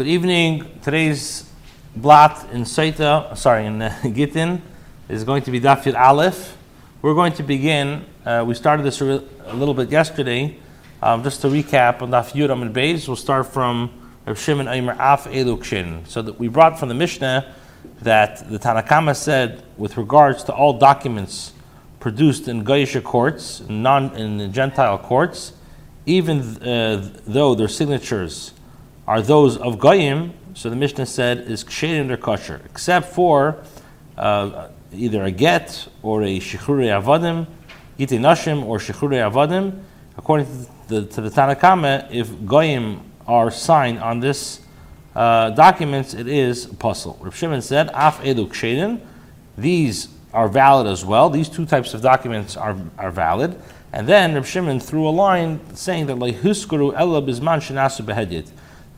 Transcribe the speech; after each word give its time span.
Good 0.00 0.08
evening. 0.08 0.80
Today's 0.80 1.44
blot 1.94 2.48
in 2.52 2.62
Saita, 2.62 3.36
sorry, 3.36 3.66
in 3.66 3.82
uh, 3.82 3.94
Gittin, 4.04 4.62
is 5.10 5.24
going 5.24 5.42
to 5.42 5.50
be 5.50 5.60
Dafir 5.60 5.94
Aleph. 5.94 6.56
We're 7.02 7.12
going 7.12 7.34
to 7.34 7.42
begin. 7.42 8.06
Uh, 8.24 8.42
we 8.46 8.54
started 8.54 8.82
this 8.82 9.02
a, 9.02 9.22
little 9.52 9.74
bit 9.74 9.90
yesterday. 9.90 10.56
Um, 11.02 11.22
just 11.22 11.42
to 11.42 11.48
recap 11.48 12.00
on 12.00 12.12
Daf 12.12 12.32
Yud 12.32 12.50
and 12.50 12.74
Beis, 12.74 13.08
we'll 13.08 13.14
start 13.14 13.48
from 13.48 13.90
Rav 14.24 14.38
Shimon 14.38 14.68
Aimer 14.68 14.96
Af 14.98 15.24
Elukshin. 15.24 16.08
So 16.08 16.22
that 16.22 16.38
we 16.38 16.48
brought 16.48 16.78
from 16.78 16.88
the 16.88 16.94
Mishnah 16.94 17.54
that 18.00 18.50
the 18.50 18.58
Tanakama 18.58 19.14
said 19.14 19.62
with 19.76 19.98
regards 19.98 20.44
to 20.44 20.54
all 20.54 20.78
documents 20.78 21.52
produced 21.98 22.48
in 22.48 22.64
Gaisha 22.64 23.04
courts, 23.04 23.60
non 23.68 24.16
in 24.16 24.50
Gentile 24.50 24.96
courts, 24.96 25.52
even 26.06 26.40
uh, 26.62 27.06
though 27.26 27.54
their 27.54 27.68
signatures 27.68 28.54
are 29.10 29.20
those 29.20 29.56
of 29.56 29.80
Goyim, 29.80 30.32
so 30.54 30.70
the 30.70 30.76
Mishnah 30.76 31.04
said 31.04 31.38
is 31.38 31.64
ksherim 31.64 32.06
their 32.06 32.16
kosher, 32.16 32.60
except 32.64 33.12
for 33.12 33.56
uh, 34.16 34.68
either 34.92 35.24
a 35.24 35.32
get 35.32 35.88
or 36.00 36.22
a 36.22 36.38
shichure 36.38 36.86
avadim, 36.86 37.48
ite 37.98 38.10
nashim 38.10 38.64
or 38.64 38.78
shichure 38.78 39.18
avadim. 39.28 39.82
According 40.16 40.46
to 40.46 40.70
the, 40.86 41.06
to 41.06 41.22
the 41.22 41.28
Tanakama, 41.28 42.08
if 42.12 42.28
Goyim 42.46 43.00
are 43.26 43.50
signed 43.50 43.98
on 43.98 44.20
this 44.20 44.60
uh, 45.16 45.50
documents, 45.50 46.14
it 46.14 46.28
is 46.28 46.66
puzzle. 46.66 47.18
Rav 47.20 47.34
Shimon 47.34 47.62
said, 47.62 47.90
af 47.92 48.20
edu 48.20 48.46
ksherim, 48.46 49.00
these 49.58 50.06
are 50.32 50.46
valid 50.46 50.86
as 50.86 51.04
well. 51.04 51.28
These 51.30 51.48
two 51.48 51.66
types 51.66 51.94
of 51.94 52.00
documents 52.00 52.56
are, 52.56 52.76
are 52.96 53.10
valid. 53.10 53.60
And 53.92 54.06
then 54.06 54.36
Rav 54.36 54.46
Shimon 54.46 54.78
threw 54.78 55.08
a 55.08 55.10
line 55.10 55.58
saying 55.74 56.06
that 56.06 56.20
like 56.20 56.36
huskuru 56.36 56.94
ella 56.94 57.20
bisman 57.20 57.58
shenasu 57.58 58.04
behedit 58.04 58.50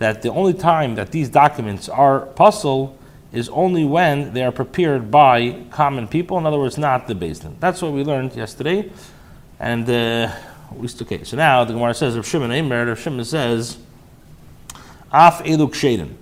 that 0.02 0.22
the 0.22 0.30
only 0.30 0.54
time 0.54 0.96
that 0.96 1.12
these 1.12 1.28
documents 1.28 1.88
are 1.88 2.20
puzzle 2.20 2.98
is 3.32 3.48
only 3.48 3.84
when 3.84 4.34
they 4.34 4.42
are 4.42 4.52
prepared 4.52 5.10
by 5.10 5.64
common 5.70 6.06
people, 6.06 6.36
in 6.38 6.44
other 6.44 6.58
words, 6.58 6.76
not 6.76 7.06
the 7.06 7.14
Din. 7.14 7.56
That's 7.60 7.80
what 7.80 7.92
we 7.92 8.04
learned 8.04 8.34
yesterday. 8.34 8.90
And 9.58 9.88
uh, 9.88 10.34
we 10.74 10.88
okay, 11.02 11.24
so 11.24 11.36
now 11.36 11.64
the 11.64 11.72
Gemara 11.72 11.94
says, 11.94 12.16
Rav 12.16 12.26
Shimon 12.26 12.50
Eimer, 12.50 12.86
Rav 12.86 12.98
Shimon 12.98 13.24
says, 13.24 13.78
Af 15.12 15.42
Eluk 15.44 15.72
Shaden. 15.72 16.14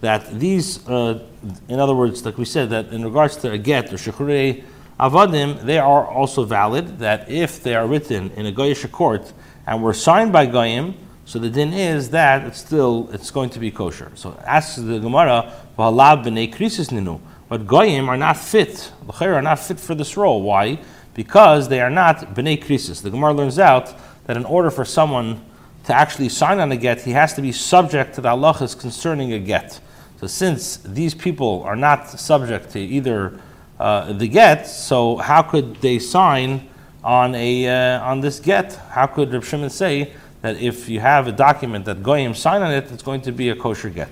That 0.00 0.38
these, 0.38 0.86
uh, 0.88 1.24
in 1.68 1.80
other 1.80 1.94
words, 1.94 2.24
like 2.24 2.38
we 2.38 2.44
said, 2.44 2.70
that 2.70 2.92
in 2.92 3.04
regards 3.04 3.36
to 3.38 3.50
a 3.50 3.58
get 3.58 3.92
or 3.92 3.96
shechure 3.96 4.62
avadim, 4.98 5.60
they 5.62 5.78
are 5.78 6.06
also 6.06 6.44
valid. 6.44 6.98
That 7.00 7.28
if 7.28 7.62
they 7.62 7.74
are 7.74 7.86
written 7.86 8.30
in 8.30 8.46
a 8.46 8.52
goyish 8.52 8.90
court 8.90 9.32
and 9.66 9.82
were 9.82 9.94
signed 9.94 10.32
by 10.32 10.46
goyim, 10.46 10.94
so 11.28 11.38
the 11.38 11.50
din 11.50 11.74
is 11.74 12.08
that 12.08 12.46
it's 12.46 12.58
still 12.58 13.10
it's 13.12 13.30
going 13.30 13.50
to 13.50 13.58
be 13.58 13.70
kosher. 13.70 14.10
So 14.14 14.34
asks 14.46 14.76
the 14.76 14.98
Gemara, 14.98 15.52
"V'halav 15.78 16.24
b'nei 16.24 16.50
krisis 16.50 16.88
ninu," 16.88 17.20
but 17.50 17.66
goyim 17.66 18.08
are 18.08 18.16
not 18.16 18.38
fit. 18.38 18.90
The 19.06 19.26
are 19.26 19.42
not 19.42 19.58
fit 19.58 19.78
for 19.78 19.94
this 19.94 20.16
role. 20.16 20.40
Why? 20.40 20.78
Because 21.12 21.68
they 21.68 21.82
are 21.82 21.90
not 21.90 22.34
b'nei 22.34 22.64
krisis. 22.64 23.02
The 23.02 23.10
Gemara 23.10 23.34
learns 23.34 23.58
out 23.58 23.94
that 24.24 24.38
in 24.38 24.46
order 24.46 24.70
for 24.70 24.86
someone 24.86 25.44
to 25.84 25.92
actually 25.92 26.30
sign 26.30 26.60
on 26.60 26.72
a 26.72 26.78
get, 26.78 27.02
he 27.02 27.10
has 27.10 27.34
to 27.34 27.42
be 27.42 27.52
subject 27.52 28.14
to 28.14 28.22
the 28.22 28.30
halachas 28.30 28.80
concerning 28.80 29.34
a 29.34 29.38
get. 29.38 29.80
So 30.20 30.26
since 30.26 30.78
these 30.78 31.14
people 31.14 31.62
are 31.64 31.76
not 31.76 32.08
subject 32.08 32.70
to 32.70 32.80
either 32.80 33.38
uh, 33.78 34.14
the 34.14 34.28
get, 34.28 34.66
so 34.66 35.18
how 35.18 35.42
could 35.42 35.76
they 35.82 35.98
sign 35.98 36.70
on 37.04 37.34
a 37.34 37.68
uh, 37.68 38.00
on 38.00 38.20
this 38.20 38.40
get? 38.40 38.76
How 38.92 39.06
could 39.06 39.30
Reb 39.30 39.44
Shimon 39.44 39.68
say? 39.68 40.14
That 40.42 40.56
if 40.56 40.88
you 40.88 41.00
have 41.00 41.26
a 41.26 41.32
document 41.32 41.84
that 41.86 42.02
Goyim 42.02 42.34
sign 42.34 42.62
on 42.62 42.72
it, 42.72 42.90
it's 42.92 43.02
going 43.02 43.20
to 43.22 43.32
be 43.32 43.48
a 43.50 43.56
kosher 43.56 43.90
get. 43.90 44.10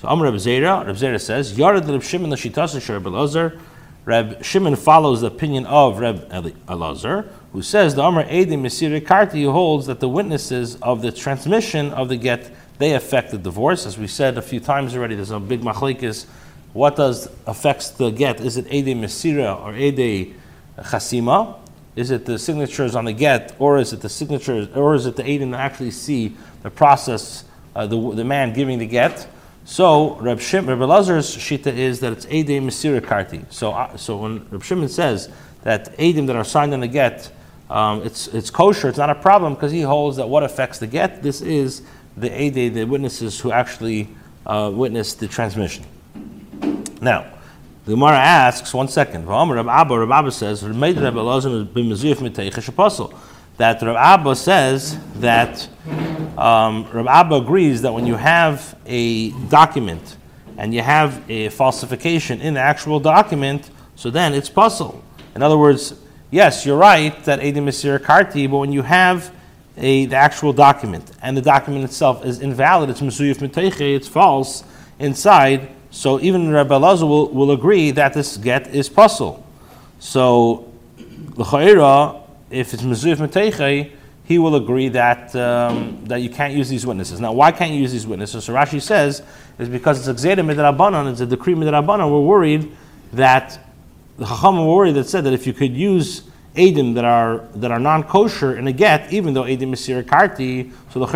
So 0.00 0.08
Amr 0.08 0.24
Reb 0.24 0.34
Zera, 0.34 0.86
Reb 0.86 0.96
Zera 0.96 1.20
says, 1.20 1.52
Yared 1.56 1.88
Reb 1.88 2.02
Shimon 2.02 2.30
l'shitasa 2.30 2.88
Reb 2.88 3.04
Elazar. 3.04 3.60
Reb 4.04 4.42
Shimon 4.44 4.74
follows 4.74 5.20
the 5.20 5.28
opinion 5.28 5.64
of 5.66 5.98
Reb 6.00 6.28
Elazar, 6.30 7.28
who 7.52 7.62
says 7.62 7.94
the 7.94 8.02
Amr 8.02 8.24
Edim 8.24 8.62
Mesir 8.62 9.00
Karti, 9.00 9.50
holds 9.50 9.86
that 9.86 10.00
the 10.00 10.08
witnesses 10.08 10.76
of 10.82 11.02
the 11.02 11.12
transmission 11.12 11.92
of 11.92 12.08
the 12.08 12.16
get 12.16 12.50
they 12.78 12.94
affect 12.94 13.30
the 13.30 13.38
divorce. 13.38 13.86
As 13.86 13.96
we 13.96 14.08
said 14.08 14.36
a 14.36 14.42
few 14.42 14.58
times 14.58 14.96
already, 14.96 15.14
there's 15.14 15.30
a 15.30 15.38
big 15.38 15.60
machlekes. 15.60 16.26
What 16.72 16.96
does 16.96 17.28
affects 17.46 17.90
the 17.90 18.10
get? 18.10 18.40
Is 18.40 18.56
it 18.56 18.66
Ede 18.72 18.96
Mesira 18.96 19.60
or 19.60 19.76
Ede 19.76 20.34
Chasima? 20.78 21.61
Is 21.94 22.10
it 22.10 22.24
the 22.24 22.38
signatures 22.38 22.94
on 22.94 23.04
the 23.04 23.12
get, 23.12 23.54
or 23.58 23.78
is 23.78 23.92
it 23.92 24.00
the 24.00 24.08
signatures, 24.08 24.68
or 24.74 24.94
is 24.94 25.06
it 25.06 25.16
the 25.16 25.22
Aiden 25.22 25.50
that 25.50 25.60
actually 25.60 25.90
see 25.90 26.34
the 26.62 26.70
process, 26.70 27.44
uh, 27.76 27.86
the, 27.86 28.14
the 28.14 28.24
man 28.24 28.54
giving 28.54 28.78
the 28.78 28.86
get? 28.86 29.26
So 29.64 30.16
Reb 30.16 30.38
Shim, 30.38 30.66
Reb 30.66 30.78
shita 30.78 31.66
is 31.66 32.00
that 32.00 32.12
it's 32.12 32.26
Edim 32.26 32.64
Mesira 32.64 33.00
Karti. 33.00 33.44
So, 33.52 33.72
uh, 33.72 33.96
so 33.96 34.16
when 34.16 34.48
Reb 34.50 34.62
Shimon 34.62 34.88
says 34.88 35.30
that 35.62 35.96
Edim 35.98 36.26
that 36.26 36.36
are 36.36 36.44
signed 36.44 36.72
on 36.72 36.80
the 36.80 36.88
get, 36.88 37.30
um, 37.70 38.02
it's, 38.02 38.26
it's 38.28 38.50
kosher, 38.50 38.88
it's 38.88 38.98
not 38.98 39.10
a 39.10 39.14
problem 39.14 39.54
because 39.54 39.70
he 39.70 39.82
holds 39.82 40.16
that 40.16 40.28
what 40.28 40.42
affects 40.42 40.78
the 40.78 40.86
get, 40.86 41.22
this 41.22 41.42
is 41.42 41.82
the 42.16 42.28
Edim, 42.28 42.74
the 42.74 42.84
witnesses 42.84 43.38
who 43.38 43.52
actually 43.52 44.08
uh, 44.46 44.70
witnessed 44.74 45.20
the 45.20 45.28
transmission. 45.28 45.84
Now, 47.00 47.26
the 47.84 47.90
Gemara 47.92 48.16
asks, 48.16 48.72
one 48.72 48.86
second, 48.86 49.26
Rab 49.26 49.68
Abba, 49.68 49.98
Rab 49.98 50.12
Abba 50.12 50.30
says, 50.30 50.62
that 53.56 53.82
Rab 53.82 53.96
Abba 53.96 54.36
says 54.36 54.98
that 55.16 55.68
um, 56.38 56.86
Rab 56.92 57.08
Abba 57.08 57.34
agrees 57.34 57.82
that 57.82 57.92
when 57.92 58.06
you 58.06 58.14
have 58.14 58.78
a 58.86 59.30
document 59.48 60.16
and 60.56 60.72
you 60.72 60.80
have 60.80 61.28
a 61.28 61.48
falsification 61.48 62.40
in 62.40 62.54
the 62.54 62.60
actual 62.60 63.00
document, 63.00 63.70
so 63.96 64.10
then 64.10 64.32
it's 64.32 64.48
puzzle. 64.48 65.02
In 65.34 65.42
other 65.42 65.58
words, 65.58 65.94
yes, 66.30 66.64
you're 66.64 66.78
right 66.78 67.24
that 67.24 67.40
Edim 67.40 67.64
Mesir 67.64 67.98
Karti, 67.98 68.48
but 68.48 68.58
when 68.58 68.72
you 68.72 68.82
have 68.82 69.34
a, 69.76 70.06
the 70.06 70.16
actual 70.16 70.52
document 70.52 71.10
and 71.20 71.36
the 71.36 71.42
document 71.42 71.84
itself 71.84 72.24
is 72.24 72.38
invalid, 72.40 72.90
it's 72.90 73.00
Mesuyif 73.00 73.38
Meteche, 73.38 73.96
it's 73.96 74.06
false 74.06 74.62
inside, 75.00 75.68
so 75.92 76.18
even 76.20 76.50
Rabbi 76.50 76.74
Elazar 76.74 77.06
will, 77.06 77.28
will 77.28 77.50
agree 77.50 77.90
that 77.90 78.14
this 78.14 78.38
get 78.38 78.74
is 78.74 78.88
puzzle. 78.88 79.46
So 79.98 80.72
l'chayira, 81.36 82.18
if 82.50 82.72
it's 82.72 82.82
mezuyif 82.82 83.16
meteichei, 83.16 83.92
he 84.24 84.38
will 84.38 84.56
agree 84.56 84.88
that 84.88 85.36
um, 85.36 86.02
that 86.06 86.22
you 86.22 86.30
can't 86.30 86.54
use 86.54 86.70
these 86.70 86.86
witnesses. 86.86 87.20
Now, 87.20 87.32
why 87.32 87.52
can't 87.52 87.72
you 87.72 87.80
use 87.80 87.92
these 87.92 88.06
witnesses? 88.06 88.44
So 88.44 88.54
Rashi 88.54 88.80
says 88.80 89.22
is 89.58 89.68
because 89.68 90.08
it's 90.08 90.08
a 90.08 90.26
gzeda 90.26 90.40
midrabanan, 90.40 91.12
it's 91.12 91.20
a 91.20 91.26
decree 91.26 91.54
midrabanan. 91.54 92.10
We're 92.10 92.20
worried 92.20 92.74
that 93.12 93.58
the 94.16 94.24
chacham 94.24 94.58
were 94.58 94.74
worried 94.74 94.92
that 94.92 95.04
said 95.04 95.24
that 95.24 95.34
if 95.34 95.46
you 95.46 95.52
could 95.52 95.76
use 95.76 96.22
edim 96.56 96.94
that 96.94 97.04
are 97.04 97.46
that 97.56 97.70
are 97.70 97.78
non 97.78 98.02
kosher 98.04 98.56
in 98.56 98.66
a 98.66 98.72
get, 98.72 99.12
even 99.12 99.34
though 99.34 99.44
edim 99.44 99.74
is 99.74 99.86
karti, 100.06 100.72
so 100.90 101.00
the 101.00 101.06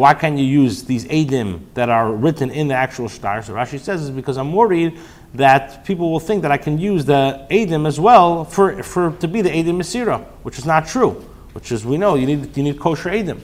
why 0.00 0.14
can't 0.14 0.38
you 0.38 0.44
use 0.44 0.84
these 0.84 1.04
edim 1.04 1.60
that 1.74 1.90
are 1.90 2.10
written 2.10 2.50
in 2.50 2.68
the 2.68 2.74
actual 2.74 3.06
shtar? 3.06 3.42
So 3.42 3.52
Rashi 3.52 3.78
says 3.78 4.02
is 4.02 4.10
because 4.10 4.38
I'm 4.38 4.52
worried 4.52 4.98
that 5.34 5.84
people 5.84 6.10
will 6.10 6.20
think 6.20 6.40
that 6.42 6.50
I 6.50 6.56
can 6.56 6.78
use 6.78 7.04
the 7.04 7.46
edim 7.50 7.86
as 7.86 8.00
well 8.00 8.44
for, 8.44 8.82
for 8.82 9.12
to 9.20 9.28
be 9.28 9.42
the 9.42 9.50
edim 9.50 9.76
mesira, 9.76 10.24
which 10.42 10.58
is 10.58 10.64
not 10.64 10.88
true. 10.88 11.10
Which 11.52 11.70
is 11.70 11.84
we 11.84 11.98
know 11.98 12.14
you 12.14 12.26
need 12.26 12.56
you 12.56 12.62
need 12.62 12.80
kosher 12.80 13.10
edim. 13.10 13.40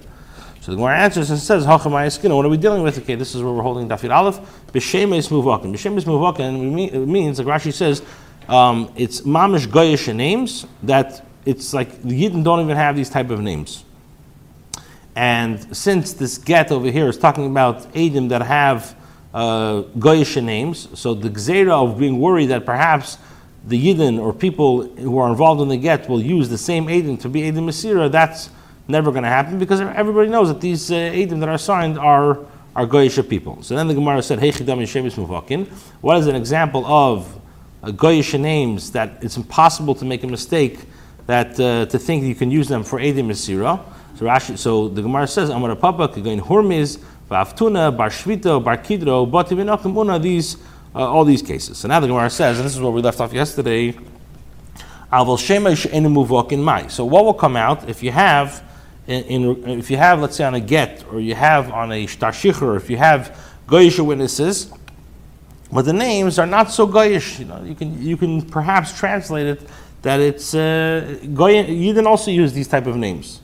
So 0.63 0.73
the 0.73 0.77
Gemara 0.79 0.97
answers 0.97 1.31
and 1.31 1.39
says, 1.39 1.65
"How 1.65 1.79
come 1.79 1.93
my 1.93 2.09
skin. 2.09 2.35
What 2.35 2.47
are 2.47 2.49
we 2.49 2.57
dealing 2.57 2.83
with? 2.83 2.99
Okay, 2.99 3.15
this 3.15 3.35
is 3.35 3.43
where 3.43 3.53
we're 3.53 3.63
holding 3.63 3.89
Dafir 3.89 4.13
Aleph. 4.13 4.39
B'shemes 4.73 5.29
muvakin. 5.29 5.73
B'shemes 5.73 6.05
muvakin 6.05 7.07
means, 7.07 7.39
like 7.39 7.47
Rashi 7.47 7.73
says, 7.73 8.03
um, 8.49 8.91
it's 8.97 9.21
mamish 9.21 9.67
goyish 9.67 10.15
names 10.15 10.67
that 10.83 11.25
it's 11.45 11.75
like 11.75 12.03
the 12.03 12.21
Yidden 12.21 12.43
don't 12.43 12.61
even 12.61 12.77
have 12.77 12.97
these 12.97 13.11
type 13.11 13.31
of 13.31 13.41
names. 13.41 13.85
And 15.17 15.75
since 15.75 16.13
this 16.13 16.37
get 16.37 16.71
over 16.71 16.91
here 16.91 17.09
is 17.09 17.17
talking 17.17 17.47
about 17.47 17.91
Adim 17.95 18.29
that 18.29 18.43
have 18.43 18.95
uh, 19.33 19.83
Goyish 19.99 20.43
names, 20.45 20.89
so 20.93 21.15
the 21.15 21.31
Gzera 21.31 21.73
of 21.73 21.99
being 21.99 22.21
worried 22.21 22.47
that 22.47 22.67
perhaps 22.67 23.17
the 23.67 23.83
Yidden 23.83 24.21
or 24.21 24.35
people 24.35 24.87
who 24.87 25.17
are 25.17 25.31
involved 25.31 25.63
in 25.63 25.69
the 25.69 25.79
get 25.79 26.07
will 26.07 26.21
use 26.21 26.51
the 26.51 26.59
same 26.59 26.87
Adim 26.87 27.19
to 27.23 27.31
be 27.31 27.41
Adim 27.43 27.65
Masira, 27.65 28.13
that's 28.13 28.51
never 28.89 29.11
going 29.11 29.23
to 29.23 29.31
happen 29.31 29.59
because 29.59 29.81
everybody 29.81 30.29
knows 30.29 30.49
that 30.49 30.61
these 30.61 30.93
uh, 30.93 31.27
that 31.29 31.49
are 31.49 31.59
signed 31.59 31.99
are, 31.99 32.45
are 32.77 32.87
Goyish 32.87 33.27
people. 33.27 33.63
So 33.63 33.75
then 33.75 33.89
the 33.89 33.95
Gemara 33.95 34.23
said, 34.23 34.39
Hey 34.39 34.51
Chidam 34.53 34.83
Yeshemis 34.83 35.15
Muvakin. 35.15 35.67
What 36.03 36.19
is 36.19 36.27
an 36.27 36.37
example 36.37 36.85
of 36.85 37.41
uh, 37.83 37.87
Goyish 37.87 38.39
names 38.39 38.93
that 38.93 39.19
it's 39.23 39.39
impossible 39.39 39.95
to 39.95 40.05
make 40.05 40.25
a 40.25 40.29
mistake 40.29 40.81
that 41.27 41.59
uh, 41.59 41.87
to 41.87 41.99
think 41.99 42.25
you 42.25 42.35
can 42.35 42.51
use 42.51 42.69
them 42.69 42.85
for 42.85 42.99
Adim 42.99 43.29
Masira? 43.29 43.83
So 44.17 44.25
Rashi, 44.25 44.57
so 44.57 44.89
the 44.89 45.03
Gemara 45.03 45.27
says, 45.27 45.51
Amar 45.51 45.77
Papa, 45.77 46.09
Kagain 46.09 46.41
Hormiz, 46.41 46.99
Vaftuna, 47.31 47.95
Bar 47.95 48.09
Shvito, 48.09 48.65
Bar 48.65 48.79
Kidro, 48.79 49.31
Bativinakim 49.31 50.23
these, 50.23 50.57
uh, 50.95 51.01
all 51.01 51.27
these 51.27 51.43
cases. 51.43 51.77
So 51.77 51.89
now 51.89 52.01
the 52.01 52.07
Gemara 52.07 52.31
says, 52.31 52.57
and 52.59 52.65
this 52.65 52.75
is 52.75 52.81
where 52.81 52.91
we 52.91 53.03
left 53.03 53.21
off 53.21 53.35
yesterday. 53.35 53.93
So 55.13 55.25
what 57.05 57.25
will 57.27 57.35
come 57.35 57.57
out 57.57 57.89
if 57.91 58.03
you 58.03 58.11
have, 58.11 58.65
in, 59.07 59.25
in, 59.25 59.79
if 59.79 59.91
you 59.91 59.99
have, 59.99 60.21
let's 60.21 60.37
say, 60.37 60.45
on 60.45 60.55
a 60.55 60.61
get, 60.61 61.05
or 61.13 61.21
you 61.21 61.35
have 61.35 61.71
on 61.71 61.93
a 61.93 62.07
shtar 62.07 62.33
or 62.63 62.77
if 62.77 62.89
you 62.89 62.97
have 62.97 63.39
goyish 63.67 64.03
witnesses, 64.03 64.73
but 65.71 65.85
the 65.85 65.93
names 65.93 66.39
are 66.39 66.47
not 66.47 66.71
so 66.71 66.89
goyish. 66.89 67.39
You 67.39 67.45
know, 67.45 67.63
you 67.63 67.75
can 67.75 68.03
you 68.03 68.17
can 68.17 68.41
perhaps 68.41 68.97
translate 68.99 69.47
it 69.47 69.61
that 70.03 70.21
it's 70.21 70.55
uh, 70.55 71.19
goy. 71.35 71.61
You 71.61 71.93
didn't 71.93 72.07
also 72.07 72.31
use 72.31 72.53
these 72.53 72.69
type 72.69 72.87
of 72.87 72.97
names. 72.97 73.43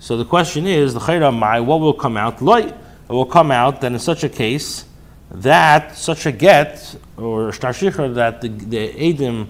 So 0.00 0.16
the 0.16 0.24
question 0.24 0.66
is, 0.66 0.94
the 0.94 1.30
mai, 1.32 1.60
what 1.60 1.80
will 1.80 1.92
come 1.92 2.16
out? 2.16 2.40
Loy, 2.40 2.60
it 2.60 2.74
will 3.08 3.26
come 3.26 3.50
out 3.50 3.80
that 3.80 3.92
in 3.92 3.98
such 3.98 4.24
a 4.24 4.28
case 4.28 4.84
that 5.30 5.96
such 5.96 6.26
a 6.26 6.32
get 6.32 6.96
or 7.16 7.52
shtar 7.52 8.14
that 8.14 8.40
the, 8.40 8.48
the 8.48 8.88
edim 8.94 9.48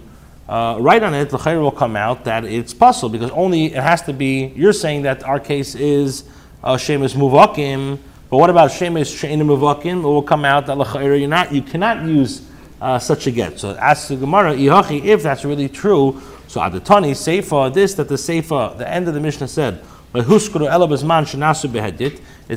uh, 0.48 0.76
write 0.80 1.02
on 1.02 1.14
it, 1.14 1.28
the 1.28 1.36
chayr 1.36 1.60
will 1.60 1.70
come 1.70 1.94
out 1.94 2.24
that 2.24 2.44
it's 2.44 2.72
possible 2.72 3.10
because 3.10 3.30
only 3.32 3.66
it 3.66 3.82
has 3.82 4.02
to 4.02 4.12
be. 4.12 4.46
You're 4.56 4.72
saying 4.72 5.02
that 5.02 5.22
our 5.22 5.38
case 5.38 5.74
is 5.74 6.24
uh, 6.64 6.76
shemus 6.76 7.14
muvakim, 7.14 7.98
but 8.30 8.38
what 8.38 8.48
about 8.48 8.70
shemus 8.70 9.14
sheinu 9.14 9.42
muvakim? 9.42 9.98
It 9.98 10.02
will 10.02 10.22
come 10.22 10.44
out 10.44 10.66
that 10.66 10.78
l'chayr 10.78 11.18
you're 11.18 11.28
not. 11.28 11.52
You 11.52 11.62
cannot 11.62 12.04
use 12.06 12.48
uh, 12.80 12.98
such 12.98 13.26
a 13.26 13.30
get. 13.30 13.60
So 13.60 13.76
ask 13.76 14.08
the 14.08 14.16
Gemara, 14.16 14.54
if 14.54 15.22
that's 15.22 15.44
really 15.44 15.68
true. 15.68 16.20
So 16.46 16.60
adatani 16.60 17.12
seifa 17.12 17.72
this 17.72 17.94
that 17.94 18.08
the 18.08 18.14
seifa 18.14 18.78
the 18.78 18.88
end 18.88 19.06
of 19.06 19.14
the 19.14 19.20
Mishnah 19.20 19.48
said. 19.48 19.84
It 20.14 20.24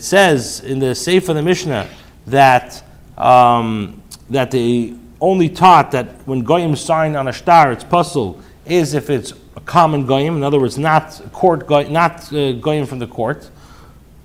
says 0.03 0.59
in 0.61 0.79
the 0.79 0.93
seifa 0.93 1.29
of 1.29 1.35
the 1.35 1.41
Mishnah 1.41 1.89
that 2.27 2.83
um, 3.17 4.01
that 4.29 4.51
they 4.51 4.93
only 5.19 5.49
taught 5.49 5.91
that 5.91 6.07
when 6.25 6.43
goyim 6.43 6.75
sign 6.75 7.15
on 7.15 7.27
a 7.27 7.33
star, 7.33 7.71
it's 7.71 7.83
puzzle 7.83 8.39
is 8.65 8.93
if 8.93 9.09
it's 9.09 9.33
a 9.55 9.61
common 9.61 10.05
goyim. 10.05 10.37
In 10.37 10.43
other 10.43 10.59
words, 10.59 10.77
not 10.77 11.19
court 11.31 11.65
goyim, 11.67 11.91
not 11.91 12.31
uh, 12.33 12.51
goyim 12.53 12.85
from 12.85 12.99
the 12.99 13.07
court. 13.07 13.49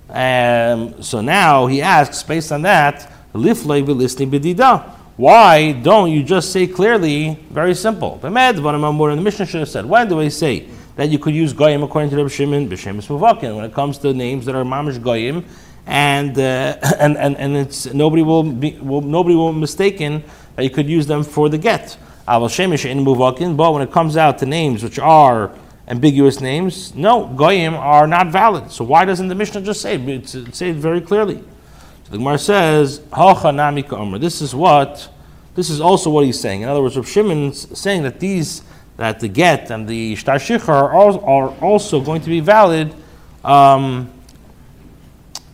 Um, 0.09 1.01
so 1.03 1.19
now 1.21 1.67
he 1.67 1.81
asks, 1.81 2.23
based 2.23 2.53
on 2.53 2.61
that, 2.61 3.11
why 5.17 5.73
don't 5.73 6.11
you 6.11 6.23
just 6.23 6.53
say 6.53 6.65
clearly, 6.65 7.37
very 7.51 7.75
simple? 7.75 8.15
The 8.21 8.29
Mishnah 8.29 9.45
should 9.45 9.59
have 9.59 9.69
said, 9.69 9.85
when 9.85 10.07
do 10.07 10.21
I 10.21 10.29
say 10.29 10.69
that 10.97 11.09
you 11.09 11.19
could 11.19 11.33
use 11.33 11.53
goyim 11.53 11.83
according 11.83 12.09
to 12.09 12.17
Rabbi 12.17 12.29
Shimon 12.29 12.67
b'shemus 12.67 13.07
muvakin 13.07 13.55
when 13.55 13.63
it 13.63 13.73
comes 13.73 13.99
to 13.99 14.13
names 14.13 14.45
that 14.45 14.55
are 14.55 14.63
mamish 14.63 15.01
goyim, 15.01 15.45
and 15.85 16.37
uh, 16.37 16.77
and 16.99 17.17
and 17.17 17.37
and 17.37 17.55
it's 17.55 17.85
nobody 17.93 18.23
will 18.23 18.43
be 18.43 18.77
will, 18.81 19.01
nobody 19.01 19.35
will 19.35 19.53
be 19.53 19.59
mistaken 19.59 20.23
that 20.55 20.63
you 20.63 20.69
could 20.69 20.89
use 20.89 21.07
them 21.07 21.23
for 21.23 21.49
the 21.49 21.57
get. 21.57 21.97
Aval 22.27 22.49
shemish 22.49 22.83
in 22.89 23.05
muvakin, 23.05 23.55
but 23.55 23.71
when 23.71 23.81
it 23.81 23.91
comes 23.91 24.17
out 24.17 24.39
to 24.39 24.45
names 24.45 24.83
which 24.83 24.99
are 24.99 25.51
ambiguous 25.87 26.41
names, 26.41 26.93
no 26.95 27.27
goyim 27.27 27.75
are 27.75 28.07
not 28.07 28.27
valid. 28.27 28.71
So 28.71 28.83
why 28.83 29.05
doesn't 29.05 29.29
the 29.29 29.35
Mishnah 29.35 29.61
just 29.61 29.81
say 29.81 29.95
it? 29.95 30.27
Say 30.27 30.71
it 30.71 30.75
very 30.75 30.99
clearly. 30.99 31.37
So 31.37 32.11
the 32.11 32.17
Gemara 32.17 32.39
says, 32.39 32.99
This 34.19 34.41
is 34.41 34.55
what. 34.55 35.09
This 35.55 35.69
is 35.71 35.81
also 35.81 36.09
what 36.11 36.25
he's 36.25 36.39
saying. 36.39 36.61
In 36.61 36.69
other 36.69 36.81
words, 36.81 36.95
Rav 36.95 37.09
Shimon's 37.09 37.79
saying 37.79 38.03
that 38.03 38.19
these 38.19 38.61
that 38.97 39.19
the 39.19 39.27
get 39.27 39.71
and 39.71 39.87
the 39.87 40.15
shtar 40.15 40.35
shichar 40.35 40.69
are, 40.69 41.63
also 41.63 42.01
going 42.01 42.21
to 42.21 42.29
be 42.29 42.39
valid 42.39 42.93
um, 43.43 44.11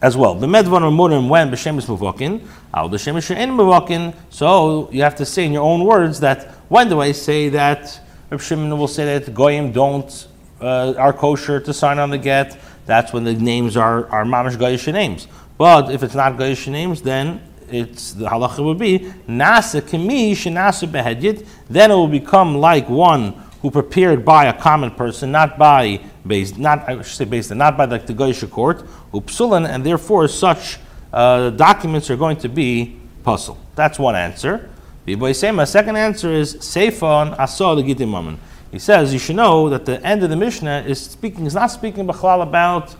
as 0.01 0.17
well. 0.17 0.33
The 0.35 0.47
medvan 0.47 0.81
or 0.81 1.29
when 1.29 1.51
b'shemis 1.51 1.85
muvakin, 1.85 2.45
al 2.73 2.89
b'shemis 2.89 3.27
she'en 3.27 3.51
muvakin. 3.51 4.15
So 4.29 4.89
you 4.91 5.03
have 5.03 5.15
to 5.17 5.25
say 5.25 5.45
in 5.45 5.51
your 5.53 5.63
own 5.63 5.83
words 5.83 6.21
that 6.21 6.49
when 6.69 6.89
do 6.89 7.01
I 7.01 7.11
say 7.11 7.49
that 7.49 7.99
Reb 8.29 8.41
Shimon 8.41 8.75
will 8.77 8.87
say 8.87 9.19
that 9.19 9.33
goyim 9.33 9.71
don't 9.71 10.27
uh, 10.59 10.93
are 10.97 11.13
kosher 11.13 11.59
to 11.59 11.73
sign 11.73 11.99
on 11.99 12.09
the 12.09 12.17
get. 12.17 12.57
That's 12.85 13.13
when 13.13 13.23
the 13.25 13.33
names 13.33 13.77
are 13.77 14.09
are 14.09 14.25
mamish 14.25 14.55
goyish 14.55 14.91
names. 14.91 15.27
But 15.57 15.91
if 15.91 16.01
it's 16.01 16.15
not 16.15 16.33
goyish 16.33 16.71
names, 16.71 17.01
then 17.01 17.41
it's 17.73 18.13
the 18.13 18.25
halacha 18.25 18.63
would 18.63 18.77
be 18.77 18.99
nasa 19.27 19.81
kemi 19.81 20.31
shenasa 20.31 20.87
behedit. 20.87 21.45
Then 21.69 21.91
it 21.91 21.95
will 21.95 22.07
become 22.07 22.55
like 22.55 22.89
one 22.89 23.33
who 23.61 23.71
prepared 23.71 24.25
by 24.25 24.45
a 24.45 24.53
common 24.53 24.91
person, 24.91 25.31
not 25.31 25.57
by 25.57 25.99
based, 26.27 26.57
not 26.57 26.87
I 26.87 26.97
should 26.97 27.05
say 27.05 27.25
based, 27.25 27.53
not 27.55 27.77
by 27.77 27.85
the 27.85 27.99
goyish 27.99 28.49
court, 28.49 28.85
upsulan, 29.13 29.67
and 29.67 29.85
therefore 29.85 30.27
such 30.27 30.79
uh, 31.11 31.49
documents 31.51 32.09
are 32.09 32.17
going 32.17 32.37
to 32.37 32.49
be 32.49 32.99
puzzle. 33.23 33.57
That's 33.75 33.97
one 33.97 34.15
answer. 34.15 34.69
The 35.05 35.65
second 35.65 35.97
answer 35.97 36.31
is 36.31 36.55
seifon 36.57 37.37
asol 37.37 37.83
legitimamen. 37.83 38.37
He 38.71 38.79
says 38.79 39.13
you 39.13 39.19
should 39.19 39.35
know 39.35 39.69
that 39.69 39.85
the 39.85 40.03
end 40.05 40.23
of 40.23 40.29
the 40.29 40.35
Mishnah 40.35 40.83
is 40.87 40.99
speaking 40.99 41.45
is 41.45 41.55
not 41.55 41.67
speaking 41.67 42.09
about 42.09 42.95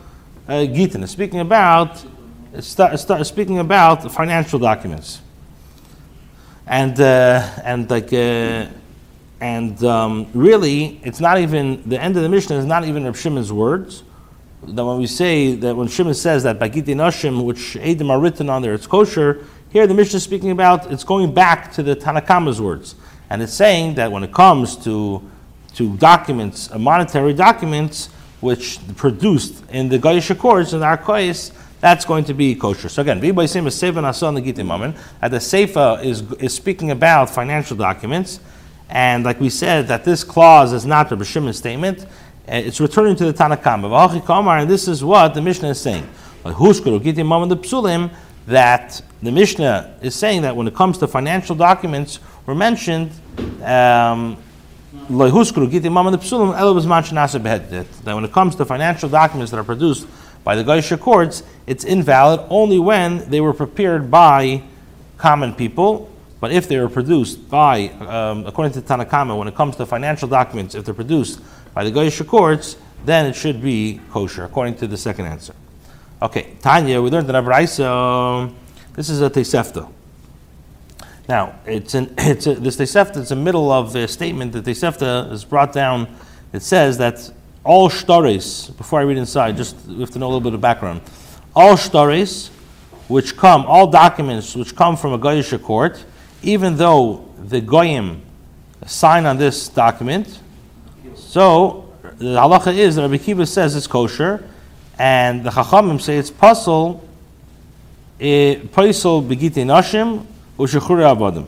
uh, 0.48 0.66
Gitin, 0.68 1.04
it's 1.04 1.12
speaking 1.12 1.40
about 1.40 2.06
start, 2.62 3.00
start 3.00 3.26
speaking 3.26 3.60
about 3.60 4.12
financial 4.12 4.60
documents, 4.60 5.22
and 6.68 7.00
uh, 7.00 7.50
and 7.64 7.90
like 7.90 8.14
uh, 8.14 8.68
and 9.42 9.84
um, 9.84 10.28
really, 10.34 11.00
it's 11.04 11.20
not 11.20 11.38
even 11.40 11.88
the 11.88 12.02
end 12.02 12.16
of 12.16 12.24
the 12.24 12.30
Mishnah 12.30 12.58
is 12.58 12.66
not 12.66 12.86
even 12.86 13.04
Reb 13.04 13.16
Shimon's 13.16 13.52
words. 13.52 14.04
That 14.66 14.86
when 14.86 14.98
we 14.98 15.08
say 15.08 15.56
that 15.56 15.76
when 15.76 15.88
Shimon 15.90 16.14
says 16.14 16.44
that 16.44 16.60
Bagiti 16.60 16.96
Nashim, 16.96 17.44
which 17.44 17.76
Edim 17.76 18.10
are 18.10 18.20
written 18.20 18.50
on 18.50 18.62
there, 18.62 18.74
it's 18.74 18.88
kosher. 18.88 19.46
Here 19.72 19.88
the 19.88 19.94
Mishnah 19.94 20.18
is 20.18 20.24
speaking 20.24 20.52
about 20.52 20.92
it's 20.92 21.04
going 21.04 21.34
back 21.34 21.74
to 21.74 21.84
the 21.84 21.96
Tanakama's 21.96 22.62
words, 22.62 22.96
and 23.30 23.42
it's 23.42 23.54
saying 23.54 23.96
that 23.96 24.12
when 24.12 24.24
it 24.24 24.32
comes 24.32 24.78
to 24.86 25.22
to 25.76 25.98
documents, 25.98 26.74
monetary 26.74 27.34
documents, 27.34 28.08
which 28.40 28.80
produced 28.96 29.64
in 29.70 29.90
the 29.90 29.98
Goyish 29.98 30.30
Accords 30.30 30.74
and 30.74 30.84
Arkois, 30.84 31.52
that's 31.84 32.06
going 32.06 32.24
to 32.24 32.34
be 32.34 32.56
kosher. 32.56 32.88
So 32.88 33.02
again, 33.02 33.20
Vibay 33.20 33.50
Sim 33.50 33.68
is 33.68 33.76
Nasan 33.82 34.36
the 34.36 34.42
Gitim 34.42 34.68
Mamen. 34.68 34.98
At 35.22 35.32
the 35.32 35.38
seifa 35.40 36.02
is, 36.02 36.22
is 36.40 36.54
speaking 36.54 36.92
about 36.92 37.30
financial 37.30 37.76
documents. 37.76 38.40
And 38.90 39.26
like 39.26 39.42
we 39.42 39.50
said, 39.50 39.90
that 39.90 40.06
this 40.06 40.24
clause 40.24 40.72
is 40.72 40.86
not 40.86 41.12
a 41.12 41.26
Shimon's 41.26 41.58
statement. 41.58 42.04
Uh, 42.04 42.06
it's 42.54 42.80
returning 42.80 43.18
to 43.18 43.26
the 43.26 43.34
Tanakama. 43.34 44.62
And 44.62 44.70
this 44.70 44.88
is 44.88 45.04
what 45.04 45.34
the 45.34 45.42
Mishnah 45.42 45.72
is 45.72 45.82
saying. 45.82 46.08
That 48.46 49.02
the 49.22 49.32
Mishnah 49.32 49.96
is 50.02 50.16
saying 50.16 50.42
that 50.44 50.56
when 50.56 50.68
it 50.70 50.76
comes 50.76 50.98
to 51.00 51.08
financial 51.08 51.56
documents, 51.58 52.22
were 52.46 52.56
mentioned 52.56 53.12
um, 53.62 54.38
that 55.10 55.34
when 58.06 58.24
it 58.24 58.32
comes 58.32 58.56
to 58.56 58.64
financial 58.64 59.10
documents 59.10 59.52
that 59.52 59.58
are 59.60 59.66
produced 59.66 60.08
by 60.44 60.56
the 60.56 60.64
Goyish 60.64 61.00
courts, 61.00 61.44
it's 61.68 61.84
invalid 61.84 62.42
only 62.50 62.80
when 62.80 63.30
they 63.30 63.42
were 63.42 63.54
prepared 63.54 64.12
by 64.12 64.64
common 65.18 65.54
people. 65.54 66.10
But 66.40 66.52
if 66.52 66.68
they 66.68 66.78
were 66.78 66.90
produced 66.90 67.50
by, 67.50 67.88
um, 67.90 68.46
according 68.46 68.74
to 68.74 68.82
Tanakama, 68.82 69.38
when 69.38 69.48
it 69.48 69.56
comes 69.56 69.78
to 69.78 69.86
financial 69.86 70.28
documents, 70.28 70.76
if 70.76 70.84
they're 70.84 70.94
produced 70.94 71.40
by 71.74 71.86
the 71.86 71.92
Goyish 71.92 72.26
courts, 72.28 72.76
then 73.06 73.26
it 73.26 73.34
should 73.34 73.62
be 73.62 74.02
kosher, 74.12 74.44
according 74.44 74.76
to 74.76 74.88
the 74.88 74.98
second 74.98 75.26
answer. 75.26 75.54
Okay, 76.22 76.56
Tanya, 76.62 77.02
we 77.02 77.10
learned 77.10 77.30
in 77.30 77.36
Abraisa, 77.36 78.54
this 78.94 79.10
is 79.10 79.22
a 79.22 79.30
Tosefta. 79.30 79.90
Now, 81.28 81.60
it's 81.66 81.94
an, 81.94 82.14
it's 82.18 82.48
a, 82.48 82.56
this 82.56 82.78
Tosefta, 82.78 83.18
it's 83.18 83.32
a 83.32 83.36
middle 83.36 83.72
of 83.72 83.96
a 83.96 84.08
statement 84.08 84.52
that 84.54 84.66
Tosefta 84.66 85.32
is 85.32 85.46
brought 85.46 85.74
down. 85.74 86.14
It 86.52 86.62
says 86.62 86.98
that 86.98 87.32
all 87.64 87.90
shtaris, 87.90 88.76
before 88.78 89.00
I 89.00 89.04
read 89.04 89.18
inside, 89.18 89.56
just 89.56 89.76
we 89.86 90.00
have 90.02 90.12
to 90.12 90.20
know 90.20 90.26
a 90.26 90.32
little 90.32 90.42
bit 90.42 90.54
of 90.54 90.62
background. 90.62 91.02
All 91.56 91.76
shtaris, 91.76 92.50
which 93.08 93.38
come, 93.38 93.66
all 93.66 93.88
documents 93.88 94.56
which 94.56 94.76
come 94.76 94.98
from 94.98 95.14
a 95.14 95.20
Goyish 95.20 95.62
court, 95.62 96.04
even 96.42 96.76
though 96.76 97.30
the 97.38 97.62
Goyim 97.62 98.22
sign 98.86 99.26
on 99.26 99.38
this 99.38 99.70
document, 99.70 100.40
so 101.16 101.90
the 102.18 102.36
halacha 102.36 102.76
is 102.76 102.96
that 102.96 103.04
Rabbi 103.04 103.18
Kiva 103.18 103.46
says 103.46 103.76
it's 103.76 103.88
kosher, 103.88 104.44
and 105.00 105.44
the 105.44 105.50
Chachamim 105.50 106.02
say 106.02 106.18
it's 106.18 106.32
puzzle, 106.32 107.08
eh, 108.20 108.56
paisel 108.56 109.26
begite 109.26 109.66
nashim, 109.66 110.26
ushechuri 110.58 111.16
avadim. 111.16 111.48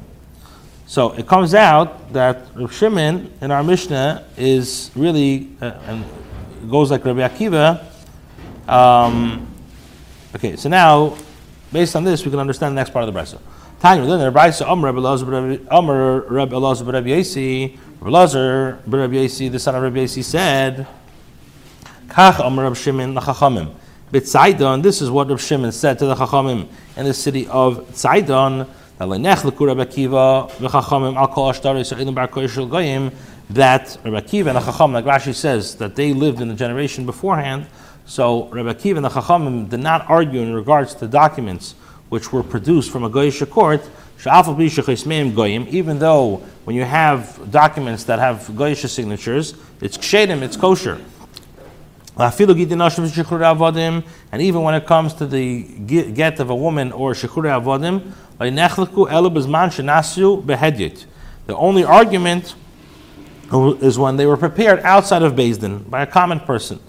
So 0.87 1.13
it 1.13 1.27
comes 1.27 1.55
out 1.55 2.13
that 2.13 2.45
Rav 2.53 2.71
Shimon 2.71 3.31
in 3.41 3.49
our 3.49 3.63
Mishnah 3.63 4.23
is 4.37 4.91
really, 4.95 5.49
uh, 5.59 5.71
and 5.87 6.05
goes 6.69 6.91
like 6.91 7.03
Rabbi 7.03 7.27
Akiva. 7.27 7.83
Um, 8.69 9.47
okay, 10.35 10.55
so 10.55 10.69
now, 10.69 11.17
based 11.71 11.95
on 11.95 12.03
this, 12.03 12.23
we 12.23 12.29
can 12.29 12.39
understand 12.39 12.77
the 12.77 12.81
next 12.81 12.91
part 12.91 13.07
of 13.07 13.11
the 13.11 13.19
Brisa. 13.19 13.39
Tanya, 13.79 14.05
then 14.05 14.19
the 14.19 14.31
Brisa, 14.31 14.67
Amr 14.67 14.91
Rabbi 14.91 14.99
Elazar, 16.55 16.93
Rabbi 16.93 17.09
Yasi, 17.09 17.79
Elazar, 18.01 18.79
Rabbi 18.85 19.15
Yasi, 19.15 19.49
the 19.49 19.59
son 19.59 19.73
of 19.73 19.81
Rabbi 19.81 20.01
Yasi 20.01 20.21
said, 20.21 20.87
Kach 22.07 22.39
Amr 22.39 22.63
Rabbi 22.63 22.75
Shimon 22.75 23.15
Lachachamim. 23.15 23.73
B'Tzaydon, 24.11 24.83
this 24.83 25.01
is 25.01 25.09
what 25.09 25.27
Rabbi 25.29 25.41
Shimon 25.41 25.71
said 25.71 25.97
to 25.97 26.05
the 26.05 26.15
Chachamim 26.15 26.67
in 26.95 27.05
the 27.05 27.13
city 27.13 27.47
of 27.47 27.87
Tzaydon, 27.89 28.67
that 33.49 33.97
Rabbi 34.03 34.19
Akiva 34.21 34.47
and 34.47 34.55
the 34.55 34.61
Chacham, 34.61 34.93
like 34.93 35.05
Rashi 35.05 35.33
says, 35.35 35.75
that 35.75 35.95
they 35.95 36.13
lived 36.13 36.41
in 36.41 36.47
the 36.47 36.55
generation 36.55 37.05
beforehand. 37.05 37.67
So 38.05 38.47
Rabbi 38.49 38.73
Akiva 38.73 38.97
and 38.97 39.05
the 39.05 39.09
Chachamim 39.09 39.69
did 39.69 39.81
not 39.81 40.09
argue 40.09 40.41
in 40.41 40.53
regards 40.53 40.95
to 40.95 41.07
documents 41.07 41.75
which 42.09 42.31
were 42.31 42.43
produced 42.43 42.91
from 42.91 43.03
a 43.03 43.09
Goyish 43.09 43.49
court, 43.49 43.81
even 45.73 45.99
though 45.99 46.35
when 46.63 46.75
you 46.75 46.83
have 46.83 47.51
documents 47.51 48.03
that 48.05 48.19
have 48.19 48.37
Goyish 48.51 48.87
signatures, 48.87 49.55
it's 49.81 49.97
kshedim, 49.97 50.41
it's 50.41 50.55
kosher. 50.55 51.01
And 52.17 52.33
even 54.41 54.61
when 54.61 54.75
it 54.75 54.85
comes 54.85 55.13
to 55.15 55.25
the 55.25 55.63
get 55.63 56.39
of 56.39 56.49
a 56.49 56.55
woman 56.55 56.91
or 56.93 57.11
shechur 57.13 57.43
avodim, 57.43 58.13
the 61.47 61.55
only 61.55 61.83
argument 61.83 62.55
is 63.81 63.99
when 63.99 64.17
they 64.17 64.25
were 64.25 64.37
prepared 64.37 64.79
outside 64.79 65.23
of 65.23 65.35
Din 65.35 65.79
by 65.83 66.01
a 66.01 66.07
common 66.07 66.39
person. 66.39 66.79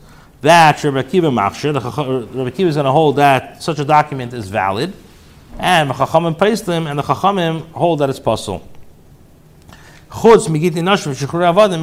That 0.42 0.82
Rabbi 0.84 1.02
Akiva 1.02 1.32
Machshir, 1.32 1.74
Rabbi 1.74 2.50
Akiva 2.50 2.66
is 2.66 2.76
going 2.76 2.84
to 2.84 2.92
hold 2.92 3.16
that 3.16 3.62
such 3.62 3.78
a 3.78 3.84
document 3.84 4.32
is 4.32 4.48
valid, 4.48 4.92
and 5.58 5.90
the 5.90 5.94
Chachamim 5.94 6.36
praise 6.38 6.62
them, 6.62 6.86
and 6.86 6.98
the 6.98 7.02
Chachamim 7.02 7.66
hold 7.72 7.98
that 8.00 8.10
it's 8.10 8.20
possible. 8.20 8.66
Chutz 10.10 10.48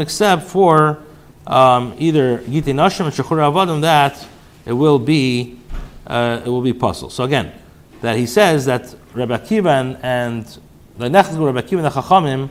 except 0.01 0.43
for 0.43 1.03
um, 1.47 1.95
either 1.97 2.39
giti 2.39 2.73
nashim 2.73 3.05
and 3.05 3.13
shechur 3.13 3.37
avodim, 3.37 3.81
that 3.81 4.25
it 4.65 4.73
will 4.73 4.99
be 4.99 5.59
uh, 6.07 6.41
it 6.45 6.49
will 6.49 6.61
be 6.61 6.73
possible. 6.73 7.09
So 7.09 7.23
again, 7.23 7.51
that 8.01 8.17
he 8.17 8.25
says 8.25 8.65
that 8.65 8.93
Rabbi 9.13 9.37
Akiva 9.37 9.99
and, 10.03 10.45
the 10.97 11.09
Nechel 11.09 11.45
Rabbi 11.45 11.61
Akiva 11.61 11.77
and 11.77 11.85
the 11.85 11.89
Chachamim 11.89 12.49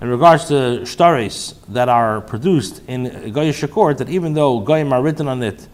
in 0.00 0.08
regards 0.08 0.46
to 0.46 0.54
shtaris 0.82 1.54
that 1.68 1.88
are 1.88 2.20
produced 2.20 2.82
in 2.86 3.06
Goyish 3.32 3.68
court, 3.70 3.98
that 3.98 4.08
even 4.08 4.34
though 4.34 4.60
Goyim 4.60 4.92
are 4.92 5.02
written 5.02 5.28
on 5.28 5.42
it, 5.42 5.66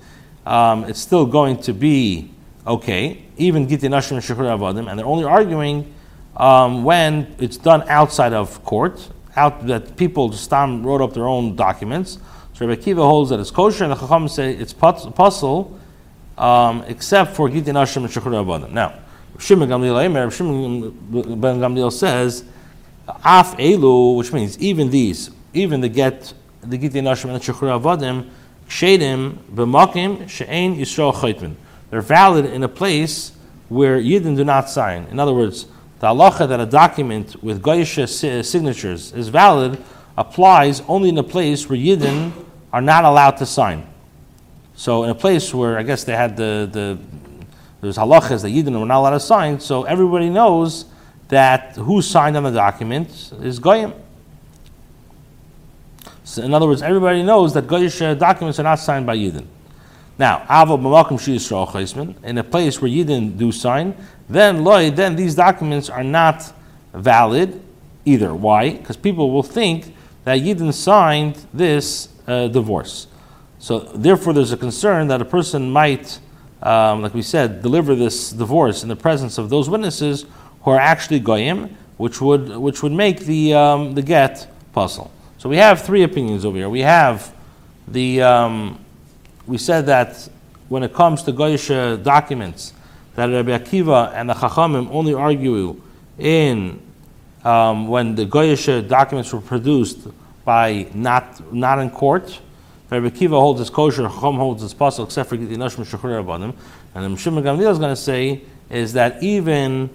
um, 0.46 0.84
it's 0.84 1.00
still 1.00 1.26
going 1.26 1.60
to 1.62 1.72
be 1.72 2.30
okay, 2.66 3.22
even 3.36 3.66
Giti 3.66 3.88
Nashim 3.88 4.12
and 4.12 4.22
Shechur 4.22 4.58
Avadim, 4.58 4.88
and 4.88 4.98
they're 4.98 5.06
only 5.06 5.24
arguing 5.24 5.92
um, 6.36 6.84
when 6.84 7.34
it's 7.38 7.56
done 7.56 7.84
outside 7.88 8.32
of 8.32 8.64
court, 8.64 9.08
out 9.36 9.66
that 9.66 9.96
people 9.96 10.28
just 10.28 10.50
wrote 10.50 11.00
up 11.00 11.14
their 11.14 11.26
own 11.26 11.56
documents. 11.56 12.18
So 12.54 12.66
Rabbi 12.66 12.80
Kiva 12.80 13.02
holds 13.02 13.30
that 13.30 13.40
it's 13.40 13.50
kosher, 13.50 13.84
and 13.84 13.92
the 13.92 13.96
Chacham 13.96 14.28
say 14.28 14.54
it's 14.54 14.72
puzzle, 14.72 15.78
um, 16.38 16.84
except 16.86 17.34
for 17.34 17.48
Giti 17.48 17.72
Nashim 17.72 17.96
and 17.98 18.08
Shechur 18.08 18.44
Avadim. 18.44 18.70
Now, 18.70 18.94
Shimon 19.38 19.68
Gamliel, 19.68 21.40
Ben 21.40 21.58
Gamliel 21.58 21.92
says 21.92 22.44
Af 23.06 23.56
elu, 23.58 24.16
which 24.16 24.32
means 24.32 24.58
even 24.58 24.90
these, 24.90 25.30
even 25.52 25.80
the 25.80 25.88
get, 25.88 26.32
the 26.62 26.78
giti 26.78 27.00
nashim 27.02 27.30
and 27.30 27.42
shechur 27.42 27.78
avadim, 27.78 28.30
shedim 28.68 29.36
b'makim 29.52 30.28
she'ein 30.28 30.76
yisrael 30.76 31.12
chaytman. 31.12 31.54
They're 31.90 32.00
valid 32.00 32.46
in 32.46 32.62
a 32.62 32.68
place 32.68 33.32
where 33.68 34.00
yidden 34.00 34.36
do 34.36 34.44
not 34.44 34.70
sign. 34.70 35.06
In 35.10 35.20
other 35.20 35.34
words, 35.34 35.66
the 36.00 36.06
halacha 36.08 36.48
that 36.48 36.60
a 36.60 36.66
document 36.66 37.42
with 37.42 37.62
goyish 37.62 38.44
signatures 38.44 39.12
is 39.12 39.28
valid 39.28 39.82
applies 40.16 40.80
only 40.82 41.08
in 41.08 41.18
a 41.18 41.22
place 41.22 41.68
where 41.68 41.78
yidden 41.78 42.32
are 42.72 42.82
not 42.82 43.04
allowed 43.04 43.36
to 43.38 43.46
sign. 43.46 43.86
So 44.76 45.04
in 45.04 45.10
a 45.10 45.14
place 45.14 45.54
where 45.54 45.78
I 45.78 45.82
guess 45.82 46.04
they 46.04 46.16
had 46.16 46.36
the 46.36 46.68
the 46.70 46.98
there's 47.80 47.96
halachas 47.96 48.42
that 48.42 48.48
yidden 48.48 48.78
were 48.78 48.86
not 48.86 49.00
allowed 49.00 49.10
to 49.10 49.20
sign, 49.20 49.60
so 49.60 49.84
everybody 49.84 50.30
knows 50.30 50.86
that 51.28 51.76
who 51.76 52.02
signed 52.02 52.36
on 52.36 52.42
the 52.42 52.50
document 52.50 53.32
is 53.42 53.58
Goyim. 53.58 53.92
So 56.24 56.42
in 56.42 56.54
other 56.54 56.66
words, 56.66 56.82
everybody 56.82 57.22
knows 57.22 57.54
that 57.54 57.66
Goyish 57.66 58.00
uh, 58.00 58.14
documents 58.14 58.58
are 58.58 58.64
not 58.64 58.78
signed 58.78 59.06
by 59.06 59.16
Yidden. 59.16 59.46
Now, 60.18 60.44
Yisrael 60.48 62.24
in 62.24 62.38
a 62.38 62.44
place 62.44 62.80
where 62.80 62.90
Yidden 62.90 63.36
do 63.36 63.50
sign, 63.50 63.96
then 64.28 64.62
loy, 64.62 64.90
then 64.90 65.16
these 65.16 65.34
documents 65.34 65.90
are 65.90 66.04
not 66.04 66.52
valid 66.92 67.60
either. 68.04 68.34
Why? 68.34 68.70
Because 68.70 68.96
people 68.96 69.30
will 69.30 69.42
think 69.42 69.94
that 70.24 70.40
Yidden 70.40 70.72
signed 70.72 71.44
this 71.52 72.08
uh, 72.26 72.48
divorce. 72.48 73.08
So 73.58 73.80
therefore, 73.80 74.34
there's 74.34 74.52
a 74.52 74.56
concern 74.56 75.08
that 75.08 75.20
a 75.20 75.24
person 75.24 75.70
might, 75.70 76.20
um, 76.62 77.02
like 77.02 77.14
we 77.14 77.22
said, 77.22 77.62
deliver 77.62 77.94
this 77.94 78.30
divorce 78.30 78.82
in 78.82 78.88
the 78.88 78.96
presence 78.96 79.38
of 79.38 79.50
those 79.50 79.68
witnesses 79.68 80.26
who 80.62 80.70
are 80.70 80.80
actually 80.80 81.18
goyim, 81.18 81.76
which 81.96 82.20
would 82.20 82.56
which 82.56 82.82
would 82.82 82.92
make 82.92 83.20
the 83.20 83.54
um, 83.54 83.94
the 83.94 84.02
get 84.02 84.48
puzzle. 84.72 85.10
So 85.38 85.48
we 85.48 85.56
have 85.56 85.82
three 85.82 86.02
opinions 86.02 86.44
over 86.44 86.56
here. 86.56 86.68
We 86.68 86.80
have 86.80 87.34
the 87.88 88.22
um, 88.22 88.83
we 89.46 89.58
said 89.58 89.86
that 89.86 90.28
when 90.68 90.82
it 90.82 90.94
comes 90.94 91.22
to 91.24 91.32
goyish 91.32 92.02
documents, 92.02 92.72
that 93.14 93.26
Rabbi 93.26 93.56
Akiva 93.56 94.12
and 94.14 94.28
the 94.28 94.34
Chachamim 94.34 94.88
only 94.90 95.14
argue 95.14 95.80
in 96.18 96.80
um, 97.44 97.88
when 97.88 98.14
the 98.14 98.26
goyish 98.26 98.88
documents 98.88 99.32
were 99.32 99.40
produced 99.40 100.08
by 100.44 100.86
not 100.94 101.52
not 101.52 101.78
in 101.78 101.90
court. 101.90 102.40
Rabbi 102.90 103.08
Akiva 103.08 103.30
holds 103.30 103.60
his 103.60 103.70
kosher, 103.70 104.02
Chacham 104.02 104.36
holds 104.36 104.62
his 104.62 104.74
puzzle, 104.74 105.06
except 105.06 105.28
for 105.28 105.36
the 105.36 105.56
Nashim 105.56 105.84
Shechur 105.84 106.22
Rabbanim. 106.22 106.54
And 106.94 107.18
Shimon 107.18 107.42
Gamliel 107.42 107.70
is 107.70 107.78
going 107.78 107.94
to 107.94 108.00
say 108.00 108.42
is 108.70 108.92
that 108.92 109.22
even 109.22 109.90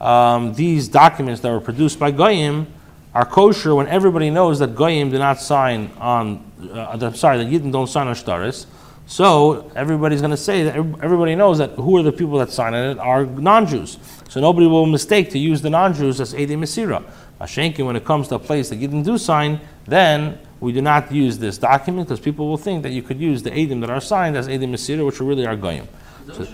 um, 0.00 0.54
these 0.54 0.88
documents 0.88 1.40
that 1.42 1.50
were 1.50 1.60
produced 1.60 1.98
by 1.98 2.10
Goyim 2.10 2.66
are 3.14 3.26
kosher 3.26 3.74
when 3.74 3.88
everybody 3.88 4.30
knows 4.30 4.58
that 4.60 4.74
Goyim 4.74 5.10
do 5.10 5.18
not 5.18 5.40
sign 5.40 5.90
on, 5.98 6.44
uh, 6.72 6.96
I'm 7.00 7.14
sorry, 7.14 7.38
that 7.38 7.48
Yidden 7.48 7.72
don't 7.72 7.88
sign 7.88 8.06
on 8.06 8.14
Shtaris. 8.14 8.66
So 9.10 9.68
everybody's 9.74 10.20
going 10.20 10.30
to 10.30 10.36
say 10.36 10.62
that 10.62 10.76
everybody 10.76 11.34
knows 11.34 11.58
that 11.58 11.70
who 11.70 11.96
are 11.96 12.02
the 12.04 12.12
people 12.12 12.38
that 12.38 12.52
sign 12.52 12.74
it 12.74 12.96
are 12.96 13.26
non-Jews. 13.26 13.98
So 14.28 14.40
nobody 14.40 14.68
will 14.68 14.86
mistake 14.86 15.30
to 15.30 15.38
use 15.38 15.62
the 15.62 15.68
non-Jews 15.68 16.20
as 16.20 16.32
Edi 16.32 16.54
Mesira. 16.54 17.02
Mashenkin, 17.40 17.84
when 17.86 17.96
it 17.96 18.04
comes 18.04 18.28
to 18.28 18.36
a 18.36 18.38
place 18.38 18.68
that 18.68 18.80
Yidden 18.80 19.04
do 19.04 19.18
sign, 19.18 19.60
then 19.84 20.38
we 20.60 20.70
do 20.70 20.80
not 20.80 21.10
use 21.10 21.38
this 21.38 21.58
document 21.58 22.06
because 22.06 22.20
people 22.20 22.46
will 22.46 22.56
think 22.56 22.84
that 22.84 22.90
you 22.90 23.02
could 23.02 23.18
use 23.18 23.42
the 23.42 23.50
Edim 23.50 23.80
that 23.80 23.90
are 23.90 24.00
signed 24.00 24.36
as 24.36 24.48
Edi 24.48 24.68
Mesira, 24.68 25.04
which 25.04 25.18
really 25.18 25.44
are 25.44 25.56
Goyim. 25.56 25.88
So, 26.32 26.44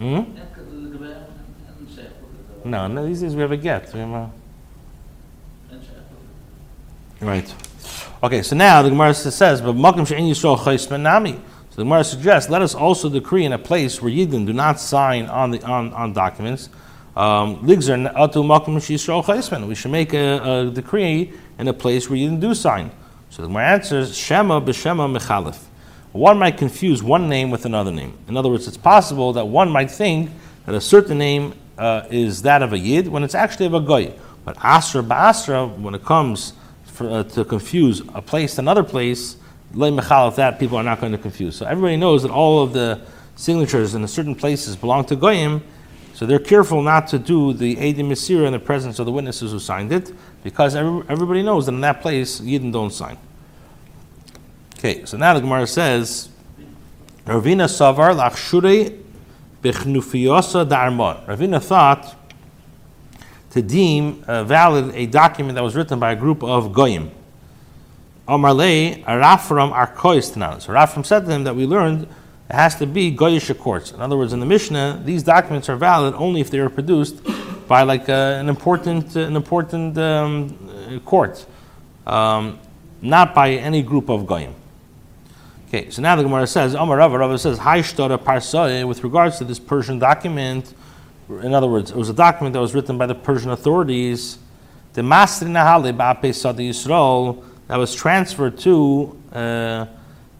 hmm? 0.00 0.22
No, 2.64 2.88
no, 2.88 3.06
these 3.06 3.20
days 3.20 3.36
we 3.36 3.42
have 3.42 3.52
a 3.52 3.56
get. 3.56 3.88
Have 3.92 4.10
a... 4.10 4.30
Right. 7.20 7.54
Okay, 8.20 8.42
so 8.42 8.56
now 8.56 8.82
the 8.82 8.90
Gemara 8.90 9.14
says, 9.14 9.60
but 9.60 9.76
Yisrael 9.76 11.00
Nami. 11.00 11.34
So 11.34 11.76
the 11.76 11.84
Gemara 11.84 12.02
suggests, 12.02 12.50
let 12.50 12.62
us 12.62 12.74
also 12.74 13.08
decree 13.08 13.44
in 13.44 13.52
a 13.52 13.58
place 13.58 14.02
where 14.02 14.10
Yidden 14.10 14.44
do 14.44 14.52
not 14.52 14.80
sign 14.80 15.26
on 15.26 15.52
the 15.52 15.62
on, 15.62 15.92
on 15.92 16.14
documents. 16.14 16.68
Um, 17.14 17.64
we 17.64 17.80
should 17.80 18.00
make 19.90 20.14
a, 20.14 20.42
a, 20.42 20.68
decree 20.72 21.32
in 21.60 21.68
a 21.68 21.72
place 21.72 22.10
where 22.10 22.18
Yidden 22.18 22.40
do 22.40 22.56
sign. 22.56 22.90
So 23.30 23.42
the 23.42 23.48
Gemara 23.48 23.68
answers, 23.68 24.18
Shema 24.18 24.62
b'Shema 24.62 25.16
mechalif. 25.16 25.66
One 26.10 26.40
might 26.40 26.56
confuse 26.56 27.04
one 27.04 27.28
name 27.28 27.52
with 27.52 27.66
another 27.66 27.92
name. 27.92 28.18
In 28.26 28.36
other 28.36 28.48
words, 28.48 28.66
it's 28.66 28.76
possible 28.76 29.32
that 29.34 29.44
one 29.44 29.70
might 29.70 29.92
think 29.92 30.32
that 30.66 30.74
a 30.74 30.80
certain 30.80 31.18
name 31.18 31.54
uh, 31.76 32.02
is 32.10 32.42
that 32.42 32.64
of 32.64 32.72
a 32.72 32.78
yid 32.78 33.06
when 33.06 33.22
it's 33.22 33.36
actually 33.36 33.66
of 33.66 33.74
a 33.74 33.80
goy. 33.80 34.12
But 34.44 34.56
asra 34.60 35.04
ba'asra, 35.04 35.78
when 35.78 35.94
it 35.94 36.04
comes 36.04 36.54
for, 36.98 37.08
uh, 37.08 37.22
to 37.22 37.44
confuse 37.44 38.02
a 38.12 38.20
place 38.20 38.58
another 38.58 38.82
place, 38.82 39.36
le 39.72 39.90
mechal 39.90 40.34
that 40.34 40.58
people 40.58 40.76
are 40.76 40.82
not 40.82 41.00
going 41.00 41.12
to 41.12 41.18
confuse. 41.18 41.54
So 41.54 41.64
everybody 41.64 41.96
knows 41.96 42.22
that 42.24 42.32
all 42.32 42.62
of 42.62 42.72
the 42.72 43.00
signatures 43.36 43.94
in 43.94 44.02
a 44.02 44.08
certain 44.08 44.34
places 44.34 44.74
belong 44.74 45.04
to 45.04 45.16
goyim. 45.16 45.62
So 46.14 46.26
they're 46.26 46.40
careful 46.40 46.82
not 46.82 47.06
to 47.08 47.18
do 47.20 47.52
the 47.52 47.76
Eidim 47.76 48.08
Mesira 48.08 48.46
in 48.46 48.52
the 48.52 48.58
presence 48.58 48.98
of 48.98 49.06
the 49.06 49.12
witnesses 49.12 49.52
who 49.52 49.60
signed 49.60 49.92
it, 49.92 50.12
because 50.42 50.74
every, 50.74 51.04
everybody 51.08 51.44
knows 51.44 51.66
that 51.66 51.74
in 51.74 51.80
that 51.82 52.02
place 52.02 52.40
Yidden 52.40 52.72
don't 52.72 52.92
sign. 52.92 53.16
Okay, 54.76 55.04
so 55.04 55.16
now 55.16 55.34
the 55.34 55.40
Gemara 55.40 55.68
says, 55.68 56.28
Ravina 57.24 57.68
Savar 57.68 58.16
Lachshure 58.16 59.00
Bichnufiosa 59.62 60.68
Darmon. 60.68 61.24
Ravina 61.26 61.62
thought 61.62 62.16
to 63.60 63.66
deem 63.66 64.24
uh, 64.26 64.44
valid 64.44 64.94
a 64.94 65.06
document 65.06 65.54
that 65.56 65.64
was 65.64 65.74
written 65.74 65.98
by 65.98 66.12
a 66.12 66.16
group 66.16 66.42
of 66.42 66.72
goyim. 66.72 67.10
Amarle 68.28 69.02
Arafram 69.04 69.72
Arkois 69.72 70.30
Tanan. 70.32 70.60
So 70.60 70.72
Rafram 70.72 71.04
said 71.04 71.24
to 71.26 71.30
him 71.30 71.44
that 71.44 71.56
we 71.56 71.66
learned 71.66 72.02
it 72.02 72.54
has 72.54 72.76
to 72.76 72.86
be 72.86 73.14
goyish 73.14 73.56
courts. 73.58 73.92
In 73.92 74.00
other 74.00 74.16
words, 74.16 74.32
in 74.32 74.40
the 74.40 74.46
Mishnah, 74.46 75.02
these 75.04 75.22
documents 75.22 75.68
are 75.68 75.76
valid 75.76 76.14
only 76.14 76.40
if 76.40 76.50
they 76.50 76.60
are 76.60 76.70
produced 76.70 77.16
by 77.66 77.82
like 77.82 78.08
uh, 78.08 78.36
an 78.40 78.48
important 78.48 79.16
uh, 79.16 79.20
an 79.20 79.36
important 79.36 79.98
um, 79.98 81.00
court, 81.04 81.44
um, 82.06 82.58
not 83.02 83.34
by 83.34 83.50
any 83.50 83.82
group 83.82 84.08
of 84.08 84.26
goyim. 84.26 84.54
Okay, 85.68 85.90
so 85.90 86.00
now 86.00 86.16
the 86.16 86.22
Gemara 86.22 86.46
says, 86.46 86.74
Omar 86.74 86.96
Rava, 86.96 87.18
Rava 87.18 87.38
says, 87.38 87.58
Haishtara 87.58 88.16
Parsae, 88.16 88.88
with 88.88 89.04
regards 89.04 89.36
to 89.36 89.44
this 89.44 89.58
Persian 89.58 89.98
document, 89.98 90.72
in 91.28 91.54
other 91.54 91.68
words, 91.68 91.90
it 91.90 91.96
was 91.96 92.08
a 92.08 92.14
document 92.14 92.54
that 92.54 92.60
was 92.60 92.74
written 92.74 92.96
by 92.98 93.06
the 93.06 93.14
Persian 93.14 93.50
authorities, 93.50 94.38
the 94.94 95.02
Masri 95.02 95.48
Nahale 95.48 95.96
Ba'ape 95.96 96.34
Sadi 96.34 96.70
Yisrael, 96.70 97.44
that 97.66 97.76
was 97.76 97.94
transferred 97.94 98.58
to 98.58 99.16
uh, 99.32 99.86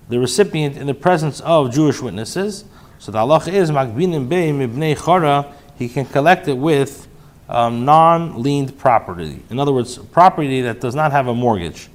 the 0.09 0.19
recipient 0.19 0.77
in 0.77 0.87
the 0.87 0.95
presence 0.95 1.41
of 1.41 1.73
Jewish 1.73 2.01
witnesses. 2.01 2.65
So 2.99 3.13
the 3.13 3.19
halacha 3.19 3.53
is, 3.53 3.71
Magbinim 3.71 4.29
Bey 4.29 4.51
Mibnei 4.51 4.97
Chara 4.97 5.55
he 5.79 5.89
can 5.89 6.05
collect 6.05 6.49
it 6.49 6.55
with 6.55 7.07
um, 7.49 7.85
non 7.85 8.43
leaned 8.43 8.77
property. 8.79 9.43
In 9.49 9.61
other 9.61 9.73
words, 9.73 9.97
property 9.97 10.61
that 10.63 10.81
does 10.81 10.95
not 10.95 11.13
have 11.13 11.29
a 11.29 11.35
mortgage. 11.35 11.89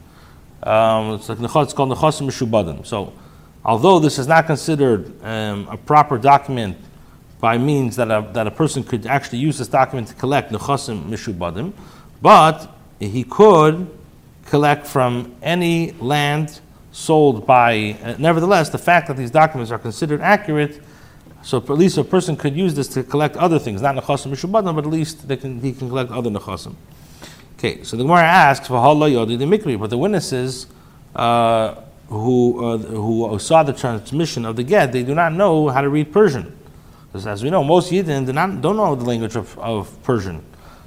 Um, 0.64 1.16
it's, 1.16 1.28
like, 1.28 1.40
it's 1.40 1.74
called 1.74 1.90
nechasim 1.90 2.28
mishubadim. 2.28 2.86
So, 2.86 3.14
although 3.66 4.00
this 4.00 4.18
is 4.18 4.28
not 4.28 4.46
considered 4.46 5.12
um, 5.24 5.68
a 5.70 5.76
proper 5.76 6.18
document 6.18 6.78
by 7.44 7.58
means 7.58 7.98
that 7.98 8.10
a, 8.10 8.26
that 8.32 8.48
a 8.48 8.52
person 8.52 8.86
could 8.86 9.06
actually 9.06 9.40
use 9.40 9.58
this 9.58 9.68
document 9.68 10.08
to 10.08 10.14
collect 10.14 10.50
nechasim 10.50 11.04
mishubadim, 11.10 11.74
but 12.22 12.74
he 13.02 13.26
could 13.26 13.86
collect 14.46 14.88
from 14.88 15.36
any 15.42 15.92
land 16.00 16.62
sold 16.94 17.46
by. 17.46 17.98
Uh, 18.02 18.16
nevertheless, 18.18 18.70
the 18.70 18.78
fact 18.78 19.10
that 19.10 19.18
these 19.18 19.30
documents 19.30 19.72
are 19.72 19.80
considered 19.80 20.22
accurate 20.22 20.82
so 21.44 21.58
at 21.58 21.70
least 21.72 21.98
a 21.98 22.06
person 22.06 22.38
could 22.38 22.56
use 22.56 22.74
this 22.74 22.88
to 22.90 23.04
collect 23.04 23.36
other 23.36 23.60
things, 23.60 23.82
not 23.82 23.96
nechasim 23.96 24.32
mishubadim, 24.32 24.74
but 24.76 24.86
at 24.86 24.90
least 24.90 25.28
they 25.28 25.36
can, 25.36 25.60
he 25.60 25.74
can 25.74 25.90
collect 25.90 26.10
other 26.12 26.30
nechasim. 26.30 26.76
Okay, 27.58 27.84
so 27.84 27.98
the 27.98 28.04
Gemara 28.04 28.24
asks 28.24 28.68
for 28.68 28.76
yodi 28.76 29.38
the 29.38 29.44
mikri, 29.46 29.78
but 29.78 29.90
the 29.90 29.98
witnesses 29.98 30.68
uh, 31.14 31.76
who 32.08 32.66
uh, 32.66 32.78
who 32.78 33.38
saw 33.40 33.64
the 33.64 33.74
transmission 33.74 34.46
of 34.46 34.56
the 34.56 34.64
get, 34.64 34.94
they 34.94 35.04
do 35.04 35.14
not 35.14 35.34
know 35.34 35.68
how 35.68 35.82
to 35.82 35.90
read 35.90 36.14
Persian, 36.14 36.58
because 37.14 37.28
as 37.28 37.44
we 37.44 37.52
know, 37.52 37.64
most 37.64 37.92
Yidden 37.92 38.26
do 38.26 38.34
not 38.34 38.60
don't 38.60 38.76
know 38.76 38.96
the 38.96 39.06
language 39.06 39.36
of, 39.36 39.56
of 39.60 40.02
Persian. 40.02 40.44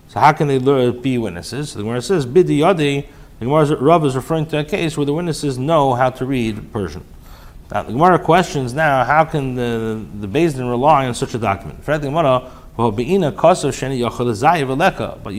So 0.09 0.18
how 0.18 0.33
can 0.33 0.49
they 0.49 0.59
be 0.90 1.18
witnesses? 1.18 1.71
So 1.71 1.78
the 1.78 1.85
Gemara 1.85 2.02
says 2.02 2.26
bidi 2.26 2.59
yodi. 2.59 3.06
The 3.38 3.45
Gemara's 3.45 3.73
Rav 3.73 4.04
is 4.04 4.16
referring 4.16 4.47
to 4.47 4.59
a 4.59 4.64
case 4.64 4.97
where 4.97 5.06
the 5.06 5.12
witnesses 5.12 5.56
know 5.56 5.95
how 5.95 6.11
to 6.11 6.26
read 6.26 6.73
Persian. 6.73 7.04
Now, 7.71 7.85
the 7.85 7.92
Gemara 7.92 8.18
questions 8.18 8.75
now, 8.75 9.04
how 9.04 9.25
can 9.25 9.54
the, 9.54 10.04
the 10.18 10.26
Din 10.26 10.66
rely 10.66 11.06
on 11.06 11.14
such 11.14 11.35
a 11.35 11.38
document? 11.38 11.87
But 11.87 12.02
you 12.02 12.11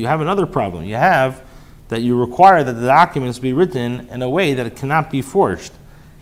have 0.08 0.22
another 0.22 0.46
problem. 0.46 0.86
You 0.86 0.96
have 0.96 1.44
that 1.90 2.02
you 2.02 2.18
require 2.18 2.64
that 2.64 2.74
the 2.74 2.88
documents 2.88 3.40
be 3.40 3.52
written 3.52 4.08
in 4.10 4.22
a 4.22 4.30
way 4.30 4.54
that 4.54 4.66
it 4.66 4.78
cannot 4.78 5.12
be 5.12 5.22
forged. 5.22 5.74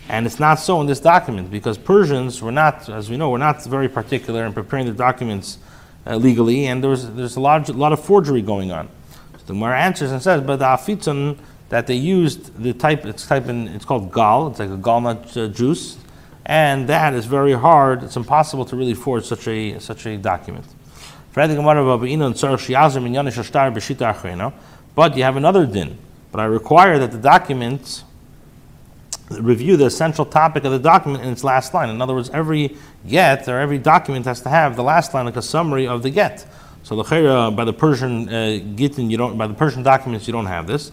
And 0.08 0.26
it's 0.26 0.40
not 0.40 0.60
so 0.60 0.80
in 0.82 0.88
this 0.88 1.00
document 1.00 1.50
because 1.50 1.78
Persians 1.78 2.42
were 2.42 2.52
not, 2.52 2.90
as 2.90 3.10
we 3.10 3.18
know, 3.18 3.30
were 3.32 3.40
not 3.40 3.64
very 3.66 3.90
particular 3.90 4.46
in 4.46 4.54
preparing 4.54 4.86
the 4.86 4.94
documents 4.94 5.58
uh, 6.06 6.16
legally, 6.16 6.68
and 6.68 6.84
there's 6.84 7.10
there's 7.10 7.36
a 7.36 7.40
lot, 7.40 7.68
a 7.68 7.74
lot 7.74 7.92
of 7.92 8.04
forgery 8.04 8.44
going 8.44 8.72
on. 8.72 8.88
So 9.34 9.40
the 9.48 9.54
Gemara 9.54 9.80
answers 9.80 10.12
and 10.12 10.22
says, 10.22 10.42
but 10.42 10.58
the 10.58 10.66
afitzon 10.66 11.40
that 11.70 11.88
they 11.88 11.96
used 11.96 12.62
the 12.62 12.74
type 12.74 13.06
it's 13.06 13.26
type 13.28 13.48
in 13.48 13.68
it's 13.70 13.86
called 13.86 14.14
gal 14.14 14.48
it's 14.48 14.60
like 14.60 14.70
a 14.70 14.78
galnut 14.78 15.36
uh, 15.36 15.48
juice 15.48 15.98
and 16.46 16.88
that 16.88 17.14
is 17.14 17.26
very 17.26 17.54
hard 17.54 18.04
it's 18.04 18.16
impossible 18.16 18.66
to 18.66 18.76
really 18.76 18.94
forge 18.94 19.26
such 19.26 19.48
a 19.48 19.80
such 19.80 20.06
a 20.06 20.16
document 20.18 20.66
but 21.34 21.50
you 25.18 25.24
have 25.24 25.36
another 25.36 25.66
din 25.66 25.98
but 26.32 26.40
I 26.40 26.46
require 26.46 26.98
that 27.00 27.12
the 27.12 27.18
document 27.18 28.05
review 29.29 29.75
the 29.75 29.86
essential 29.86 30.25
topic 30.25 30.63
of 30.65 30.72
the 30.72 30.79
document 30.79 31.24
in 31.24 31.32
its 31.32 31.44
last 31.44 31.74
line 31.74 31.89
in 31.89 32.01
other 32.01 32.13
words 32.13 32.29
every 32.29 32.75
get 33.08 33.48
or 33.48 33.60
every 33.60 33.79
document 33.79 34.25
has 34.25 34.41
to 34.41 34.50
have 34.50 34.75
the 34.75 34.84
last 34.84 35.13
line 35.13 35.25
like 35.25 35.36
a 35.36 35.41
summary 35.41 35.88
of 35.88 36.03
the 36.03 36.10
get 36.10 36.46
so 36.84 36.96
the 37.01 37.51
by 37.55 37.65
the 37.65 37.74
Persian 37.74 38.29
uh, 38.29 38.50
you 38.77 39.17
don't 39.17 39.38
by 39.38 39.48
the 39.48 39.53
Persian 39.53 39.82
documents 39.82 40.27
you 40.27 40.34
don't 40.34 40.46
have 40.46 40.67
this 40.67 40.91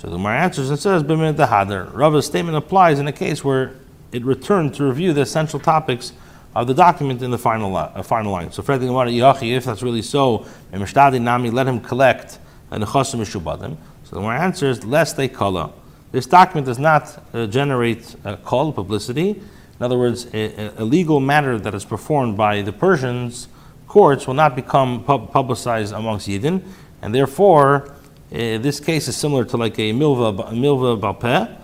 so 0.00 0.08
the 0.08 0.16
Gemara 0.16 0.38
answers 0.38 0.70
and 0.70 0.78
says, 0.78 1.02
"B'min 1.02 1.34
dehadar." 1.34 1.90
Rava's 1.92 2.24
statement 2.24 2.56
applies 2.56 2.98
in 2.98 3.06
a 3.06 3.12
case 3.12 3.44
where 3.44 3.72
it 4.12 4.24
returned 4.24 4.72
to 4.76 4.84
review 4.84 5.12
the 5.12 5.20
essential 5.20 5.60
topics 5.60 6.14
of 6.56 6.66
the 6.66 6.72
document 6.72 7.20
in 7.20 7.30
the 7.30 7.36
final 7.36 7.76
uh, 7.76 8.02
final 8.02 8.32
line. 8.32 8.50
So, 8.50 8.62
Fred 8.62 8.80
Yachi, 8.80 9.54
if 9.54 9.66
that's 9.66 9.82
really 9.82 10.00
so, 10.00 10.46
Nami, 10.72 11.50
let 11.50 11.66
him 11.66 11.80
collect 11.80 12.38
an 12.70 12.80
nechasim 12.80 13.20
mishubadim. 13.20 13.76
So 14.04 14.16
the 14.16 14.22
Gemara 14.22 14.40
answers, 14.40 14.86
"Lest 14.86 15.18
they 15.18 15.28
kala." 15.28 15.70
This 16.12 16.26
document 16.26 16.66
does 16.66 16.78
not 16.78 17.22
uh, 17.32 17.46
generate 17.46 18.16
a 18.24 18.36
call 18.36 18.72
publicity. 18.72 19.30
In 19.30 19.84
other 19.84 19.96
words, 19.96 20.26
a, 20.34 20.72
a, 20.76 20.84
legal 20.84 21.20
matter 21.20 21.58
that 21.58 21.72
is 21.72 21.84
performed 21.84 22.36
by 22.36 22.62
the 22.62 22.72
Persians 22.72 23.48
courts 23.86 24.26
will 24.26 24.34
not 24.34 24.56
become 24.56 25.04
pub- 25.04 25.32
publicized 25.32 25.92
amongst 25.92 26.28
Yidden, 26.28 26.62
and 27.00 27.14
therefore 27.14 27.94
uh, 28.32 28.58
this 28.58 28.80
case 28.80 29.08
is 29.08 29.16
similar 29.16 29.44
to 29.44 29.56
like 29.56 29.78
a 29.78 29.92
milva, 29.92 30.52
milva 30.52 31.00
balpeh, 31.00 31.56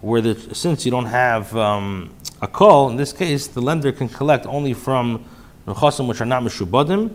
where 0.00 0.20
the, 0.20 0.54
since 0.54 0.84
you 0.84 0.90
don't 0.90 1.06
have 1.06 1.54
um, 1.56 2.10
a 2.42 2.46
call, 2.46 2.90
in 2.90 2.96
this 2.96 3.12
case, 3.12 3.46
the 3.46 3.60
lender 3.60 3.90
can 3.90 4.08
collect 4.08 4.46
only 4.46 4.74
from 4.74 5.24
nechasim 5.66 6.06
which 6.06 6.20
are 6.20 6.26
not 6.26 6.42
mishubadim, 6.42 7.10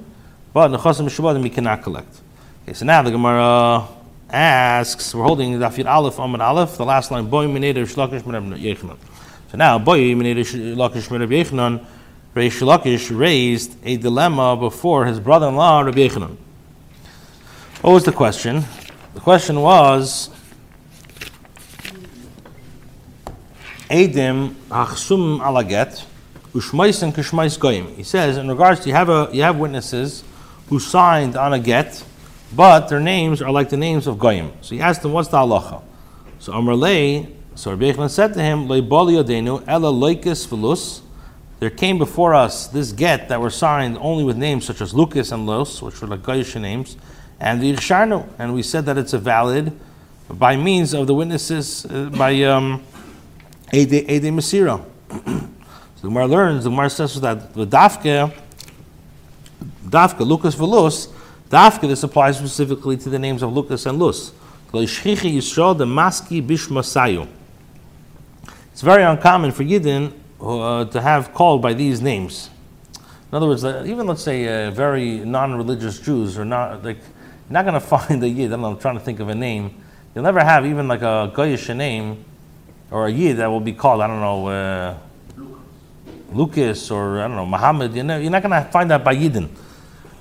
but 0.53 0.69
nechasim 0.69 1.05
mishubadim 1.05 1.43
he 1.43 1.49
cannot 1.51 1.83
collect. 1.83 2.19
Okay, 2.63 2.73
so 2.73 2.85
now 2.85 3.01
the 3.03 3.11
Gemara 3.11 3.87
asks, 4.29 5.13
we're 5.13 5.23
holding 5.23 5.53
Dafir 5.59 5.85
Aleph 5.85 6.19
Amid 6.19 6.41
Aleph, 6.41 6.77
the 6.77 6.85
last 6.85 7.11
line, 7.11 7.29
Boy 7.29 7.45
Mineder 7.45 7.85
Shlakish 7.85 8.21
Merab 8.21 8.59
Yechanan. 8.59 8.97
So 9.51 9.57
now, 9.57 9.79
Boy 9.79 9.99
Mineder 10.13 10.39
Shlakish 10.39 11.07
Merab 11.09 11.29
Yechanan, 11.29 11.85
Reish 12.35 12.61
Lakish 12.61 13.17
raised 13.17 13.75
a 13.83 13.97
dilemma 13.97 14.55
before 14.55 15.05
his 15.05 15.19
brother-in-law, 15.19 15.81
Rabbi 15.81 16.07
Yechanan. 16.07 16.37
What 17.81 17.93
was 17.93 18.03
the 18.03 18.11
question? 18.11 18.63
The 19.13 19.19
question 19.19 19.61
was, 19.61 20.29
Edim 23.89 24.53
achsum 24.69 25.39
alaget 25.39 26.05
ushmaisen 26.53 27.11
kishmais 27.11 27.57
goyim. 27.57 27.95
He 27.95 28.03
says, 28.03 28.37
in 28.37 28.47
regards 28.47 28.81
to 28.81 28.89
you 28.89 28.93
have 28.93 29.09
a 29.09 29.29
you 29.33 29.41
have 29.41 29.57
witnesses 29.57 30.23
who 30.67 30.79
signed 30.79 31.35
on 31.35 31.53
a 31.53 31.59
get, 31.59 32.03
but 32.55 32.87
their 32.87 32.99
names 32.99 33.41
are 33.41 33.51
like 33.51 33.69
the 33.69 33.77
names 33.77 34.07
of 34.07 34.17
goyim. 34.17 34.51
So 34.61 34.75
he 34.75 34.81
asked 34.81 35.01
them, 35.01 35.13
what's 35.13 35.29
the 35.29 35.37
halacha? 35.37 35.81
So 36.39 36.53
Amr 36.53 36.75
Lay, 36.75 37.35
so 37.55 37.73
Rabbi 37.73 38.07
said 38.07 38.33
to 38.33 38.41
him, 38.41 38.67
Leiboli 38.67 39.21
odenu 39.23 39.63
ela 39.67 39.91
loikis 39.91 40.47
velus. 40.47 41.01
There 41.59 41.69
came 41.69 41.97
before 41.97 42.33
us 42.33 42.67
this 42.67 42.93
get 42.93 43.27
that 43.27 43.41
were 43.41 43.49
signed 43.49 43.97
only 43.99 44.23
with 44.23 44.37
names 44.37 44.65
such 44.65 44.79
as 44.79 44.93
Lucas 44.93 45.31
and 45.33 45.45
Los, 45.45 45.81
which 45.81 45.99
were 46.01 46.07
like 46.07 46.21
Goyish 46.21 46.59
names, 46.59 46.95
and 47.39 47.61
the 47.61 47.73
Irsharnu. 47.73 48.29
And 48.39 48.53
we 48.53 48.63
said 48.63 48.85
that 48.85 48.97
it's 48.97 49.11
a 49.11 49.19
valid 49.19 49.77
by 50.29 50.55
means 50.55 50.93
of 50.93 51.07
the 51.07 51.13
witnesses, 51.13 51.85
uh, 51.85 52.09
by 52.17 52.43
um, 52.43 52.83
Ede 53.73 54.23
Masira. 54.31 54.83
so 55.09 55.21
the 56.01 56.07
Gemara 56.07 56.27
learns, 56.27 56.63
the 56.63 56.69
Gemara 56.69 56.89
says 56.89 57.19
that 57.19 57.53
the 57.53 57.65
Dafke, 57.65 58.31
Dafke, 59.85 60.25
Lucas 60.25 60.55
Velus, 60.55 61.11
Dafke, 61.49 61.81
this 61.81 62.03
applies 62.03 62.37
specifically 62.37 62.95
to 62.97 63.09
the 63.09 63.17
names 63.17 63.41
of 63.41 63.51
Lucas 63.53 63.85
and 63.85 63.97
Lus. 63.97 64.31
It's 64.71 64.93
very 68.81 69.03
uncommon 69.03 69.51
for 69.51 69.63
Yidden 69.63 70.13
uh, 70.39 70.85
to 70.85 71.01
have 71.01 71.33
called 71.33 71.61
by 71.61 71.73
these 71.73 72.01
names. 72.01 72.51
In 73.31 73.35
other 73.35 73.47
words, 73.47 73.63
uh, 73.63 73.83
even 73.85 74.05
let's 74.05 74.21
say 74.21 74.67
uh, 74.67 74.71
very 74.71 75.19
non-religious 75.19 75.99
Jews 75.99 76.37
or 76.37 76.45
not 76.45 76.83
like 76.83 76.97
you're 76.97 77.53
not 77.53 77.65
going 77.65 77.73
to 77.79 77.79
find 77.79 78.23
a 78.23 78.29
yid. 78.29 78.53
I 78.53 78.55
I'm 78.55 78.77
trying 78.77 78.97
to 78.97 79.03
think 79.03 79.19
of 79.19 79.29
a 79.29 79.35
name. 79.35 79.83
You'll 80.13 80.23
never 80.23 80.43
have 80.43 80.65
even 80.65 80.87
like 80.87 81.01
a 81.01 81.31
goyish 81.33 81.75
name 81.75 82.23
or 82.91 83.07
a 83.07 83.11
yid 83.11 83.37
that 83.37 83.47
will 83.47 83.59
be 83.59 83.73
called, 83.73 84.01
I 84.01 84.07
don't 84.07 84.19
know, 84.19 84.47
uh, 84.47 84.97
Lucas 86.31 86.91
or 86.91 87.19
I 87.19 87.27
don't 87.27 87.35
know, 87.35 87.45
Muhammad. 87.45 87.95
You're, 87.95 88.05
you're 88.19 88.31
not 88.31 88.43
going 88.43 88.63
to 88.63 88.69
find 88.71 88.89
that 88.91 89.03
by 89.03 89.15
Yidden. 89.15 89.49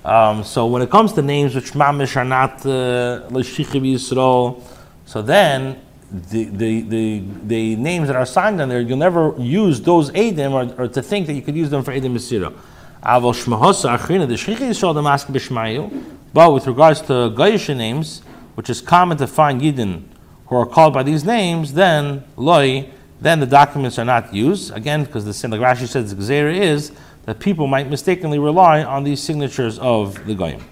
Um, 0.08 0.42
so 0.42 0.66
when 0.66 0.80
it 0.80 0.88
comes 0.88 1.12
to 1.12 1.22
names 1.22 1.54
which 1.54 1.72
mamish 1.72 2.16
are 2.16 2.24
not 2.24 2.64
l'shichiv 2.64 3.94
uh, 4.16 4.60
so 5.04 5.20
then 5.20 5.78
the, 6.10 6.44
the, 6.44 6.80
the, 6.80 7.22
the 7.44 7.76
names 7.76 8.06
that 8.06 8.16
are 8.16 8.24
signed 8.24 8.58
on 8.62 8.70
there, 8.70 8.80
you'll 8.80 8.96
never 8.96 9.34
use 9.36 9.82
those 9.82 10.10
Edim 10.12 10.52
or, 10.52 10.82
or 10.82 10.88
to 10.88 11.02
think 11.02 11.26
that 11.26 11.34
you 11.34 11.42
could 11.42 11.54
use 11.54 11.68
them 11.68 11.82
for 11.82 11.92
Edim 11.92 12.14
Yisrael. 12.14 12.54
But 16.32 16.52
with 16.52 16.66
regards 16.66 17.00
to 17.02 17.12
Goyish 17.12 17.76
names, 17.76 18.20
which 18.54 18.70
is 18.70 18.80
common 18.80 19.18
to 19.18 19.26
find 19.26 19.60
Yidden 19.60 20.04
who 20.46 20.56
are 20.56 20.64
called 20.66 20.94
by 20.94 21.02
these 21.02 21.24
names, 21.24 21.74
then 21.74 22.24
Loi, 22.36 22.88
then 23.20 23.40
the 23.40 23.46
documents 23.46 23.98
are 23.98 24.06
not 24.06 24.32
used. 24.32 24.72
Again, 24.72 25.04
because 25.04 25.26
the 25.26 25.34
sin, 25.34 25.50
Rashi 25.50 25.86
says, 25.86 26.14
the 26.14 26.46
is 26.48 26.92
that 27.28 27.40
people 27.40 27.66
might 27.66 27.90
mistakenly 27.90 28.38
rely 28.38 28.82
on 28.82 29.04
these 29.04 29.22
signatures 29.22 29.78
of 29.80 30.24
the 30.24 30.34
Goyim. 30.34 30.64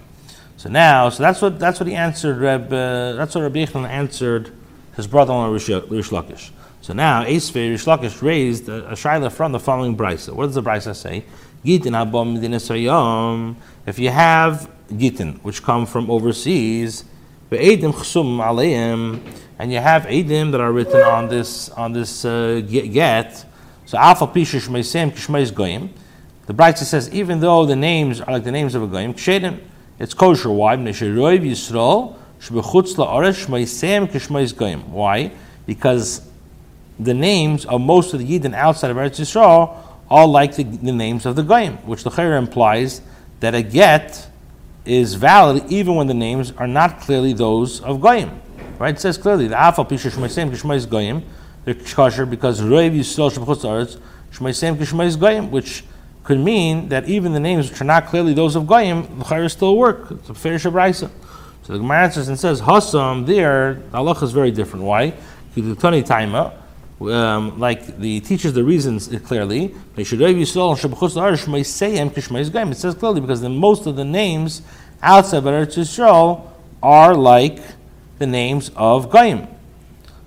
So 0.55 0.69
now, 0.69 1.09
so 1.09 1.21
that's 1.21 1.39
what 1.39 1.59
that's 1.59 1.79
what 1.79 1.85
he 1.85 1.93
answered. 1.93 2.39
Reb, 2.39 2.73
uh, 2.73 3.13
that's 3.13 3.35
what 3.35 3.41
Rabbi 3.41 3.63
Yechon 3.63 3.87
answered 3.87 4.51
his 4.95 5.05
brother-in-law 5.05 5.51
Rish, 5.51 5.67
Lakish. 5.67 6.49
So 6.81 6.93
now, 6.93 7.23
Esfei 7.23 7.69
Rish 7.69 7.85
Lakish 7.85 8.23
raised 8.23 8.69
a, 8.69 8.87
a 8.87 8.93
shaila 8.93 9.31
from 9.31 9.51
the 9.51 9.59
following 9.59 9.95
brisa. 9.95 10.33
What 10.33 10.47
does 10.47 10.55
the 10.55 10.63
brisa 10.63 10.95
say? 10.95 11.25
Gitin 11.63 11.93
abom 11.93 13.55
If 13.85 13.99
you 13.99 14.09
have 14.09 14.67
gitin, 14.89 15.39
which 15.43 15.61
come 15.61 15.85
from 15.85 16.09
overseas, 16.09 17.03
ve'edim 17.51 17.93
chsum 17.93 18.39
aleim, 18.39 19.21
and 19.59 19.71
you 19.71 19.77
have 19.77 20.05
edim 20.05 20.51
that 20.53 20.61
are 20.61 20.71
written 20.71 21.03
on 21.03 21.27
this 21.27 21.69
on 21.69 21.93
this 21.93 22.25
uh, 22.25 22.63
get. 22.67 23.45
So 23.85 23.99
alpha 23.99 24.25
pishish 24.25 24.67
meisem 24.69 25.11
kishmeis 25.11 25.53
goyim. 25.53 25.93
The 26.47 26.53
Brisa 26.53 26.83
says 26.83 27.13
even 27.13 27.39
though 27.41 27.65
the 27.65 27.75
names 27.75 28.19
are 28.21 28.33
like 28.33 28.43
the 28.45 28.51
names 28.51 28.73
of 28.73 28.81
a 28.81 28.87
goyim, 28.87 29.13
kshedim, 29.13 29.59
it's 29.99 30.13
kosher. 30.13 30.49
Why? 30.49 30.77
Why? 34.77 35.31
Because 35.65 36.29
the 36.99 37.13
names 37.13 37.65
of 37.65 37.81
most 37.81 38.13
of 38.13 38.19
the 38.19 38.39
Yidden 38.39 38.53
outside 38.53 38.91
of 38.91 38.97
Eretz 38.97 39.19
Yisrael 39.19 39.75
are 40.09 40.27
like 40.27 40.55
the, 40.55 40.63
the 40.63 40.93
names 40.93 41.25
of 41.25 41.35
the 41.35 41.43
goyim, 41.43 41.77
which 41.85 42.03
the 42.03 42.09
Chayr 42.11 42.37
implies 42.37 43.01
that 43.39 43.53
a 43.53 43.61
get 43.61 44.27
is 44.85 45.15
valid 45.15 45.69
even 45.69 45.95
when 45.95 46.07
the 46.07 46.13
names 46.13 46.53
are 46.57 46.67
not 46.67 47.01
clearly 47.01 47.33
those 47.33 47.81
of 47.81 47.99
goyim. 47.99 48.41
Right? 48.79 48.95
It 48.95 49.01
says 49.01 49.17
clearly 49.17 49.47
the 49.47 49.55
Afal 49.55 49.89
Pisha 49.89 50.11
Shemaisem 50.11 50.51
Kishmais 50.51 50.87
Goyim, 50.87 51.23
they're 51.65 51.73
kosher 51.73 52.25
because 52.25 52.61
Reiv 52.61 52.95
Yisrael 52.95 53.31
Shebchutz 53.31 53.63
Aretz 53.63 53.99
Shemaisem 54.31 54.77
Kishmais 54.77 55.19
Goyim, 55.19 55.51
which 55.51 55.83
could 56.27 56.39
mean 56.41 56.89
that 56.89 57.07
even 57.07 57.31
the 57.31 57.39
names 57.39 57.71
which 57.71 57.79
are 57.79 57.85
not 57.85 58.07
clearly 58.07 58.33
those 58.33 58.57
of 58.57 58.67
Goyim, 58.67 59.03
the 59.17 59.23
Chayr 59.23 59.49
still 59.49 59.77
work. 59.77 60.11
It's 60.11 60.29
a 60.29 60.33
fair 60.33 60.55
Shabraisa. 60.55 61.09
So 61.63 61.71
the 61.71 61.79
Gemara 61.79 62.03
answers 62.03 62.27
and 62.27 62.37
says, 62.37 62.59
Hassam, 62.59 63.25
there, 63.25 63.75
the 63.75 63.97
Allah 63.97 64.11
is 64.21 64.33
very 64.33 64.51
different. 64.51 64.83
Why? 64.83 65.11
Tani 65.55 66.03
Taima, 66.03 66.51
um, 66.99 67.57
like 67.57 67.97
the 67.97 68.19
teaches 68.19 68.51
the 68.51 68.65
reasons 68.65 69.07
clearly. 69.23 69.73
It 69.95 70.05
says 70.05 70.17
clearly 70.17 70.43
because 73.21 73.41
the, 73.41 73.49
most 73.49 73.87
of 73.87 73.95
the 73.95 74.03
names 74.03 74.63
outside 75.01 75.37
of 75.37 75.45
Eretz 75.45 75.77
Yisrael 75.77 76.45
are 76.83 77.15
like 77.15 77.61
the 78.19 78.27
names 78.27 78.69
of 78.75 79.09
Goyim. 79.09 79.47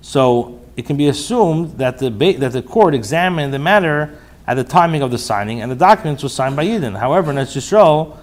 So 0.00 0.62
it 0.78 0.86
can 0.86 0.96
be 0.96 1.08
assumed 1.08 1.76
that 1.76 1.98
the, 1.98 2.08
that 2.08 2.52
the 2.52 2.62
court 2.62 2.94
examined 2.94 3.52
the 3.52 3.58
matter 3.58 4.18
at 4.50 4.54
the 4.54 4.64
timing 4.64 5.00
of 5.00 5.12
the 5.12 5.18
signing, 5.18 5.62
and 5.62 5.70
the 5.70 5.76
documents 5.76 6.24
were 6.24 6.28
signed 6.28 6.56
by 6.56 6.66
Yidden. 6.66 6.98
However, 6.98 7.30
in 7.30 7.36
Yisrael, 7.36 8.16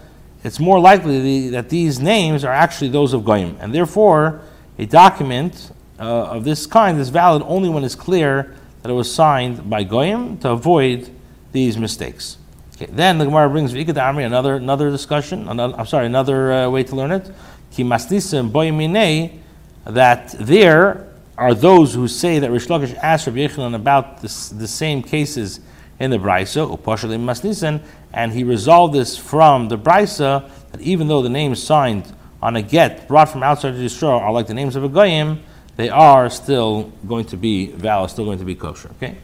it's 0.43 0.59
more 0.59 0.77
likely 0.77 1.47
that 1.51 1.69
these 1.69 2.01
names 2.01 2.43
are 2.43 2.51
actually 2.51 2.89
those 2.89 3.13
of 3.13 3.23
Goyim, 3.23 3.55
and 3.61 3.73
therefore 3.73 4.41
a 4.77 4.85
document 4.85 5.71
uh, 5.97 6.03
of 6.03 6.43
this 6.43 6.65
kind 6.65 6.99
is 6.99 7.07
valid 7.07 7.43
only 7.45 7.69
when 7.69 7.85
it's 7.85 7.95
clear 7.95 8.53
that 8.81 8.89
it 8.89 8.93
was 8.93 9.09
signed 9.09 9.69
by 9.69 9.85
Goyim 9.85 10.37
to 10.39 10.49
avoid 10.49 11.09
these 11.53 11.77
mistakes. 11.77 12.37
Okay, 12.75 12.91
then 12.91 13.19
the 13.19 13.23
Gemara 13.23 13.49
brings 13.49 13.73
Amri, 13.73 14.25
another 14.25 14.55
another 14.55 14.89
discussion. 14.89 15.47
Another, 15.47 15.77
I'm 15.77 15.85
sorry, 15.85 16.07
another 16.07 16.51
uh, 16.51 16.69
way 16.69 16.83
to 16.83 16.93
learn 16.93 17.13
it. 17.13 17.31
Ki 17.71 17.85
masnisim 17.85 18.51
boyimine 18.51 19.39
that 19.85 20.35
there 20.37 21.07
are 21.37 21.53
those 21.53 21.93
who 21.93 22.09
say 22.09 22.39
that 22.39 22.51
Rish 22.51 22.67
Lakish 22.67 22.93
asked 22.95 23.27
Rabbi 23.27 23.47
Yechanan 23.47 23.75
about 23.75 24.21
this, 24.21 24.49
the 24.49 24.67
same 24.67 25.01
cases 25.01 25.61
in 25.99 26.11
the 26.11 26.17
Brisa, 26.17 26.77
Upashalim 26.77 27.23
Masnisan, 27.23 27.81
and 28.13 28.31
he 28.31 28.43
resolved 28.43 28.93
this 28.93 29.17
from 29.17 29.69
the 29.69 29.77
Brisa 29.77 30.49
that 30.71 30.81
even 30.81 31.07
though 31.07 31.21
the 31.21 31.29
names 31.29 31.61
signed 31.61 32.13
on 32.41 32.55
a 32.55 32.61
get 32.61 33.07
brought 33.07 33.29
from 33.29 33.43
outside 33.43 33.73
of 33.73 33.79
Yisrael 33.79 34.21
are 34.21 34.31
like 34.31 34.47
the 34.47 34.53
names 34.53 34.75
of 34.75 34.83
a 34.83 34.89
Goyim, 34.89 35.41
they 35.75 35.89
are 35.89 36.29
still 36.29 36.91
going 37.07 37.25
to 37.25 37.37
be 37.37 37.67
valid, 37.67 38.09
still 38.09 38.25
going 38.25 38.39
to 38.39 38.45
be 38.45 38.55
kosher. 38.55 38.89
Okay? 38.97 39.17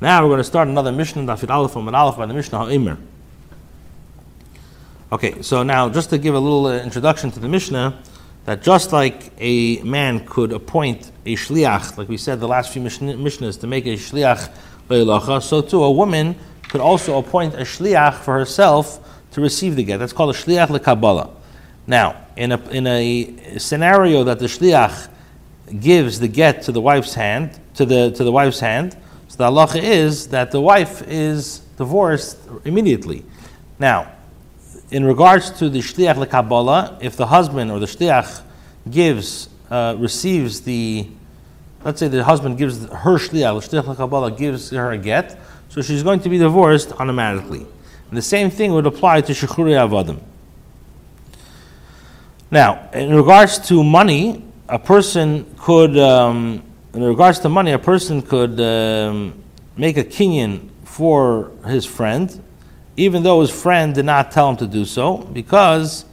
Now 0.00 0.22
we're 0.22 0.28
going 0.28 0.38
to 0.38 0.44
start 0.44 0.68
another 0.68 0.92
Mishnah, 0.92 1.22
Dafid 1.22 1.50
Aleph 1.50 1.76
and 1.76 1.94
Aleph 1.94 2.16
by 2.16 2.26
the 2.26 2.34
Mishnah 2.34 2.58
Ha'imr. 2.58 2.98
Okay, 5.12 5.42
so 5.42 5.62
now 5.62 5.88
just 5.88 6.10
to 6.10 6.18
give 6.18 6.34
a 6.34 6.38
little 6.38 6.66
uh, 6.66 6.78
introduction 6.78 7.30
to 7.30 7.40
the 7.40 7.48
Mishnah, 7.48 8.02
that 8.44 8.62
just 8.62 8.92
like 8.92 9.32
a 9.38 9.80
man 9.82 10.26
could 10.26 10.52
appoint 10.52 11.10
a 11.24 11.34
shliach, 11.34 11.96
like 11.96 12.08
we 12.08 12.16
said 12.16 12.40
the 12.40 12.48
last 12.48 12.72
few 12.72 12.82
mishnahs, 12.82 13.60
to 13.60 13.66
make 13.66 13.86
a 13.86 13.94
shliach 13.94 14.50
so 14.88 15.62
too 15.62 15.82
a 15.82 15.90
woman 15.90 16.36
could 16.68 16.80
also 16.80 17.18
appoint 17.18 17.54
a 17.54 17.58
shliach 17.58 18.14
for 18.14 18.38
herself 18.38 19.00
to 19.32 19.40
receive 19.40 19.76
the 19.76 19.84
get. 19.84 19.98
That's 19.98 20.12
called 20.12 20.34
a 20.34 20.38
shliach 20.38 20.68
lekabbalah. 20.68 21.30
Now, 21.86 22.26
in 22.36 22.52
a, 22.52 22.58
in 22.70 22.86
a 22.86 23.58
scenario 23.58 24.24
that 24.24 24.38
the 24.38 24.46
shliach 24.46 25.08
gives 25.80 26.20
the 26.20 26.28
get 26.28 26.62
to 26.62 26.72
the 26.72 26.80
wife's 26.80 27.14
hand, 27.14 27.58
to 27.74 27.84
the, 27.84 28.10
to 28.12 28.24
the 28.24 28.32
wife's 28.32 28.60
hand, 28.60 28.96
so 29.28 29.36
the 29.38 29.44
halacha 29.44 29.82
is 29.82 30.28
that 30.28 30.50
the 30.50 30.60
wife 30.60 31.02
is 31.06 31.58
divorced 31.76 32.38
immediately. 32.64 33.24
Now, 33.78 34.12
in 34.90 35.04
regards 35.04 35.50
to 35.58 35.68
the 35.68 35.80
shliach 35.80 36.24
lekabbalah, 36.24 37.02
if 37.02 37.16
the 37.16 37.26
husband 37.26 37.70
or 37.70 37.78
the 37.78 37.86
shliach 37.86 38.42
gives, 38.90 39.48
uh, 39.70 39.96
receives 39.98 40.60
the, 40.60 41.08
let's 41.84 42.00
say 42.00 42.08
the 42.08 42.24
husband 42.24 42.58
gives 42.58 42.86
her 42.86 43.18
shliach, 43.18 43.68
shliach 43.68 44.36
gives 44.36 44.70
her 44.70 44.92
a 44.92 44.98
get, 44.98 45.38
so 45.68 45.82
she's 45.82 46.02
going 46.02 46.20
to 46.20 46.28
be 46.28 46.38
divorced 46.38 46.92
automatically. 46.92 47.66
And 48.08 48.16
the 48.16 48.22
same 48.22 48.50
thing 48.50 48.72
would 48.72 48.86
apply 48.86 49.20
to 49.22 49.32
shechuri 49.32 49.74
avadim. 49.74 50.20
Now, 52.50 52.88
in 52.92 53.14
regards 53.14 53.58
to 53.68 53.82
money, 53.82 54.44
a 54.68 54.78
person 54.78 55.54
could, 55.58 55.98
um, 55.98 56.62
in 56.92 57.02
regards 57.02 57.40
to 57.40 57.48
money, 57.48 57.72
a 57.72 57.78
person 57.78 58.22
could 58.22 58.60
um, 58.60 59.42
make 59.76 59.96
a 59.96 60.04
kinyan 60.04 60.68
for 60.84 61.50
his 61.66 61.84
friend 61.84 62.40
even 62.96 63.22
though 63.22 63.40
his 63.40 63.50
friend 63.50 63.94
did 63.94 64.04
not 64.04 64.30
tell 64.30 64.50
him 64.50 64.56
to 64.56 64.66
do 64.66 64.84
so, 64.84 65.18
because 65.18 66.04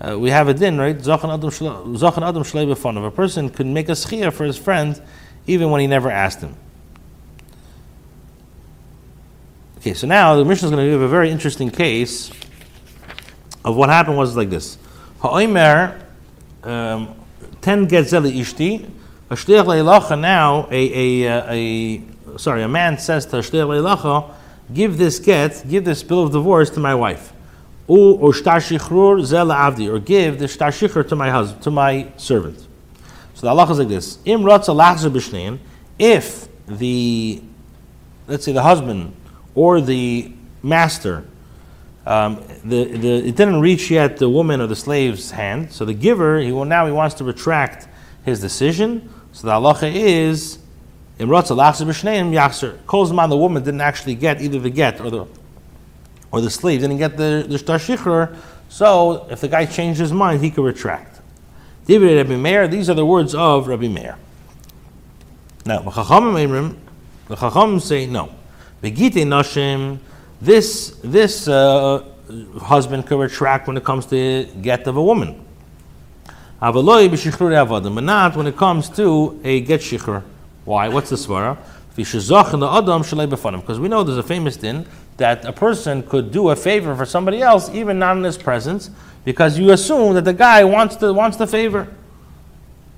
uh, 0.00 0.16
we 0.18 0.30
have 0.30 0.48
a 0.48 0.54
din, 0.54 0.78
right? 0.78 0.96
Zachan 0.96 1.32
adam 1.36 1.50
shlei 2.44 3.06
A 3.06 3.10
person 3.10 3.48
could 3.48 3.66
make 3.66 3.88
a 3.88 3.92
schia 3.92 4.32
for 4.32 4.44
his 4.44 4.56
friend 4.56 5.00
even 5.48 5.70
when 5.70 5.80
he 5.80 5.86
never 5.86 6.10
asked 6.10 6.40
him. 6.40 6.54
Okay, 9.78 9.94
so 9.94 10.06
now 10.06 10.36
the 10.36 10.44
Mishnah 10.44 10.68
is 10.68 10.74
going 10.74 10.84
to 10.84 10.90
give 10.90 11.00
a 11.00 11.08
very 11.08 11.30
interesting 11.30 11.70
case 11.70 12.30
of 13.64 13.74
what 13.76 13.88
happened 13.88 14.16
was 14.16 14.36
like 14.36 14.50
this. 14.50 14.76
Ha'omer, 15.20 16.00
um, 16.62 17.14
ten 17.60 17.88
getzeli 17.88 18.38
ishti, 18.38 18.88
a 19.30 19.34
shliach 19.34 19.64
leilacha 19.64 20.20
now, 20.20 20.68
a, 20.70 21.24
a, 21.24 21.24
a, 21.24 22.02
a, 22.34 22.38
sorry, 22.38 22.62
a 22.62 22.68
man 22.68 22.98
says 22.98 23.24
to 23.26 23.38
a 23.38 23.40
shliach 23.40 23.66
leilacha, 23.66 24.34
give 24.72 24.98
this 24.98 25.18
get, 25.18 25.64
give 25.68 25.84
this 25.84 26.02
bill 26.02 26.24
of 26.24 26.32
divorce 26.32 26.70
to 26.70 26.80
my 26.80 26.94
wife. 26.94 27.32
Or 27.86 28.34
shtar 28.34 28.58
shichrur 28.58 29.24
zel 29.24 29.46
avdi, 29.46 29.90
or 29.90 29.98
give 29.98 30.38
the 30.38 30.46
shtar 30.46 30.70
shichr 30.70 31.08
to 31.08 31.16
my 31.16 31.30
husband, 31.30 31.62
to 31.62 31.70
my 31.70 32.12
servant. 32.18 32.67
So 33.38 33.46
the 33.46 33.50
Allah 33.50 33.70
is 33.70 33.78
like 33.78 33.86
this: 33.86 34.18
Im 34.24 34.40
ratza 34.40 35.58
if 35.96 36.48
the, 36.66 37.40
let's 38.26 38.44
say 38.44 38.50
the 38.50 38.64
husband 38.64 39.14
or 39.54 39.80
the 39.80 40.32
master, 40.64 41.24
um, 42.04 42.42
the, 42.64 42.86
the, 42.86 43.28
it 43.28 43.36
didn't 43.36 43.60
reach 43.60 43.92
yet 43.92 44.16
the 44.16 44.28
woman 44.28 44.60
or 44.60 44.66
the 44.66 44.74
slave's 44.74 45.30
hand, 45.30 45.70
so 45.70 45.84
the 45.84 45.94
giver, 45.94 46.40
he 46.40 46.50
will 46.50 46.64
now 46.64 46.84
he 46.86 46.90
wants 46.90 47.14
to 47.14 47.24
retract 47.24 47.86
his 48.24 48.40
decision. 48.40 49.08
So 49.30 49.46
the 49.46 49.52
halacha 49.52 49.94
is 49.94 50.58
in 51.20 51.28
Rotza 51.28 51.56
Lachzer 51.56 51.86
B'Shneim 51.86 52.32
Yachzer. 52.32 52.76
Kolzman, 52.86 53.28
the 53.28 53.36
woman 53.36 53.62
didn't 53.62 53.82
actually 53.82 54.16
get 54.16 54.42
either 54.42 54.58
the 54.58 54.70
get 54.70 55.00
or 55.00 55.10
the 55.10 55.26
or 56.32 56.40
the 56.40 56.50
slave 56.50 56.80
didn't 56.80 56.98
get 56.98 57.16
the, 57.16 57.46
the 57.48 57.56
Shtar 57.56 58.36
so 58.68 59.28
if 59.30 59.40
the 59.40 59.48
guy 59.48 59.64
changed 59.64 60.00
his 60.00 60.12
mind, 60.12 60.42
he 60.42 60.50
could 60.50 60.64
retract. 60.64 61.17
David 61.88 62.16
Rabbi 62.18 62.36
Meir, 62.36 62.68
these 62.68 62.90
are 62.90 62.94
the 62.94 63.06
words 63.06 63.34
of 63.34 63.66
Rabbi 63.66 63.88
Meir. 63.88 64.18
Now, 65.64 65.78
the 65.78 65.90
Chachamim 65.90 67.80
say 67.80 68.04
no. 68.04 68.30
Begite 68.82 69.24
Nashim, 69.24 69.98
this, 70.38 71.00
this 71.02 71.48
uh, 71.48 72.04
husband 72.60 73.06
could 73.06 73.18
retract 73.18 73.68
when 73.68 73.78
it 73.78 73.84
comes 73.84 74.04
to 74.04 74.44
get 74.60 74.86
of 74.86 74.98
a 74.98 75.02
woman. 75.02 75.42
Avaloi 76.60 77.08
b'shichrur 77.08 77.66
avadim, 77.66 77.94
but 77.94 78.04
not 78.04 78.36
when 78.36 78.46
it 78.46 78.58
comes 78.58 78.90
to 78.90 79.40
a 79.42 79.62
get 79.62 79.80
shikhr. 79.80 80.22
Why? 80.66 80.88
What's 80.88 81.08
the 81.08 81.16
svara? 81.16 81.56
Because 81.96 83.80
we 83.80 83.88
know 83.88 84.04
there's 84.04 84.18
a 84.18 84.22
famous 84.22 84.56
din 84.58 84.86
that 85.16 85.46
a 85.46 85.52
person 85.54 86.02
could 86.02 86.30
do 86.32 86.50
a 86.50 86.56
favor 86.56 86.94
for 86.94 87.06
somebody 87.06 87.40
else, 87.40 87.70
even 87.70 87.98
not 87.98 88.18
in 88.18 88.24
his 88.24 88.36
presence, 88.36 88.90
because 89.24 89.58
you 89.58 89.70
assume 89.72 90.14
that 90.14 90.24
the 90.24 90.32
guy 90.32 90.64
wants 90.64 90.96
the, 90.96 91.12
wants 91.12 91.36
the 91.36 91.46
favor. 91.46 91.88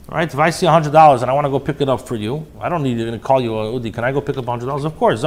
Right? 0.08 0.32
If 0.32 0.38
I 0.38 0.50
see 0.50 0.66
hundred 0.66 0.92
dollars 0.92 1.22
and 1.22 1.30
I 1.30 1.34
want 1.34 1.44
to 1.44 1.50
go 1.50 1.60
pick 1.60 1.80
it 1.80 1.88
up 1.88 2.00
for 2.00 2.16
you, 2.16 2.46
I 2.60 2.68
don't 2.68 2.82
need 2.82 2.96
to 2.96 3.18
call 3.18 3.40
you, 3.40 3.56
uh, 3.56 3.72
Udi, 3.72 3.94
can 3.94 4.02
I 4.02 4.10
go 4.10 4.20
pick 4.20 4.36
up 4.36 4.44
hundred 4.44 4.66
dollars? 4.66 4.84
Of 4.84 4.96
course. 4.96 5.22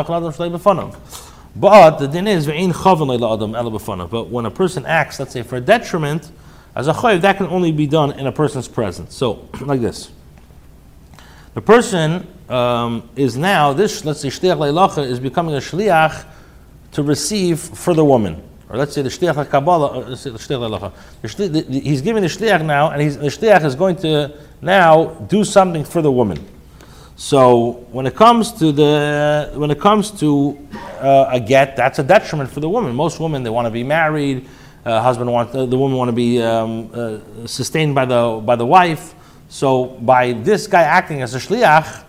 But 1.56 1.98
the 1.98 2.08
din 2.08 2.28
is 2.28 2.48
But 2.48 4.28
when 4.30 4.46
a 4.46 4.52
person 4.52 4.86
acts, 4.86 5.20
let's 5.20 5.32
say 5.32 5.42
for 5.44 5.56
a 5.56 5.62
detriment, 5.62 6.32
as 6.76 6.88
a 6.88 6.94
chayiv, 6.94 7.22
that 7.22 7.38
can 7.38 7.48
only 7.48 7.72
be 7.72 7.88
done 7.88 8.12
in 8.20 8.28
a 8.28 8.32
person's 8.32 8.68
presence. 8.68 9.16
So, 9.16 9.48
like 9.62 9.80
this. 9.80 10.12
The 11.54 11.62
person 11.62 12.28
um, 12.50 13.10
is 13.16 13.38
now, 13.38 13.74
this, 13.74 14.04
let's 14.04 14.22
say, 14.22 14.30
shliach 14.30 14.58
leilacha 14.58 15.06
is 15.06 15.20
becoming 15.20 15.56
a 15.56 15.60
shliach 15.60 16.26
to 16.94 17.04
receive 17.04 17.60
for 17.60 17.94
the 17.94 18.04
woman. 18.04 18.42
Or 18.74 18.78
let's 18.78 18.96
say 18.96 19.04
the 19.04 19.10
shliach 19.10 19.52
kabbalah, 19.52 20.00
uh, 20.00 20.10
let's 20.10 20.22
say 20.22 20.32
the 20.32 20.40
shliach 20.40 20.92
leilacha. 21.22 21.84
He's 21.84 22.02
giving 22.02 22.24
the 22.24 22.28
shliach 22.28 22.66
now, 22.66 22.90
and 22.90 23.12
the 23.12 23.28
shliach 23.28 23.64
is 23.66 23.76
going 23.76 23.98
to 23.98 24.36
now 24.64 25.10
do 25.30 25.44
something 25.44 25.84
for 25.84 26.02
the 26.02 26.12
woman. 26.12 26.44
So 27.16 27.86
when 27.92 28.08
it 28.08 28.16
comes 28.16 28.52
to 28.54 28.72
the 28.72 29.52
when 29.54 29.70
it 29.70 29.80
comes 29.80 30.10
to 30.22 30.58
uh, 31.00 31.28
a 31.30 31.40
get, 31.40 31.76
that's 31.76 32.00
a 32.00 32.04
detriment 32.04 32.50
for 32.50 32.62
the 32.62 32.70
woman. 32.70 32.96
Most 32.96 33.20
women 33.20 33.44
they 33.44 33.52
want 33.52 33.68
to 33.68 33.72
be 33.72 33.84
married. 33.84 34.50
Uh, 34.84 35.00
husband 35.04 35.32
want 35.32 35.54
uh, 35.54 35.68
the 35.68 35.78
woman 35.78 35.96
want 35.96 36.10
to 36.10 36.14
be 36.14 36.42
um, 36.42 36.90
uh, 36.96 37.46
sustained 37.46 37.94
by 37.94 38.06
the 38.06 38.42
by 38.44 38.56
the 38.56 38.66
wife. 38.66 39.14
So 39.50 39.86
by 39.86 40.34
this 40.34 40.66
guy 40.66 40.82
acting 40.82 41.22
as 41.22 41.36
a 41.36 41.38
shliach, 41.38 42.04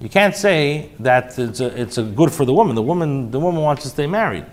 you 0.00 0.08
can't 0.08 0.34
say 0.34 0.90
that 0.98 1.38
it's 1.38 1.60
a, 1.60 1.80
it's 1.80 1.98
a 1.98 2.02
good 2.02 2.32
for 2.32 2.44
the 2.44 2.52
woman. 2.52 2.74
The 2.74 2.82
woman 2.82 3.30
the 3.30 3.38
woman 3.38 3.62
wants 3.62 3.84
to 3.84 3.88
stay 3.88 4.08
married. 4.08 4.44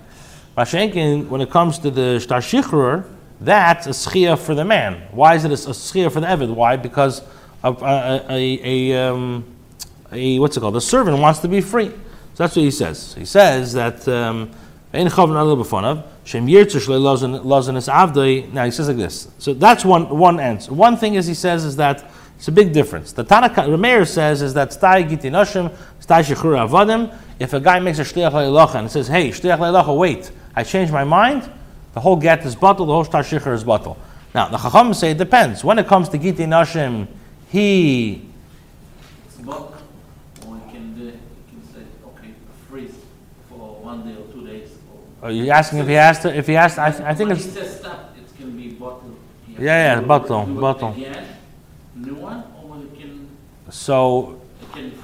Mashenkin, 0.58 1.28
when 1.28 1.42
it 1.42 1.50
comes 1.50 1.80
to 1.80 1.92
the 1.92 2.20
shtar 2.20 2.40
shichrur, 2.40 3.06
that's 3.42 3.88
a 3.88 3.92
schia 3.92 4.38
for 4.38 4.56
the 4.56 4.64
man. 4.64 5.02
Why 5.12 5.36
is 5.36 5.44
it 5.44 5.52
a, 5.52 5.56
a 5.56 5.74
schia 5.74 6.12
for 6.12 6.22
the 6.22 6.28
evid? 6.28 6.54
Why? 6.54 6.78
Because 6.78 7.22
a, 7.64 7.72
a, 8.30 8.60
a, 8.64 8.94
um, 9.10 9.44
a, 10.12 10.40
what's 10.40 10.56
it 10.56 10.62
called? 10.62 10.76
The 10.76 10.82
servant 10.82 11.20
wants 11.20 11.40
to 11.40 11.48
be 11.48 11.60
free. 11.62 11.90
So 11.90 12.44
that's 12.44 12.56
what 12.56 12.64
he 12.64 12.72
says. 12.72 13.14
He 13.16 13.26
says 13.26 13.74
that 13.74 14.08
um, 14.08 14.52
now 14.94 15.04
he 15.04 15.10
says 18.72 18.88
like 18.88 18.98
this. 18.98 19.28
So 19.40 19.54
that's 19.54 19.86
one 19.86 20.10
one 20.10 20.40
answer. 20.40 20.74
One 20.74 20.96
thing 20.96 21.16
is 21.16 21.28
he 21.28 21.34
says 21.34 21.66
is 21.66 21.76
that 21.76 22.10
it's 22.38 22.48
a 22.48 22.52
big 22.52 22.74
difference. 22.74 23.12
The 23.12 23.24
Tanaka 23.24 23.62
Rameir 23.62 24.08
says 24.08 24.42
is 24.42 24.54
that 24.54 24.70
stai 24.70 25.08
giti 25.10 25.30
noshim, 25.30 25.74
stai 26.02 26.24
avadim. 26.24 27.14
If 27.40 27.54
a 27.54 27.60
guy 27.60 27.80
makes 27.80 28.00
a 28.00 28.04
shliach 28.04 28.32
leilacha 28.32 28.76
and 28.76 28.92
says, 28.92 29.08
"Hey, 29.08 29.30
shliach 29.30 29.58
leilacha, 29.58 29.98
wait, 29.98 30.32
I 30.56 30.64
changed 30.64 30.94
my 30.94 31.04
mind," 31.04 31.50
the 31.94 32.00
whole 32.00 32.16
get 32.16 32.46
is 32.46 32.56
bottle, 32.56 32.86
the 32.86 32.94
whole 32.94 33.04
star 33.04 33.24
shechur 33.24 33.54
is 33.54 33.64
bottle. 33.64 33.98
Now 34.34 34.50
the 34.50 34.58
Chacham 34.58 34.94
say 34.94 35.12
it 35.12 35.18
depends. 35.18 35.64
When 35.64 35.80
it 35.80 35.88
comes 35.88 36.10
to 36.10 36.18
giti 36.18 36.46
noshim, 36.46 37.08
he. 37.50 38.22
Or 39.48 39.72
he 40.58 40.72
can, 40.72 40.94
do, 40.94 41.06
he 41.06 41.12
can 41.50 41.74
say, 41.74 41.82
okay, 42.08 42.32
freeze 42.70 42.96
for 43.50 43.76
one 43.82 44.04
day 44.04 44.16
or 44.20 44.32
two 44.34 44.46
days. 44.46 44.70
Or 45.22 45.30
Are 45.30 45.32
you 45.32 45.50
asking 45.52 45.80
if 45.80 45.88
he 45.88 45.94
has 45.94 46.20
to? 46.20 46.36
If 46.36 46.48
he 46.48 46.54
has, 46.54 46.76
to, 46.76 46.82
I, 46.82 47.12
I 47.12 47.16
think 47.16 47.32
it's 47.32 47.46
he 47.46 47.52
says 47.52 47.80
stop, 47.80 48.14
it's 48.20 48.34
going 48.34 48.52
to 48.52 48.58
be 48.58 48.72
bottle. 48.72 49.16
Yeah, 49.58 49.96
yeah, 49.96 50.02
bottle, 50.02 50.46
bottle. 50.46 50.92
Again, 50.92 51.28
new 51.96 52.16
one, 52.16 52.44
or 52.62 52.84
can, 52.98 53.30
so. 53.70 54.42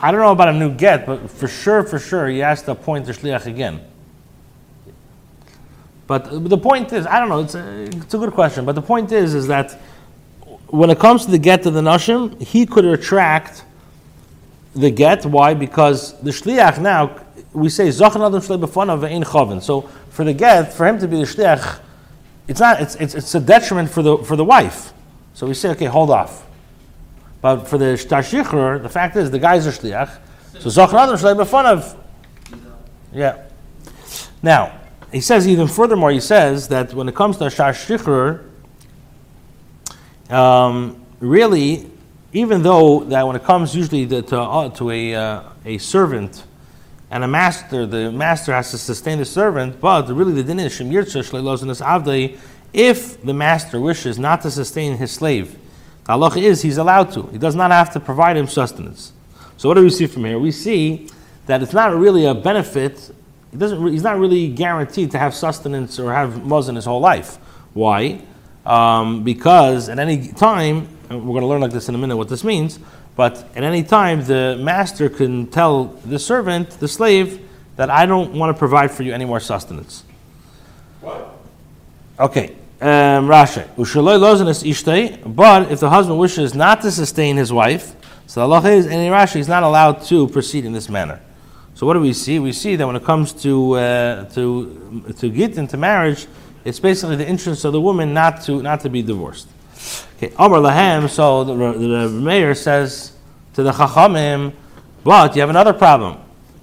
I 0.01 0.11
don't 0.11 0.19
know 0.19 0.31
about 0.31 0.49
a 0.49 0.53
new 0.53 0.73
get, 0.73 1.05
but 1.05 1.29
for 1.29 1.47
sure, 1.47 1.83
for 1.83 1.97
sure, 1.97 2.27
he 2.27 2.39
has 2.39 2.61
to 2.63 2.71
appoint 2.71 3.05
the 3.05 3.13
shliach 3.13 3.45
again. 3.45 3.79
But 6.11 6.49
the 6.49 6.57
point 6.57 6.91
is, 6.91 7.05
I 7.07 7.21
don't 7.21 7.29
know. 7.29 7.39
It's 7.39 7.55
a, 7.55 7.83
it's 7.83 8.13
a 8.13 8.17
good 8.17 8.33
question, 8.33 8.65
but 8.65 8.75
the 8.75 8.81
point 8.81 9.13
is, 9.13 9.33
is 9.33 9.47
that 9.47 9.71
when 10.67 10.89
it 10.89 10.99
comes 10.99 11.23
to 11.23 11.31
the 11.31 11.37
get 11.37 11.63
to 11.63 11.71
the 11.71 11.79
nashim, 11.79 12.41
he 12.41 12.65
could 12.65 12.83
retract 12.83 13.63
the 14.75 14.91
get. 14.91 15.25
Why? 15.25 15.53
Because 15.53 16.19
the 16.19 16.31
shliach 16.31 16.81
now 16.81 17.17
we 17.53 17.69
say 17.69 17.87
zachan 17.87 18.27
adam 18.27 18.41
shlei 18.41 18.61
b'fanav 18.61 19.07
ve'in 19.07 19.23
chavin. 19.23 19.61
So 19.61 19.83
for 20.09 20.25
the 20.25 20.33
get, 20.33 20.73
for 20.73 20.85
him 20.85 20.99
to 20.99 21.07
be 21.07 21.15
the 21.15 21.23
shliach, 21.23 21.79
it's 22.49 22.59
not. 22.59 22.81
It's, 22.81 22.95
it's 22.95 23.15
it's 23.15 23.33
a 23.33 23.39
detriment 23.39 23.89
for 23.89 24.03
the 24.03 24.17
for 24.17 24.35
the 24.35 24.43
wife. 24.43 24.91
So 25.33 25.47
we 25.47 25.53
say, 25.53 25.69
okay, 25.69 25.85
hold 25.85 26.09
off. 26.09 26.45
But 27.39 27.69
for 27.69 27.77
the 27.77 27.95
shtar 27.95 28.21
the 28.79 28.89
fact 28.89 29.15
is 29.15 29.31
the 29.31 29.39
guy's 29.39 29.65
a 29.65 29.71
shliach. 29.71 30.19
So 30.59 30.67
zachan 30.67 30.95
adam 30.95 31.15
shlei 31.15 31.41
b'fanav. 31.41 31.95
Yeah. 33.13 33.43
Now, 34.43 34.80
he 35.11 35.21
says 35.21 35.47
even 35.47 35.67
furthermore, 35.67 36.11
he 36.11 36.19
says 36.19 36.67
that 36.69 36.93
when 36.93 37.09
it 37.09 37.15
comes 37.15 37.37
to 37.37 37.49
Shar 37.49 37.71
Shichr, 37.73 38.45
um, 40.29 41.05
really, 41.19 41.89
even 42.33 42.63
though 42.63 43.01
that 43.05 43.27
when 43.27 43.35
it 43.35 43.43
comes 43.43 43.75
usually 43.75 44.07
to, 44.07 44.21
to, 44.21 44.39
uh, 44.39 44.69
to 44.69 44.89
a, 44.89 45.15
uh, 45.15 45.43
a 45.65 45.77
servant 45.77 46.43
and 47.09 47.23
a 47.23 47.27
master, 47.27 47.85
the 47.85 48.11
master 48.11 48.53
has 48.53 48.71
to 48.71 48.77
sustain 48.77 49.17
the 49.17 49.25
servant, 49.25 49.81
but 49.81 50.07
really 50.09 50.33
the 50.33 50.43
din 50.43 50.59
is 50.59 50.73
Shem 50.73 50.89
Avdei, 50.89 52.39
if 52.73 53.21
the 53.21 53.33
master 53.33 53.81
wishes 53.81 54.17
not 54.17 54.41
to 54.43 54.51
sustain 54.51 54.95
his 54.95 55.11
slave, 55.11 55.57
the 56.05 56.13
halacha 56.13 56.41
is 56.41 56.61
he's 56.61 56.77
allowed 56.77 57.11
to. 57.11 57.23
He 57.27 57.37
does 57.37 57.55
not 57.55 57.71
have 57.71 57.91
to 57.93 57.99
provide 57.99 58.37
him 58.37 58.47
sustenance. 58.47 59.11
So 59.57 59.67
what 59.67 59.75
do 59.75 59.83
we 59.83 59.89
see 59.89 60.07
from 60.07 60.25
here? 60.25 60.39
We 60.39 60.51
see 60.51 61.09
that 61.47 61.61
it's 61.61 61.73
not 61.73 61.93
really 61.93 62.25
a 62.25 62.33
benefit. 62.33 63.13
He 63.51 63.57
doesn't. 63.57 63.81
re- 63.81 63.91
He's 63.91 64.03
not 64.03 64.17
really 64.17 64.47
guaranteed 64.47 65.11
to 65.11 65.19
have 65.19 65.33
sustenance 65.33 65.99
or 65.99 66.13
have 66.13 66.31
muzzin 66.31 66.75
his 66.75 66.85
whole 66.85 67.01
life. 67.01 67.35
Why? 67.73 68.21
Um, 68.65 69.23
because 69.23 69.89
at 69.89 69.99
any 69.99 70.29
time, 70.29 70.87
and 71.09 71.25
we're 71.25 71.33
going 71.33 71.41
to 71.41 71.47
learn 71.47 71.61
like 71.61 71.71
this 71.71 71.89
in 71.89 71.95
a 71.95 71.97
minute 71.97 72.17
what 72.17 72.29
this 72.29 72.43
means. 72.43 72.79
But 73.15 73.45
at 73.55 73.63
any 73.63 73.83
time, 73.83 74.23
the 74.23 74.57
master 74.59 75.09
can 75.09 75.47
tell 75.47 75.85
the 76.05 76.17
servant, 76.17 76.71
the 76.79 76.87
slave, 76.87 77.45
that 77.75 77.89
I 77.89 78.05
don't 78.05 78.33
want 78.33 78.55
to 78.55 78.57
provide 78.57 78.91
for 78.91 79.03
you 79.03 79.13
any 79.13 79.25
more 79.25 79.39
sustenance. 79.39 80.03
What? 81.01 81.35
Okay. 82.19 82.55
Um, 82.79 83.27
Rashi. 83.27 83.67
Ushaloi 83.75 84.17
lozenes 84.17 84.63
ishtei. 84.63 85.35
But 85.35 85.71
if 85.71 85.79
the 85.79 85.89
husband 85.89 86.19
wishes 86.19 86.55
not 86.55 86.81
to 86.81 86.91
sustain 86.91 87.35
his 87.37 87.51
wife, 87.51 87.95
so 88.27 88.47
the 88.47 88.69
is, 88.69 88.85
and 88.85 88.95
in 88.95 89.11
Rashi, 89.11 89.35
he's 89.35 89.47
not 89.49 89.63
allowed 89.63 90.03
to 90.05 90.27
proceed 90.29 90.63
in 90.63 90.71
this 90.71 90.87
manner. 90.87 91.19
So 91.81 91.87
what 91.87 91.93
do 91.93 91.99
we 91.99 92.13
see? 92.13 92.37
We 92.37 92.51
see 92.51 92.75
that 92.75 92.85
when 92.85 92.95
it 92.95 93.03
comes 93.03 93.33
to 93.41 93.73
uh, 93.73 94.25
to 94.35 95.03
to 95.17 95.29
get 95.31 95.57
into 95.57 95.77
marriage, 95.77 96.27
it's 96.63 96.79
basically 96.79 97.15
the 97.15 97.27
interest 97.27 97.65
of 97.65 97.73
the 97.73 97.81
woman 97.81 98.13
not 98.13 98.43
to 98.43 98.61
not 98.61 98.81
to 98.81 98.89
be 98.91 99.01
divorced. 99.01 99.47
Okay, 100.17 100.31
Amar 100.37 100.59
Lahem. 100.59 101.09
So 101.09 101.43
the, 101.43 101.55
the, 101.55 101.87
the 101.87 102.09
mayor 102.09 102.53
says 102.53 103.13
to 103.55 103.63
the 103.63 103.71
Chachamim, 103.71 104.53
but 105.03 105.35
you 105.35 105.41
have 105.41 105.49
another 105.49 105.73
problem. 105.73 106.19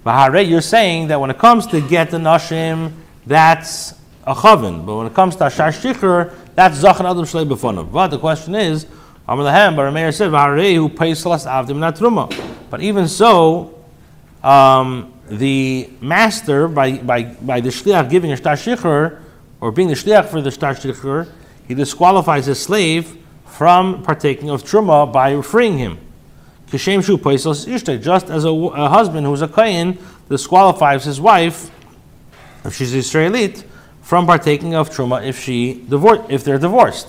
Bahare, 0.07 0.49
you're 0.49 0.61
saying 0.61 1.09
that 1.09 1.21
when 1.21 1.31
it 1.31 1.39
comes 1.39 1.67
to 1.67 1.81
get 1.81 2.13
the 2.13 2.19
nashim, 2.19 2.93
that's 3.27 3.95
a 4.23 4.37
chavin, 4.37 4.87
but 4.87 4.99
when 4.99 5.09
it 5.09 5.15
comes 5.15 5.35
to 5.35 5.47
ashar 5.47 5.71
shikhr, 5.71 6.33
that's 6.55 6.81
zachan 6.81 7.11
adam 7.11 7.25
shlei 7.25 7.45
b'fonav. 7.45 7.91
But 7.91 8.13
the 8.13 8.21
question 8.21 8.55
is, 8.55 8.87
Amar 9.27 9.47
Lahem, 9.47 9.75
but 9.75 9.87
the 9.87 9.91
mayor 9.91 10.13
said, 10.13 10.31
Bahare, 10.31 10.77
who 10.77 10.89
pays 10.89 11.21
salas 11.21 11.45
avdim 11.45 11.79
natruma. 11.79 12.31
But 12.71 12.83
even 12.83 13.09
so, 13.09 13.78
um, 14.43 15.13
the 15.29 15.91
master, 16.01 16.69
by, 16.69 16.99
by, 16.99 17.23
by 17.23 17.61
the 17.61 17.71
shliach 17.71 18.11
giving 18.11 18.33
a 18.33 18.37
shtar 18.37 18.55
shikhr, 18.55 19.21
or 19.61 19.73
being 19.73 19.89
the 19.89 19.95
shliach 19.95 20.27
for 20.27 20.41
the 20.41 20.51
shtar 20.51 20.75
shikhr, 20.75 21.31
he 21.67 21.75
disqualifies 21.75 22.47
his 22.47 22.61
slave 22.61 23.17
from 23.47 24.03
partaking 24.03 24.51
of 24.51 24.63
truma 24.63 25.13
by 25.13 25.41
freeing 25.43 25.79
him. 25.79 25.99
Kishem 26.71 27.05
shu 27.05 27.19
paisos 27.19 27.67
ishte, 27.67 28.01
just 28.03 28.31
as 28.31 28.45
a, 28.45 28.51
a 28.51 28.89
husband 28.89 29.27
who's 29.27 29.43
a 29.43 29.49
kohen 29.49 29.99
disqualifies 30.29 31.05
his 31.05 31.21
wife, 31.21 31.71
if 32.65 32.75
she's 32.75 32.95
Israelite, 32.95 33.65
from 34.03 34.27
partaking 34.27 34.75
of 34.75 34.91
truma 34.91 35.25
if 35.27 35.43
she 35.43 35.85
divor- 35.89 36.29
if 36.31 36.45
they're 36.45 36.59
divorced. 36.59 37.09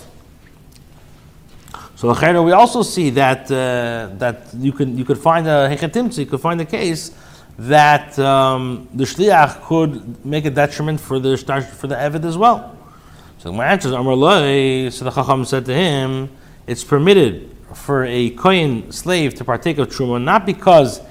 So 2.00 2.14
we 2.44 2.54
also 2.54 2.82
see 2.82 3.10
that 3.10 3.52
uh, 3.52 4.16
that 4.20 4.54
you 4.58 4.72
can 4.72 4.98
you 4.98 5.04
could 5.04 5.18
find 5.18 5.46
a 5.46 5.68
hechetimtzi, 5.70 6.20
you 6.20 6.28
could 6.28 6.40
find 6.40 6.62
a 6.62 6.66
case 6.66 7.12
that 7.58 8.18
um, 8.18 8.88
the 8.94 9.04
shliach 9.04 9.64
could 9.64 10.26
make 10.26 10.46
a 10.46 10.50
detriment 10.50 11.02
for 11.02 11.20
the 11.20 11.36
for 11.36 11.88
the 11.88 11.96
evid 11.96 12.24
as 12.24 12.38
well. 12.38 12.74
So 13.40 13.52
my 13.52 13.66
answer 13.66 13.90
is 13.90 13.94
Amar 13.94 14.16
so 14.16 15.04
the 15.04 15.12
Chacham 15.12 15.44
said 15.44 15.66
to 15.66 15.74
him, 15.74 16.30
it's 16.68 16.86
permitted 16.86 17.54
for 17.74 18.06
a 18.06 18.30
kohen 18.30 18.94
slave 18.94 19.36
to 19.36 19.44
partake 19.44 19.78
of 19.78 19.90
truma 19.90 20.24
not 20.24 20.46
because 20.46 21.02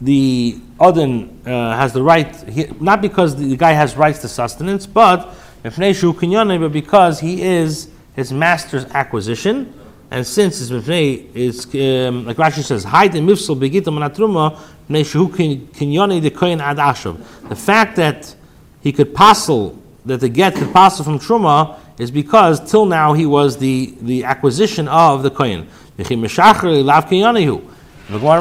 the 0.00 0.58
Odin 0.80 1.40
uh, 1.46 1.76
has 1.76 1.92
the 1.92 2.02
right, 2.02 2.34
he, 2.50 2.66
not 2.80 3.00
because 3.00 3.36
the 3.36 3.56
guy 3.56 3.74
has 3.74 3.96
rights 3.96 4.18
to 4.22 4.28
sustenance, 4.28 4.86
but 4.86 5.32
but 5.62 6.72
because 6.72 7.20
he 7.20 7.42
is 7.42 7.90
his 8.16 8.32
master's 8.32 8.86
acquisition, 8.86 9.72
and 10.10 10.26
since 10.26 10.58
his 10.58 10.70
mipnei 10.70 11.34
is 11.34 11.66
um, 11.66 12.26
like 12.26 12.36
Rashi 12.36 12.62
says, 12.62 12.84
hide 12.84 13.12
the 13.12 13.18
mifsal 13.18 13.58
begita 13.58 13.86
manatruma 13.86 14.58
mipnei 14.88 15.04
shu 15.04 15.28
kinyane 15.28 16.22
the 16.22 16.30
kohen 16.30 16.60
ad 16.60 16.76
ashav. 16.76 17.20
The 17.48 17.56
fact 17.56 17.96
that 17.96 18.34
he 18.80 18.92
could 18.92 19.14
passel 19.14 19.82
that 20.04 20.20
the 20.20 20.28
get 20.28 20.54
could 20.54 20.72
passel 20.72 21.04
from 21.04 21.18
truma 21.18 21.78
is 21.98 22.10
because 22.10 22.70
till 22.70 22.86
now 22.86 23.14
he 23.14 23.26
was 23.26 23.58
the, 23.58 23.94
the 24.00 24.24
acquisition 24.24 24.88
of 24.88 25.22
the 25.22 25.30
kohen. 25.30 25.68
The 25.96 26.04
Gemara 26.04 26.28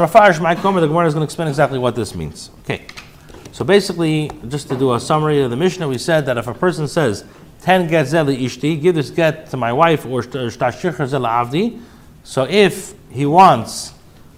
Mafarish, 0.08 0.42
my 0.42 0.54
the 0.54 0.88
Gemara 0.88 1.08
is 1.08 1.14
going 1.14 1.22
to 1.22 1.24
explain 1.24 1.48
exactly 1.48 1.80
what 1.80 1.96
this 1.96 2.14
means. 2.14 2.52
Okay. 2.60 2.86
So 3.52 3.64
basically, 3.64 4.30
just 4.50 4.68
to 4.68 4.78
do 4.78 4.94
a 4.94 5.00
summary 5.00 5.42
of 5.42 5.50
the 5.50 5.56
Mishnah, 5.56 5.88
we 5.88 5.98
said 5.98 6.26
that 6.26 6.38
if 6.38 6.48
a 6.48 6.54
person 6.54 6.88
says, 6.88 7.24
10 7.66 7.88
get 7.88 8.06
zeli 8.06 8.40
ishti, 8.42 8.80
give 8.80 8.94
this 8.94 9.10
get 9.10 9.50
to 9.50 9.58
my 9.58 9.74
wife, 9.74 10.06
or 10.06 10.22
avdi, 10.22 11.82
so 12.24 12.44
if 12.44 12.94
he 13.10 13.26
wants, 13.26 13.92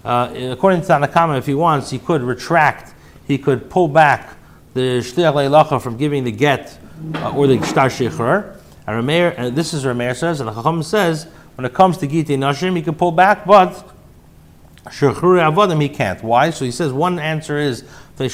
uh, 0.06 0.34
according 0.52 0.80
to 0.80 0.88
Tanakama, 0.88 1.38
if 1.38 1.46
he 1.46 1.54
wants, 1.54 1.90
he 1.90 2.00
could 2.00 2.22
retract, 2.22 2.94
he 3.28 3.38
could 3.38 3.70
pull 3.70 3.90
back 3.90 4.38
the 4.74 5.00
shliach 5.00 5.34
leilacha 5.34 5.82
from 5.82 5.98
giving 5.98 6.24
the 6.24 6.32
get 6.32 6.80
uh, 7.16 7.36
or 7.36 7.48
the 7.48 7.58
shtar 7.66 7.90
shikhr. 7.90 8.56
And, 8.88 9.06
Rameir, 9.06 9.34
and 9.38 9.54
this 9.54 9.74
is 9.74 9.84
Rameir 9.84 10.16
says, 10.16 10.40
and 10.40 10.48
the 10.48 10.54
Chacham 10.54 10.82
says, 10.82 11.28
when 11.56 11.66
it 11.66 11.74
comes 11.74 11.98
to 11.98 12.08
giti 12.08 12.38
nashim, 12.38 12.78
he 12.78 12.82
can 12.82 12.96
pull 12.96 13.12
back, 13.12 13.46
but 13.46 13.74
Shechuri 14.86 15.42
avodim 15.42 15.82
he 15.82 15.90
can't. 15.90 16.24
Why? 16.24 16.50
So 16.52 16.64
he 16.64 16.72
says 16.72 16.94
one 16.94 17.20
answer 17.20 17.58
is 17.58 17.84
so 18.18 18.26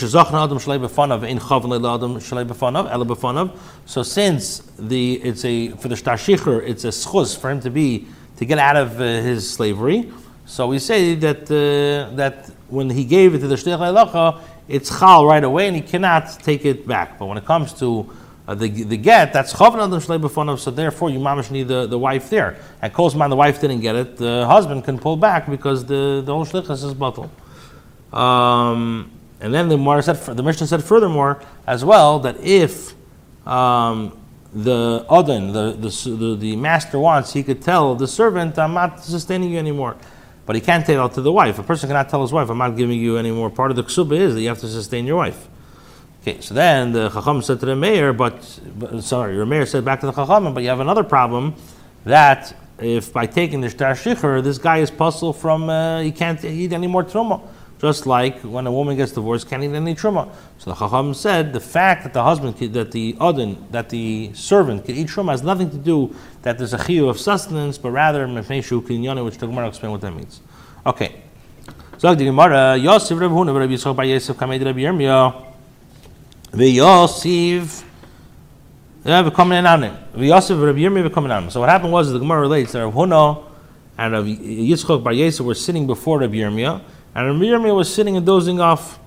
since 4.03 4.59
the 4.79 5.13
it's 5.15 5.43
a 5.45 5.69
for 5.71 5.87
the 5.89 5.95
shtar 5.95 6.15
it's 6.61 6.85
a 6.85 6.87
schus 6.87 7.37
for 7.37 7.51
him 7.51 7.59
to 7.59 7.69
be 7.69 8.07
to 8.37 8.45
get 8.45 8.57
out 8.57 8.77
of 8.77 8.99
uh, 8.99 9.03
his 9.03 9.49
slavery. 9.49 10.11
So 10.45 10.67
we 10.67 10.79
say 10.79 11.15
that 11.15 11.43
uh, 11.51 12.15
that 12.15 12.49
when 12.69 12.89
he 12.89 13.03
gave 13.03 13.35
it 13.35 13.39
to 13.39 13.47
the 13.47 13.55
shliach 13.55 14.41
it's 14.67 14.97
chal 14.99 15.25
right 15.25 15.43
away 15.43 15.67
and 15.67 15.75
he 15.75 15.81
cannot 15.81 16.39
take 16.41 16.65
it 16.65 16.87
back. 16.87 17.19
But 17.19 17.25
when 17.25 17.37
it 17.37 17.45
comes 17.45 17.73
to 17.73 18.09
uh, 18.47 18.55
the, 18.55 18.69
the 18.69 18.97
get, 18.97 19.33
that's 19.33 19.53
chavan 19.53 19.85
adam 19.85 19.99
shlei 19.99 20.59
so 20.59 20.71
therefore 20.71 21.09
you 21.09 21.19
mamish 21.19 21.51
need 21.51 21.67
the, 21.67 21.87
the 21.87 21.97
wife 21.97 22.29
there. 22.29 22.57
And 22.81 22.93
Kozman, 22.93 23.29
the 23.29 23.35
wife 23.35 23.59
didn't 23.61 23.81
get 23.81 23.95
it, 23.95 24.17
the 24.17 24.45
husband 24.47 24.83
can 24.85 24.97
pull 24.97 25.17
back 25.17 25.49
because 25.49 25.85
the, 25.85 26.21
the 26.25 26.33
whole 26.33 26.45
shlichus 26.45 26.83
is 26.83 26.93
bottle. 26.93 27.31
Um, 28.11 29.11
and 29.43 29.53
then 29.53 29.67
the 29.67 29.75
Gemara 29.75 30.01
said, 30.01 30.15
the 30.37 30.41
Mishnah 30.41 30.67
said 30.67 30.81
furthermore 30.81 31.43
as 31.67 31.83
well 31.83 32.17
that 32.19 32.39
if 32.39 32.93
um, 33.45 34.17
the 34.53 35.05
Odin, 35.09 35.51
the, 35.51 35.73
the, 35.73 36.15
the, 36.15 36.35
the, 36.35 36.55
master 36.55 36.97
wants, 36.97 37.33
he 37.33 37.43
could 37.43 37.61
tell 37.61 37.93
the 37.93 38.07
servant, 38.07 38.57
I'm 38.57 38.73
not 38.73 39.03
sustaining 39.03 39.51
you 39.51 39.59
anymore. 39.59 39.97
But 40.45 40.55
he 40.55 40.61
can't 40.61 40.85
tell 40.85 41.09
to 41.09 41.21
the 41.21 41.31
wife. 41.31 41.59
A 41.59 41.63
person 41.63 41.89
cannot 41.89 42.07
tell 42.07 42.21
his 42.21 42.31
wife, 42.31 42.49
I'm 42.49 42.57
not 42.57 42.77
giving 42.77 42.97
you 42.97 43.17
any 43.17 43.31
more. 43.31 43.49
Part 43.49 43.69
of 43.69 43.75
the 43.75 43.83
ksuba 43.83 44.13
is 44.13 44.33
that 44.33 44.41
you 44.41 44.47
have 44.47 44.59
to 44.59 44.67
sustain 44.69 45.05
your 45.05 45.17
wife. 45.17 45.49
Okay, 46.21 46.39
so 46.39 46.53
then 46.53 46.93
the 46.93 47.09
Chacham 47.09 47.41
said 47.41 47.59
to 47.59 47.65
the 47.65 47.75
mayor, 47.75 48.13
but, 48.13 48.59
but 48.77 49.03
sorry, 49.03 49.35
your 49.35 49.45
mayor 49.45 49.65
said 49.65 49.83
back 49.83 49.99
to 49.99 50.05
the 50.05 50.13
Chacham, 50.13 50.53
but 50.53 50.63
you 50.63 50.69
have 50.69 50.79
another 50.79 51.03
problem 51.03 51.53
that 52.05 52.55
if 52.79 53.11
by 53.11 53.25
taking 53.25 53.59
the 53.59 53.69
shtar 53.69 54.41
this 54.41 54.57
guy 54.57 54.77
is 54.77 54.89
puzzled 54.89 55.35
from 55.37 55.69
uh, 55.69 55.99
he 55.99 56.13
can't 56.13 56.43
eat 56.45 56.71
any 56.71 56.87
more 56.87 57.03
truma. 57.03 57.41
Just 57.83 58.07
like 58.07 58.39
when 58.43 58.65
a 58.65 58.71
woman 58.71 58.95
gets 58.95 59.11
divorced, 59.11 59.49
can't 59.49 59.61
eat 59.61 59.73
any 59.73 59.93
truma. 59.93 60.33
So 60.57 60.71
the 60.71 60.77
Chacham 60.77 61.13
said 61.13 61.51
the 61.51 61.59
fact 61.59 62.03
that 62.03 62.13
the 62.13 62.23
husband, 62.23 62.55
that 62.73 62.93
the 62.93 63.17
odin, 63.19 63.57
that 63.71 63.89
the 63.89 64.31
servant 64.33 64.85
can 64.85 64.95
eat 64.95 65.07
truma 65.07 65.31
has 65.31 65.43
nothing 65.43 65.69
to 65.69 65.77
do 65.77 66.15
that 66.43 66.57
there's 66.57 66.73
a 66.73 66.77
chiyu 66.77 67.09
of 67.09 67.19
sustenance, 67.19 67.77
but 67.77 67.91
rather 67.91 68.25
mefneshu 68.25 68.81
kinyana, 68.81 69.25
which 69.25 69.37
the 69.37 69.47
Gemara 69.47 69.67
explain 69.67 69.91
what 69.91 69.99
that 69.99 70.11
means. 70.11 70.39
Okay. 70.85 71.23
So 71.97 72.15
the 72.15 72.23
Gemara, 72.23 72.77
Yosef 72.77 73.19
Rabbi 73.19 73.33
Huna, 73.33 73.53
Rabbi 73.59 73.73
Yisrael 73.73 73.93
Bar 73.93 74.05
Yosef, 74.05 74.37
Kamed 74.37 74.65
Rabbi 74.65 74.79
Yirmiyah. 74.79 75.53
V'Yosef 76.51 77.83
v'komen 79.03 79.61
enanim. 79.61 79.97
V'Yosef 80.13 80.65
Rabbi 80.65 80.79
Yirmiyah 80.79 81.09
v'komen 81.09 81.27
enanim. 81.27 81.51
So 81.51 81.59
what 81.59 81.67
happened 81.67 81.91
was 81.91 82.13
the 82.13 82.19
Gemara 82.19 82.39
relates 82.39 82.71
that 82.71 82.85
Rav 82.85 82.93
Huna 82.93 83.43
and 83.97 84.13
Rav 84.13 84.25
Yitzchok 84.25 85.03
Bar 85.03 85.11
Yosef 85.11 85.45
were 85.45 85.53
sitting 85.53 85.85
before 85.85 86.19
Rabbi 86.19 86.35
Yirmiyah, 86.35 86.81
and 87.15 87.41
Yirmiyah 87.41 87.75
was 87.75 87.93
sitting 87.93 88.17
and 88.17 88.25
dozing 88.25 88.59
off. 88.59 88.99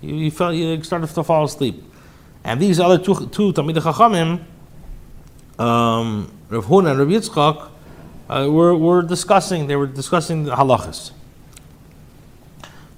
He, 0.00 0.24
he 0.24 0.30
felt 0.30 0.54
he 0.54 0.82
started 0.82 1.08
to 1.08 1.24
fall 1.24 1.44
asleep. 1.44 1.82
And 2.44 2.60
these 2.60 2.78
other 2.80 2.98
two, 2.98 3.26
two 3.28 3.52
Talmid 3.52 3.76
Chachamim, 3.76 4.40
um, 5.60 6.32
Rav 6.48 6.64
Huna 6.66 6.92
and 6.92 7.00
Rav 7.00 7.08
Yitzchok, 7.08 7.70
uh, 8.30 8.50
were, 8.50 8.76
were 8.76 9.02
discussing. 9.02 9.66
They 9.66 9.76
were 9.76 9.86
discussing 9.86 10.44
the 10.44 10.52
halachas. 10.52 11.12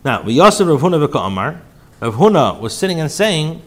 Now, 0.05 0.23
V'Yosef 0.23 0.69
Rav 0.69 0.81
Huna 0.81 1.07
v'Ka'amar, 1.07 1.61
Rav 2.01 2.15
Huna 2.15 2.61
was 2.61 2.77
sitting 2.77 3.01
and 3.01 3.11
saying 3.11 3.63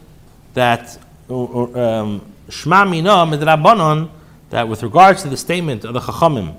that 0.54 0.98
um, 1.30 2.22
Shma 2.50 2.90
Mina 2.90 3.26
Midrabanon, 3.26 4.10
that 4.50 4.68
with 4.68 4.84
regards 4.84 5.24
to 5.24 5.30
the 5.30 5.38
statement 5.38 5.86
of 5.86 5.94
the 5.94 6.00
Chachamim, 6.00 6.56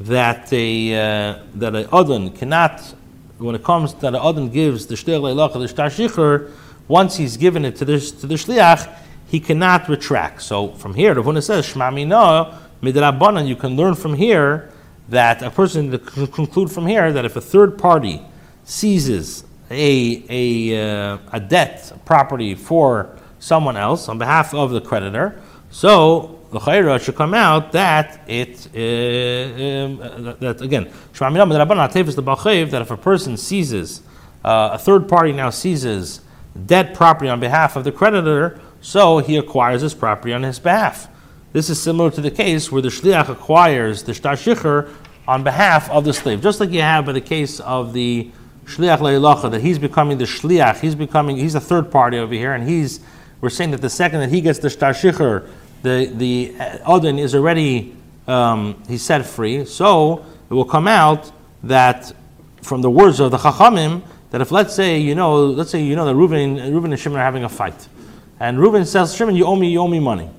that 0.00 0.52
a 0.52 0.94
uh, 0.94 1.38
that 1.54 1.74
a 1.74 1.94
Adon 1.94 2.30
cannot, 2.30 2.94
when 3.42 3.54
it 3.54 3.64
comes 3.64 3.94
that 3.94 4.14
a 4.14 4.22
Adon 4.22 4.50
gives 4.50 4.86
the 4.86 4.94
Shtir 4.94 5.20
Leilach 5.20 5.52
the 5.52 5.68
Shtar 5.68 5.88
Shicher, 5.88 6.50
once 6.88 7.16
he's 7.16 7.36
given 7.36 7.64
it 7.64 7.76
to 7.76 7.84
the 7.84 7.98
to 7.98 8.26
the 8.26 8.34
Shliach, 8.34 8.92
he 9.28 9.40
cannot 9.40 9.88
retract. 9.88 10.42
So 10.42 10.72
from 10.72 10.94
here, 10.94 11.14
the 11.14 11.22
Rav 11.22 11.34
Huna 11.34 11.42
says 11.42 11.66
Shma 11.66 11.92
Mina 11.92 12.60
Midrabanon. 12.82 13.46
You 13.46 13.56
can 13.56 13.76
learn 13.76 13.94
from 13.94 14.14
here 14.14 14.70
that 15.08 15.42
a 15.42 15.50
person 15.50 15.96
can 15.98 16.26
conclude 16.26 16.70
from 16.70 16.86
here 16.86 17.12
that 17.12 17.24
if 17.24 17.36
a 17.36 17.40
third 17.40 17.78
party 17.78 18.22
seizes 18.64 19.44
a 19.70 20.24
a, 20.28 21.12
uh, 21.12 21.18
a 21.32 21.40
debt, 21.40 21.92
a 21.94 21.98
property 22.00 22.54
for 22.54 23.16
someone 23.38 23.76
else 23.76 24.08
on 24.08 24.18
behalf 24.18 24.54
of 24.54 24.70
the 24.70 24.80
creditor. 24.80 25.40
So 25.70 26.41
the 26.52 26.60
chayra 26.60 27.00
should 27.02 27.16
come 27.16 27.34
out 27.34 27.72
that 27.72 28.20
it 28.28 28.68
uh, 28.74 28.78
um, 29.64 30.36
that 30.40 30.60
again 30.60 30.84
that 32.70 32.82
if 32.82 32.90
a 32.90 32.96
person 32.96 33.36
seizes 33.36 34.02
uh, 34.44 34.70
a 34.72 34.78
third 34.78 35.08
party 35.08 35.32
now 35.32 35.50
seizes 35.50 36.20
debt 36.66 36.94
property 36.94 37.30
on 37.30 37.40
behalf 37.40 37.76
of 37.76 37.84
the 37.84 37.92
creditor, 37.92 38.60
so 38.80 39.18
he 39.18 39.36
acquires 39.36 39.80
this 39.80 39.94
property 39.94 40.34
on 40.34 40.42
his 40.42 40.58
behalf. 40.58 41.08
This 41.52 41.70
is 41.70 41.80
similar 41.80 42.10
to 42.10 42.20
the 42.20 42.30
case 42.30 42.70
where 42.70 42.82
the 42.82 42.88
shliach 42.88 43.28
acquires 43.28 44.02
the 44.02 44.12
shtar 44.12 44.88
on 45.26 45.44
behalf 45.44 45.88
of 45.90 46.04
the 46.04 46.12
slave, 46.12 46.42
just 46.42 46.60
like 46.60 46.70
you 46.70 46.82
have 46.82 47.08
in 47.08 47.14
the 47.14 47.20
case 47.20 47.60
of 47.60 47.92
the 47.92 48.30
shliach 48.66 48.98
leilacha, 48.98 49.50
that 49.50 49.60
he's 49.60 49.78
becoming 49.78 50.18
the 50.18 50.24
shliach, 50.24 50.80
he's 50.80 50.94
becoming 50.94 51.36
he's 51.36 51.54
a 51.54 51.60
third 51.60 51.90
party 51.90 52.18
over 52.18 52.34
here, 52.34 52.52
and 52.52 52.68
he's 52.68 53.00
we're 53.40 53.50
saying 53.50 53.70
that 53.72 53.80
the 53.80 53.90
second 53.90 54.20
that 54.20 54.30
he 54.30 54.40
gets 54.40 54.58
the 54.58 54.70
shtar 54.70 54.92
shicher, 54.92 55.48
the 55.82 56.06
the 56.06 56.54
odin 56.86 57.18
is 57.18 57.34
already 57.34 57.94
um, 58.26 58.82
he's 58.88 59.02
set 59.02 59.24
free. 59.26 59.64
So 59.64 60.24
it 60.50 60.54
will 60.54 60.64
come 60.64 60.88
out 60.88 61.30
that 61.64 62.12
from 62.62 62.82
the 62.82 62.90
words 62.90 63.20
of 63.20 63.30
the 63.30 63.38
chachamim 63.38 64.02
that 64.30 64.40
if 64.40 64.50
let's 64.50 64.74
say 64.74 64.98
you 64.98 65.14
know 65.14 65.46
let's 65.46 65.70
say 65.70 65.82
you 65.82 65.96
know 65.96 66.04
that 66.04 66.14
Reuben 66.14 66.56
Reuben 66.72 66.92
and 66.92 67.00
Shimon 67.00 67.18
are 67.18 67.24
having 67.24 67.44
a 67.44 67.48
fight, 67.48 67.88
and 68.40 68.58
Reuben 68.58 68.84
says 68.86 69.14
Shimon 69.14 69.36
you 69.36 69.44
owe 69.44 69.56
me 69.56 69.70
you 69.70 69.80
owe 69.80 69.88
me 69.88 70.00
money. 70.00 70.30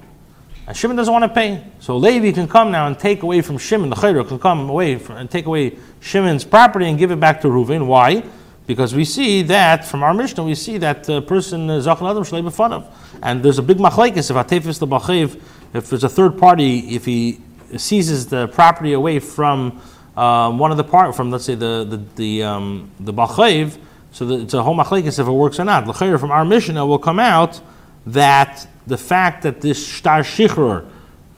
And 0.65 0.77
Shimon 0.77 0.95
doesn't 0.95 1.11
want 1.11 1.23
to 1.23 1.29
pay. 1.29 1.61
So 1.79 1.97
Levi 1.97 2.31
can 2.31 2.47
come 2.47 2.71
now 2.71 2.87
and 2.87 2.97
take 2.97 3.23
away 3.23 3.41
from 3.41 3.57
Shimon, 3.57 3.89
the 3.89 3.97
Chayra 3.97 4.25
can 4.25 4.39
come 4.39 4.69
away 4.69 4.97
from, 4.97 5.17
and 5.17 5.29
take 5.29 5.45
away 5.45 5.77
Shimon's 5.99 6.45
property 6.45 6.87
and 6.87 6.97
give 6.97 7.11
it 7.11 7.19
back 7.19 7.41
to 7.41 7.47
Reuven. 7.49 7.85
Why? 7.85 8.23
Because 8.65 8.95
we 8.95 9.03
see 9.03 9.41
that 9.43 9.85
from 9.85 10.03
our 10.03 10.13
Mishnah, 10.13 10.43
we 10.43 10.55
see 10.55 10.77
that 10.77 11.09
a 11.09 11.21
person 11.21 11.69
uh, 11.69 11.79
Zachal 11.79 12.09
Adam 12.09 12.23
Shalei 12.23 12.49
B'fanav. 12.49 12.85
And 13.21 13.43
there's 13.43 13.59
a 13.59 13.61
big 13.61 13.77
machlaikis 13.77 14.31
if 14.31 14.37
Atefis 14.37 14.79
the 14.79 14.87
Bachiv, 14.87 15.41
if 15.73 15.89
there's 15.89 16.03
a 16.03 16.09
third 16.09 16.37
party, 16.37 16.95
if 16.95 17.03
he 17.03 17.41
seizes 17.77 18.27
the 18.27 18.47
property 18.47 18.93
away 18.93 19.19
from 19.19 19.81
um, 20.15 20.59
one 20.59 20.71
of 20.71 20.77
the 20.77 20.83
part 20.83 21.15
from 21.15 21.31
let's 21.31 21.43
say 21.43 21.55
the 21.55 21.85
the 21.89 21.97
the 22.15 22.43
um, 22.43 22.89
the 22.99 23.13
Bachiv, 23.13 23.77
so 24.11 24.25
the, 24.25 24.41
it's 24.41 24.53
a 24.53 24.63
whole 24.63 24.77
machlaikis 24.77 25.19
if 25.19 25.27
it 25.27 25.31
works 25.31 25.59
or 25.59 25.65
not. 25.65 25.85
L'chayr 25.87 26.19
from 26.19 26.31
our 26.31 26.45
Mishnah 26.45 26.85
will 26.85 26.99
come 26.99 27.19
out 27.19 27.59
that 28.05 28.67
the 28.87 28.97
fact 28.97 29.43
that 29.43 29.59
this 29.59 29.85
shtar 29.85 30.21
shichr, 30.21 30.87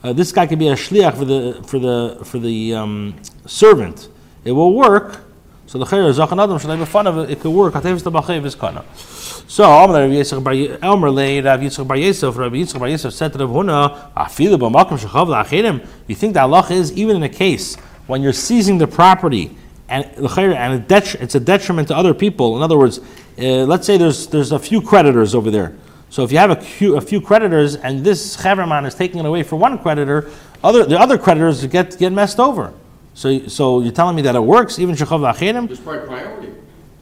uh, 0.04 0.12
this 0.12 0.30
guy 0.30 0.46
could 0.46 0.58
be 0.58 0.68
a 0.68 0.74
shliach 0.74 1.16
for 1.16 1.24
the 1.24 1.62
for 1.66 1.78
the 1.80 2.20
for 2.24 2.38
the 2.38 2.74
um, 2.74 3.16
servant, 3.46 4.08
it 4.44 4.52
will 4.52 4.74
work 4.74 5.25
so 5.66 5.78
the 5.78 5.84
chayr 5.84 6.12
zachan 6.12 6.42
adam 6.42 6.58
should 6.58 6.70
have 6.70 6.80
a 6.80 6.86
fun 6.86 7.06
of 7.06 7.18
it. 7.18 7.30
It 7.30 7.40
could 7.40 7.50
work. 7.50 7.74
Hatevis 7.74 8.04
the 8.04 8.10
bachev 8.12 8.44
is 8.44 8.54
kana. 8.54 8.84
So 8.96 9.64
Amar 9.64 10.02
Rav 10.02 10.10
Yitzchak 10.10 10.42
Bar 10.42 10.78
Elmer 10.80 11.10
Lei 11.10 11.40
Rav 11.40 11.60
Yitzchak 11.60 11.86
Bar 11.86 11.96
Yosef 11.96 12.36
Rav 12.36 12.52
Yitzchak 12.52 12.78
Bar 12.78 12.88
Yosef 12.88 13.12
said 13.12 13.32
to 13.32 13.38
Rav 13.40 13.50
Huna 13.50 14.12
Afilu 14.14 14.58
b'makom 14.58 14.98
shechav 14.98 15.26
la'achirim. 15.26 15.86
You 16.06 16.14
think 16.14 16.34
that 16.34 16.44
Allah 16.44 16.66
is 16.70 16.92
even 16.92 17.16
in 17.16 17.22
a 17.24 17.28
case 17.28 17.76
when 18.06 18.22
you're 18.22 18.32
seizing 18.32 18.78
the 18.78 18.86
property 18.86 19.56
and 19.88 20.04
the 20.16 20.28
chayr 20.28 20.54
and 20.54 20.90
it's 21.22 21.34
a 21.34 21.40
detriment 21.40 21.88
to 21.88 21.96
other 21.96 22.14
people. 22.14 22.56
In 22.56 22.62
other 22.62 22.78
words, 22.78 22.98
uh, 23.38 23.64
let's 23.64 23.86
say 23.86 23.96
there's 23.96 24.28
there's 24.28 24.52
a 24.52 24.58
few 24.58 24.80
creditors 24.80 25.34
over 25.34 25.50
there. 25.50 25.76
So 26.10 26.22
if 26.22 26.30
you 26.30 26.38
have 26.38 26.50
a 26.50 26.60
few, 26.60 27.00
few 27.00 27.20
creditors 27.20 27.74
and 27.74 28.04
this 28.04 28.36
chaverman 28.36 28.86
is 28.86 28.94
taking 28.94 29.18
it 29.18 29.26
away 29.26 29.42
for 29.42 29.56
one 29.56 29.78
creditor, 29.78 30.30
other 30.62 30.84
the 30.84 30.98
other 30.98 31.18
creditors 31.18 31.66
get 31.66 31.98
get 31.98 32.12
messed 32.12 32.38
over. 32.38 32.72
So, 33.16 33.48
so 33.48 33.80
you're 33.80 33.92
telling 33.92 34.14
me 34.14 34.20
that 34.22 34.34
it 34.34 34.44
works, 34.44 34.78
even 34.78 34.94
Shechav 34.94 35.24
Achirim? 35.32 35.66
There's 35.66 35.80
probably 35.80 36.06
priority. 36.06 36.52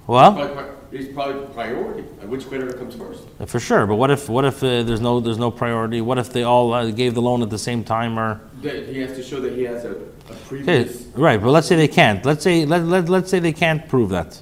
Well, 0.06 0.32
There's 0.92 1.08
probably 1.08 1.44
priority. 1.52 2.02
Which 2.02 2.48
creditor 2.48 2.72
comes 2.72 2.94
first? 2.94 3.24
For 3.46 3.58
sure, 3.58 3.84
but 3.84 3.96
what 3.96 4.12
if 4.12 4.28
what 4.28 4.44
if 4.44 4.62
uh, 4.62 4.84
there's 4.84 5.00
no 5.00 5.18
there's 5.18 5.38
no 5.38 5.50
priority? 5.50 6.00
What 6.00 6.18
if 6.18 6.32
they 6.32 6.44
all 6.44 6.72
uh, 6.72 6.92
gave 6.92 7.14
the 7.14 7.20
loan 7.20 7.42
at 7.42 7.50
the 7.50 7.58
same 7.58 7.82
time, 7.82 8.16
or 8.16 8.40
he 8.62 9.00
has 9.00 9.16
to 9.16 9.24
show 9.24 9.40
that 9.40 9.54
he 9.54 9.64
has 9.64 9.84
a, 9.84 9.90
a 10.30 10.34
previous. 10.46 11.08
Okay, 11.08 11.20
right, 11.20 11.40
but 11.42 11.50
let's 11.50 11.66
say 11.66 11.74
they 11.74 11.88
can't. 11.88 12.24
Let's 12.24 12.44
say 12.44 12.64
let, 12.64 12.84
let, 12.84 13.08
let's 13.08 13.28
say 13.28 13.40
they 13.40 13.52
can't 13.52 13.86
prove 13.88 14.10
that. 14.10 14.40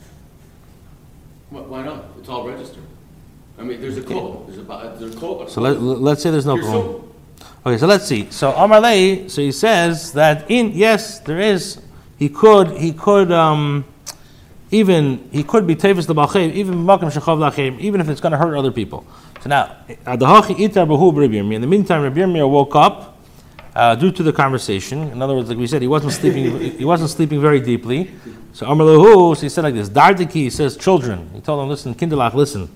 Why 1.49 1.83
not? 1.83 2.05
It's 2.19 2.29
all 2.29 2.47
registered. 2.47 2.85
I 3.59 3.63
mean, 3.63 3.81
there's 3.81 3.97
a 3.97 4.03
code. 4.03 4.47
There's 4.47 4.59
a 4.59 4.97
there's 4.99 5.17
a 5.17 5.19
code. 5.19 5.51
So 5.51 5.63
let, 5.63 5.81
let's 5.81 6.23
say 6.23 6.31
there's 6.31 6.47
no 6.47 6.59
code. 6.59 7.12
Okay, 7.65 7.79
so 7.79 7.87
let's 7.87 8.07
see. 8.07 8.29
So 8.31 8.53
Amarlei, 8.53 9.31
so 9.31 9.41
he 9.41 9.53
says 9.53 10.13
that 10.15 10.51
in 10.51 10.73
yes, 10.73 11.21
there 11.21 11.41
is. 11.41 11.81
He 12.19 12.29
could 12.29 12.71
he 12.73 12.93
could 12.93 13.31
um, 13.31 13.85
even 14.73 15.29
he 15.31 15.45
could 15.45 15.67
be 15.67 15.77
tevis 15.77 16.07
the 16.07 16.15
balchev 16.15 16.53
even 16.53 16.75
makom 16.75 17.11
shechav 17.13 17.39
lachem 17.39 17.79
even 17.79 18.01
if 18.01 18.09
it's 18.09 18.21
going 18.21 18.33
to 18.33 18.39
hurt 18.39 18.57
other 18.57 18.73
people. 18.73 19.05
So 19.43 19.49
now 19.49 19.77
adahachi 19.89 20.57
itar 20.57 20.87
behu 20.87 21.53
In 21.55 21.61
the 21.61 21.67
meantime, 21.67 22.03
Rabbi 22.03 22.21
Yirmiyah 22.21 22.51
woke 22.51 22.75
up 22.75 23.13
uh, 23.75 23.95
due 23.95 24.11
to 24.11 24.23
the 24.23 24.33
conversation. 24.33 25.11
In 25.11 25.23
other 25.23 25.35
words, 25.35 25.49
like 25.49 25.59
we 25.59 25.67
said, 25.67 25.83
he 25.83 25.89
wasn't 25.89 26.13
sleeping. 26.13 26.59
he 26.79 26.85
wasn't 26.85 27.11
sleeping 27.11 27.41
very 27.41 27.61
deeply. 27.61 28.11
So 28.53 28.67
Amar 28.67 28.87
Lahu, 28.87 29.37
so 29.37 29.43
he 29.43 29.49
said 29.49 29.65
like 29.65 29.75
this. 29.75 29.89
Dardiki, 29.89 30.51
says, 30.51 30.77
children. 30.77 31.31
He 31.35 31.41
told 31.41 31.61
them, 31.61 31.69
listen, 31.69 31.95
kinderlach, 31.95 32.35
listen. 32.35 32.69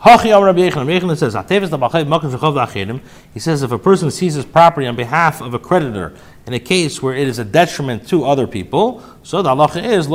Hachi 0.00 1.16
says. 1.18 3.00
He 3.32 3.40
says, 3.40 3.62
if 3.62 3.72
a 3.72 3.78
person 3.78 4.10
seizes 4.10 4.44
property 4.44 4.86
on 4.86 4.96
behalf 4.96 5.40
of 5.40 5.54
a 5.54 5.58
creditor 5.58 6.14
in 6.46 6.52
a 6.52 6.60
case 6.60 7.02
where 7.02 7.14
it 7.14 7.26
is 7.26 7.38
a 7.38 7.44
detriment 7.44 8.06
to 8.08 8.24
other 8.24 8.46
people, 8.46 9.02
so 9.22 9.42
the 9.42 9.50
halacha 9.50 9.82
is. 9.82 10.06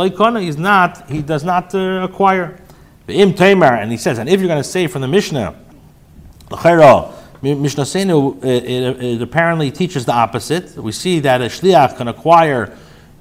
He's 0.43 0.57
not. 0.57 1.09
He 1.09 1.21
does 1.21 1.43
not 1.43 1.73
uh, 1.73 2.07
acquire. 2.09 2.59
The 3.07 3.13
im 3.13 3.34
tamer, 3.34 3.65
and 3.65 3.91
he 3.91 3.97
says, 3.97 4.19
and 4.19 4.29
if 4.29 4.39
you're 4.39 4.47
going 4.47 4.61
to 4.61 4.69
say 4.69 4.88
from 4.88 5.01
the 5.01 5.07
Mishnah, 5.07 5.55
the 6.49 7.17
Mishnah 7.41 7.84
Senu, 7.84 8.38
uh, 8.43 8.47
it, 8.47 9.03
it 9.03 9.21
apparently 9.21 9.71
teaches 9.71 10.05
the 10.05 10.13
opposite. 10.13 10.75
We 10.77 10.91
see 10.91 11.19
that 11.21 11.41
a 11.41 11.45
shliach 11.45 11.97
can 11.97 12.07
acquire 12.07 12.77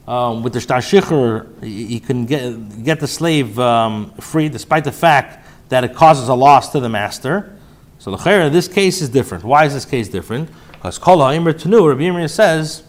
um, 0.07 0.43
with 0.43 0.53
the 0.53 0.61
shtar 0.61 0.81
shichur, 0.81 1.63
he 1.63 1.87
he 1.87 2.01
can 2.01 2.27
get, 2.27 2.83
get 2.85 2.99
the 2.99 3.07
slave 3.07 3.59
um, 3.59 4.11
free 4.15 4.49
despite 4.49 4.83
the 4.83 4.93
fact 4.93 5.40
that 5.71 5.85
it 5.85 5.95
causes 5.95 6.29
a 6.29 6.35
loss 6.35 6.71
to 6.73 6.81
the 6.81 6.89
master. 6.89 7.57
So 7.99 8.11
the 8.11 8.19
chayra, 8.19 8.53
this 8.53 8.69
case 8.69 9.01
is 9.01 9.09
different. 9.09 9.45
Why 9.45 9.65
is 9.65 9.73
this 9.73 9.85
case 9.85 10.09
different? 10.09 10.51
Because 10.73 10.99
kol 10.99 11.19
ha'imr 11.19 11.55
tenu, 11.55 11.89
Rabbi 11.89 12.03
Yirmiyah 12.03 12.31
says, 12.31 12.83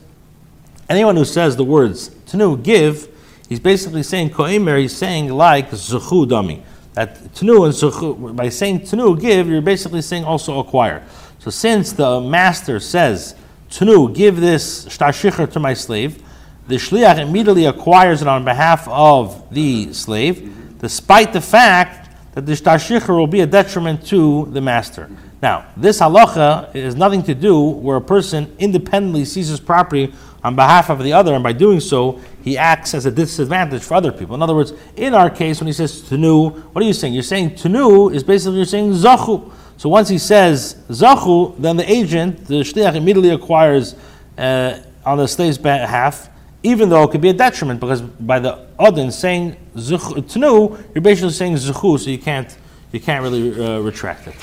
anyone 0.90 1.16
who 1.16 1.26
says 1.26 1.56
the 1.56 1.64
words 1.64 2.10
tenu, 2.26 2.58
give, 2.58 3.08
he's 3.48 3.60
basically 3.60 4.04
saying 4.04 4.32
koimer, 4.32 4.80
he's 4.80 4.96
saying 4.96 5.30
like 5.30 5.70
zuchu 5.72 6.26
dami. 6.26 6.64
That 6.94 7.34
tenu 7.34 7.66
and 7.66 7.74
zuchu, 7.74 8.36
by 8.36 8.50
saying 8.50 8.82
tenu, 8.82 9.20
give, 9.20 9.48
you're 9.48 9.62
basically 9.62 10.02
saying 10.02 10.24
also 10.24 10.60
acquire. 10.60 11.06
So 11.40 11.52
since 11.52 11.92
the 11.92 12.20
master 12.20 12.80
says 12.80 13.36
tenu, 13.70 14.14
give 14.14 14.40
this 14.40 14.88
shtar 14.90 15.10
shichur 15.10 15.52
to 15.52 15.60
my 15.60 15.74
slave, 15.74 16.24
the 16.68 16.76
shliach 16.76 17.20
immediately 17.20 17.66
acquires 17.66 18.22
it 18.22 18.28
on 18.28 18.44
behalf 18.44 18.88
of 18.88 19.54
the 19.54 19.94
slave, 19.94 20.80
despite 20.80 21.34
the 21.34 21.42
fact 21.42 22.01
that 22.34 22.46
the 22.46 22.56
shtar 22.56 22.80
will 23.16 23.28
be 23.28 23.42
a 23.42 23.46
detriment 23.46 24.06
to 24.08 24.46
the 24.52 24.62
master. 24.62 25.10
Now, 25.42 25.66
this 25.76 26.00
halacha 26.00 26.74
has 26.76 26.96
nothing 26.96 27.24
to 27.24 27.36
do 27.36 27.60
where 27.60 27.98
a 27.98 28.02
person 28.02 28.56
independently 28.60 29.26
seizes 29.26 29.60
property 29.60 30.14
on 30.44 30.56
behalf 30.56 30.90
of 30.90 31.04
the 31.04 31.14
other, 31.14 31.34
and 31.34 31.44
by 31.44 31.54
doing 31.54 31.80
so, 31.80 32.20
he 32.44 32.58
acts 32.58 32.94
as 32.94 33.06
a 33.06 33.12
disadvantage 33.12 33.84
for 33.84 33.96
other 33.96 34.12
people. 34.12 34.36
In 34.36 34.42
other 34.42 34.56
words, 34.56 34.74
in 34.96 35.14
our 35.14 35.30
case, 35.30 35.60
when 35.60 35.68
he 35.68 35.74
says 35.74 36.02
tenu, 36.02 36.50
what 36.50 36.84
are 36.84 36.88
you 36.88 36.94
saying? 36.94 37.14
You're 37.14 37.24
saying 37.24 37.52
tenu 37.52 38.14
is 38.14 38.24
basically 38.24 38.58
you're 38.58 38.66
saying 38.66 38.92
zachu. 38.94 39.52
So 39.78 39.90
once 39.90 40.10
he 40.10 40.18
says 40.18 40.76
zachu, 40.90 41.58
then 41.60 41.78
the 41.78 41.92
agent, 41.92 42.46
the 42.46 42.62
shliach, 42.62 42.96
immediately 42.96 43.30
acquires 43.32 43.96
uh, 44.38 44.80
on 45.06 45.18
the 45.18 45.28
slave's 45.28 45.58
behalf, 45.58 46.30
even 46.64 46.90
though 46.90 47.04
it 47.04 47.12
could 47.12 47.22
be 47.22 47.30
a 47.30 47.34
detriment, 47.34 47.80
because 47.80 48.02
by 48.02 48.40
the 48.40 48.68
odin 48.78 49.12
saying 49.12 49.56
tenu, 49.76 50.78
you're 50.94 51.02
basically 51.02 51.32
saying 51.32 51.56
zuchu, 51.56 52.00
so 52.00 52.10
you 52.10 52.20
can't 52.20 52.56
you 52.92 53.00
can't 53.00 53.24
really 53.24 53.52
uh, 53.64 53.80
retract 53.80 54.28
it. 54.28 54.36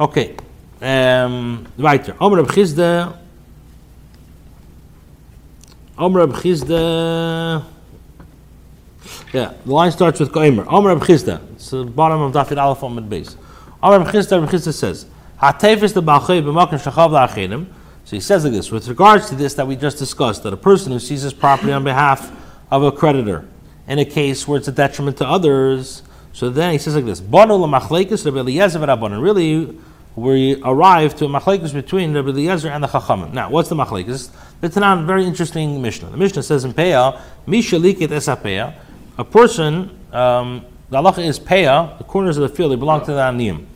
Okay, 0.00 0.34
um, 0.80 1.66
weiter. 1.76 2.16
Omer 2.20 2.38
Reb 2.38 2.48
Chisda. 2.48 3.16
Omer 5.98 6.26
Reb. 6.26 6.34
Yeah, 9.32 9.52
the 9.64 9.72
line 9.72 9.92
starts 9.92 10.18
with 10.18 10.32
Koimer. 10.32 10.66
Omer 10.66 10.96
Reb. 10.96 11.08
It's 11.08 11.70
the 11.70 11.84
bottom 11.84 12.22
of 12.22 12.32
Dafid 12.32 12.60
Aleph 12.60 12.82
on 12.82 13.08
base. 13.08 13.36
Omer 13.82 14.04
Reb 14.04 14.14
Chisda, 14.14 14.40
Reb 14.40 14.60
says, 14.60 15.06
"Hatefis 15.40 15.92
the 15.92 16.02
balchei 16.02 16.42
b'makom 16.42 16.80
shachav 16.80 17.10
la'achinim." 17.10 17.66
So 18.10 18.16
he 18.16 18.20
says 18.20 18.42
like 18.42 18.52
this, 18.52 18.72
with 18.72 18.88
regards 18.88 19.28
to 19.28 19.36
this 19.36 19.54
that 19.54 19.68
we 19.68 19.76
just 19.76 19.96
discussed, 19.96 20.42
that 20.42 20.52
a 20.52 20.56
person 20.56 20.90
who 20.90 20.98
seizes 20.98 21.32
property 21.32 21.70
on 21.70 21.84
behalf 21.84 22.32
of 22.68 22.82
a 22.82 22.90
creditor 22.90 23.46
in 23.86 24.00
a 24.00 24.04
case 24.04 24.48
where 24.48 24.58
it's 24.58 24.66
a 24.66 24.72
detriment 24.72 25.18
to 25.18 25.28
others, 25.28 26.02
so 26.32 26.50
then 26.50 26.72
he 26.72 26.78
says 26.78 26.96
like 26.96 27.04
this, 27.04 27.20
v'Rabbanan. 27.20 29.22
Really, 29.22 29.78
we 30.16 30.60
arrive 30.64 31.14
to 31.18 31.26
a 31.26 31.28
machlekes 31.28 31.72
between 31.72 32.12
Rabbi 32.12 32.30
Eliezer 32.30 32.70
and 32.70 32.82
the 32.82 32.88
Chachamim. 32.88 33.32
Now, 33.32 33.48
what's 33.48 33.68
the 33.68 33.76
machlekes? 33.76 34.32
The 34.60 34.68
Tanan, 34.68 35.06
very 35.06 35.24
interesting 35.24 35.80
Mishnah. 35.80 36.10
The 36.10 36.16
Mishnah 36.16 36.42
says 36.42 36.64
in 36.64 36.72
Peah, 36.72 37.20
Misha 37.46 37.76
liket 37.76 38.08
esapeah, 38.08 38.74
a 39.18 39.24
person, 39.24 39.96
um, 40.12 40.64
the 40.88 40.96
halacha 40.96 41.24
is 41.24 41.38
Peah, 41.38 41.96
the 41.98 42.02
corners 42.02 42.38
of 42.38 42.50
the 42.50 42.56
field, 42.56 42.72
they 42.72 42.76
belong 42.76 43.04
to 43.04 43.12
the 43.12 43.20
Aniyim. 43.20 43.66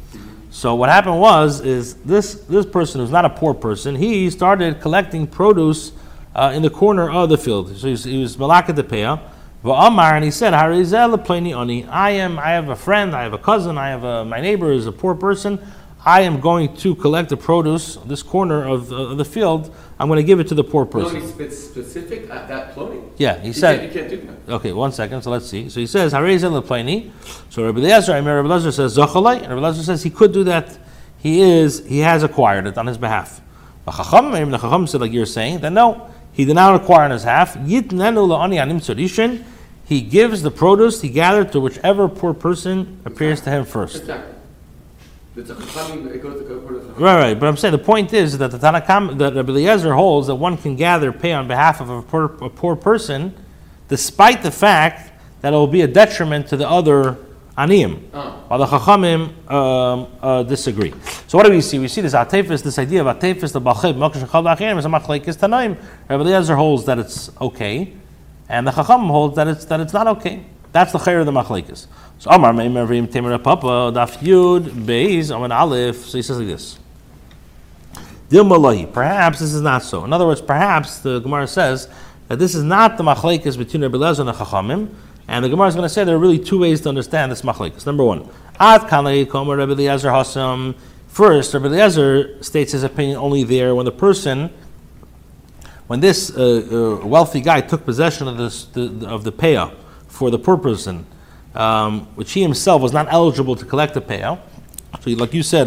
So 0.55 0.77
what 0.77 0.89
happened 0.89 1.19
was, 1.19 1.61
is 1.63 1.95
this, 1.95 2.35
this 2.35 2.65
person 2.65 3.01
who's 3.01 3.11
not 3.11 3.25
a 3.25 3.29
poor 3.29 3.55
person, 3.55 3.97
he 3.97 4.31
started 4.31 4.81
collecting 4.81 5.27
produce 5.27 5.91
uh, 6.33 6.53
in 6.55 6.63
the 6.63 6.71
corner 6.71 7.11
of 7.11 7.29
the 7.29 7.37
field. 7.37 7.77
So 7.77 7.89
he 7.89 7.91
was, 7.91 8.05
he 8.05 8.23
was 8.23 8.37
peah. 8.37 9.21
Va'amar, 9.65 10.13
and 10.13 10.25
he 10.25 10.31
said, 10.31 10.53
Harizel. 10.53 11.89
I 11.91 12.11
am, 12.11 12.39
I 12.39 12.51
have 12.51 12.69
a 12.69 12.77
friend, 12.77 13.17
I 13.17 13.25
have 13.25 13.33
a 13.33 13.39
cousin, 13.39 13.77
I 13.77 13.89
have 13.89 14.05
a, 14.05 14.25
my 14.25 14.41
neighbor 14.41 14.71
is 14.71 14.87
a 14.87 14.93
poor 14.93 15.17
person. 15.17 15.59
I 16.07 16.21
am 16.23 16.41
going 16.41 16.77
to 16.77 16.95
collect 16.95 17.31
the 17.31 17.37
produce, 17.37 17.97
this 18.05 18.23
corner 18.23 18.67
of 18.69 18.89
the, 18.89 18.97
of 18.97 19.17
the 19.19 19.25
field. 19.25 19.75
I'm 19.99 20.09
going 20.09 20.19
to 20.19 20.23
give 20.25 20.39
it 20.39 20.49
to 20.49 20.55
the 20.55 20.65
poor 20.65 20.85
person. 20.85 21.23
Plony 21.23 21.51
spe- 21.51 21.71
specific 21.71 22.29
at 22.31 22.47
that 22.49 22.75
plony? 22.75 23.03
Yeah, 23.17 23.39
he 23.41 23.49
You 23.49 23.53
said. 23.55 23.81
can't, 23.81 23.93
you 23.93 24.01
can't 24.01 24.11
do 24.11 24.29
that. 24.47 24.53
Okay, 24.57 24.73
one 24.73 24.93
second. 24.93 25.23
So 25.23 25.31
let's 25.31 25.47
see. 25.47 25.71
So 25.71 25.81
he 25.81 25.87
says, 25.87 26.13
"Harei 26.13 26.39
pleni." 26.63 27.11
So 27.49 27.65
Rabbi 27.65 27.79
Eliezer, 27.79 28.13
I 28.13 28.21
mean, 28.21 28.35
Rabbi 28.35 28.49
Eliezer 28.49 28.73
says 28.73 28.97
"Zachalai," 28.99 29.37
and 29.43 29.49
Rabbi 29.49 29.61
Eliezer 29.67 29.83
says 29.83 30.03
he 30.03 30.11
could 30.11 30.33
do 30.33 30.45
that. 30.45 30.79
He 31.19 31.41
is, 31.41 31.87
he 31.87 32.01
has 32.01 32.23
acquired 32.23 32.67
it 32.67 32.77
on 32.77 32.87
his 32.87 32.99
behalf. 32.99 33.41
The 33.87 33.93
Chacham, 33.93 34.51
the 34.51 34.59
Chacham 34.59 34.87
said, 34.87 35.01
like 35.01 35.13
you're 35.13 35.25
saying, 35.25 35.61
that 35.61 35.73
no, 35.73 36.11
he 36.33 36.45
did 36.45 36.55
not 36.55 36.75
acquire 36.75 37.05
on 37.05 37.13
his 37.13 37.23
half. 37.23 37.55
Yitnenu 37.55 38.29
la'ani 38.29 38.61
anim 38.61 38.79
tzadishin. 38.81 39.43
He 39.87 40.01
gives 40.03 40.43
the 40.43 40.51
produce 40.51 41.01
he 41.03 41.09
gathered 41.09 41.53
to 41.53 41.61
whichever 41.61 42.09
poor 42.09 42.35
person 42.35 43.01
appears 43.05 43.41
to 43.43 43.51
him 43.51 43.65
first. 43.65 43.97
Exactly. 43.97 44.34
Right, 46.97 47.16
right. 47.16 47.35
But 47.35 47.47
I'm 47.47 47.57
saying 47.57 47.72
the 47.72 47.78
point 47.78 48.12
is 48.12 48.39
that 48.39 48.53
the 48.53 48.59
Tanakam, 48.59 49.18
that 49.18 49.35
Rabbi 49.35 49.51
Eliezer 49.51 49.93
holds 49.93 50.28
that 50.28 50.37
one 50.37 50.57
can 50.57 50.76
gather 50.76 51.12
pay 51.12 51.32
on 51.32 51.49
behalf 51.49 51.80
of 51.80 51.91
a 51.91 52.03
poor, 52.03 52.26
a 52.41 52.49
poor 52.49 52.76
person, 52.76 53.35
despite 53.89 54.43
the 54.43 54.51
fact 54.53 55.12
that 55.41 55.53
it 55.53 55.57
will 55.57 55.66
be 55.66 55.82
a 55.82 55.89
detriment 55.89 56.47
to 56.49 56.57
the 56.57 56.68
other 56.68 57.18
aniyim. 57.59 58.03
Oh. 58.12 58.45
While 58.47 58.59
the 58.61 58.66
Chachamim 58.66 59.51
um, 59.51 60.07
uh, 60.22 60.43
disagree. 60.45 60.95
So 61.26 61.37
what 61.37 61.47
do 61.47 61.53
we 61.53 61.61
see? 61.61 61.78
We 61.78 61.89
see 61.89 62.01
this 62.01 62.14
atefis, 62.14 62.62
this 62.62 62.78
idea 62.78 63.05
of 63.05 63.16
atefis, 63.16 63.53
the 63.53 63.61
balchib, 63.61 63.95
shachal 63.95 64.57
la'achirim, 64.57 64.78
is 64.78 64.85
a 64.85 64.89
machlekes 64.89 65.37
tanaim. 65.37 65.76
Rabbi 66.09 66.22
Eliezer 66.22 66.55
holds 66.55 66.85
that 66.85 66.99
it's 66.99 67.30
okay, 67.41 67.93
and 68.49 68.66
the 68.66 68.70
Chachamim 68.70 69.09
holds 69.09 69.37
that 69.37 69.49
it's 69.49 69.64
that 69.64 69.80
it's 69.80 69.93
not 69.93 70.07
okay. 70.07 70.45
That's 70.72 70.93
the 70.93 70.99
chair 70.99 71.20
of 71.20 71.26
the 71.26 71.32
machlekes. 71.32 71.87
So 72.19 72.31
Amar 72.31 72.53
Meimer 72.53 72.87
Vim 72.87 73.07
Temer 73.07 73.43
Papa 73.43 73.93
Daf 73.93 74.19
Yud 74.19 74.62
Beis 74.71 75.31
Amen 75.31 75.53
Aleph. 75.53 75.97
So 75.97 76.19
he 76.19 76.23
says 76.23 76.39
like 76.39 76.47
this. 76.47 76.79
Dil 78.29 78.45
Malahi. 78.45 78.93
Perhaps 78.93 79.41
this 79.41 79.53
is 79.53 79.61
not 79.61 79.83
so. 79.83 80.05
In 80.05 80.12
other 80.12 80.27
words, 80.27 80.41
perhaps 80.41 81.01
the 81.01 81.21
Gemara 81.21 81.47
says 81.47 81.89
that 82.29 82.39
this 82.39 82.55
is 82.55 82.65
not 82.65 82.97
the 82.97 83.05
machlekes 83.05 83.57
between 83.57 83.83
Rabbi 83.83 83.97
Eliezer 83.97 84.23
and 84.23 84.29
the 84.29 84.33
Chachamim, 84.33 84.89
and 85.29 85.45
the 85.45 85.49
Gemara 85.49 85.69
is 85.69 85.75
going 85.75 85.85
to 85.85 85.89
say 85.89 86.05
there 86.05 86.17
are 86.17 86.19
really 86.19 86.39
two 86.39 86.59
ways 86.59 86.81
to 86.83 86.89
understand 86.89 87.31
this 87.31 87.43
machlekes. 87.43 87.87
Number 87.87 88.05
one, 88.05 88.29
Ad 88.59 88.83
Kanei 88.83 89.27
Komer 89.27 89.59
Rabbi 89.59 89.75
Hasam. 89.75 90.75
First, 91.09 91.55
Rabbi 91.55 91.67
Eliezer 91.67 92.43
states 92.43 92.73
his 92.73 92.83
opinion 92.83 93.19
only 93.19 93.45
there 93.45 93.75
when 93.75 93.85
the 93.85 93.93
person 93.93 94.51
when 95.87 96.01
this 96.01 96.35
uh, 96.35 96.99
uh, 97.03 97.07
wealthy 97.07 97.41
guy 97.41 97.61
took 97.61 97.85
possession 97.85 98.27
of 98.27 98.39
this 98.39 98.65
the, 98.65 99.07
of 99.07 99.23
the 99.25 99.33
payah 99.33 99.75
for 100.09 100.31
the 100.31 100.39
poor 100.39 100.57
person, 100.57 101.07
um, 101.55 102.07
which 102.15 102.33
he 102.33 102.43
himself 102.43 102.83
was 102.83 102.93
not 102.93 103.07
eligible 103.11 103.57
to 103.57 103.65
collect 103.65 103.95
the 103.95 104.01
payah, 104.01 104.39
so 105.01 105.11
like 105.11 105.35
you 105.35 105.43
said, 105.43 105.67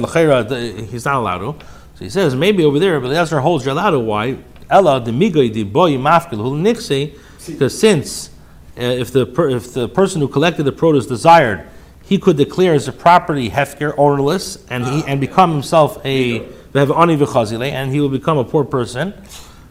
he's 0.90 1.06
not 1.06 1.16
allowed 1.16 1.40
to. 1.40 1.66
So 1.96 2.04
he 2.04 2.10
says 2.10 2.36
maybe 2.36 2.64
over 2.64 2.80
there, 2.80 3.00
but 3.00 3.12
Eliezer 3.12 3.40
holds 3.40 3.66
you're 3.66 3.74
allowed 3.74 3.92
to. 3.92 4.00
Why? 4.00 4.38
Ella 4.70 5.00
the 5.00 5.12
migoy 5.12 5.54
the 5.54 5.64
boy 5.64 5.92
mafkil 5.92 6.38
who 6.38 6.62
nixi, 6.62 7.18
because 7.46 7.78
since 7.78 8.30
uh, 8.78 8.82
if 8.82 9.12
the 9.12 9.26
per, 9.26 9.50
if 9.50 9.74
the 9.74 9.88
person 9.88 10.22
who 10.22 10.28
collected 10.28 10.64
the 10.64 10.72
produce 10.72 11.06
desired, 11.06 11.68
he 12.04 12.18
could 12.18 12.38
declare 12.38 12.74
as 12.74 12.88
a 12.88 12.94
property 12.94 13.50
hefker 13.50 13.94
ownerless, 13.98 14.66
and 14.70 14.86
he 14.86 15.04
and 15.08 15.22
become 15.22 15.52
himself 15.52 16.04
a 16.06 16.46
and 16.76 17.92
he 17.92 18.00
will 18.00 18.10
become 18.10 18.38
a 18.38 18.44
poor 18.44 18.64
person. 18.64 19.14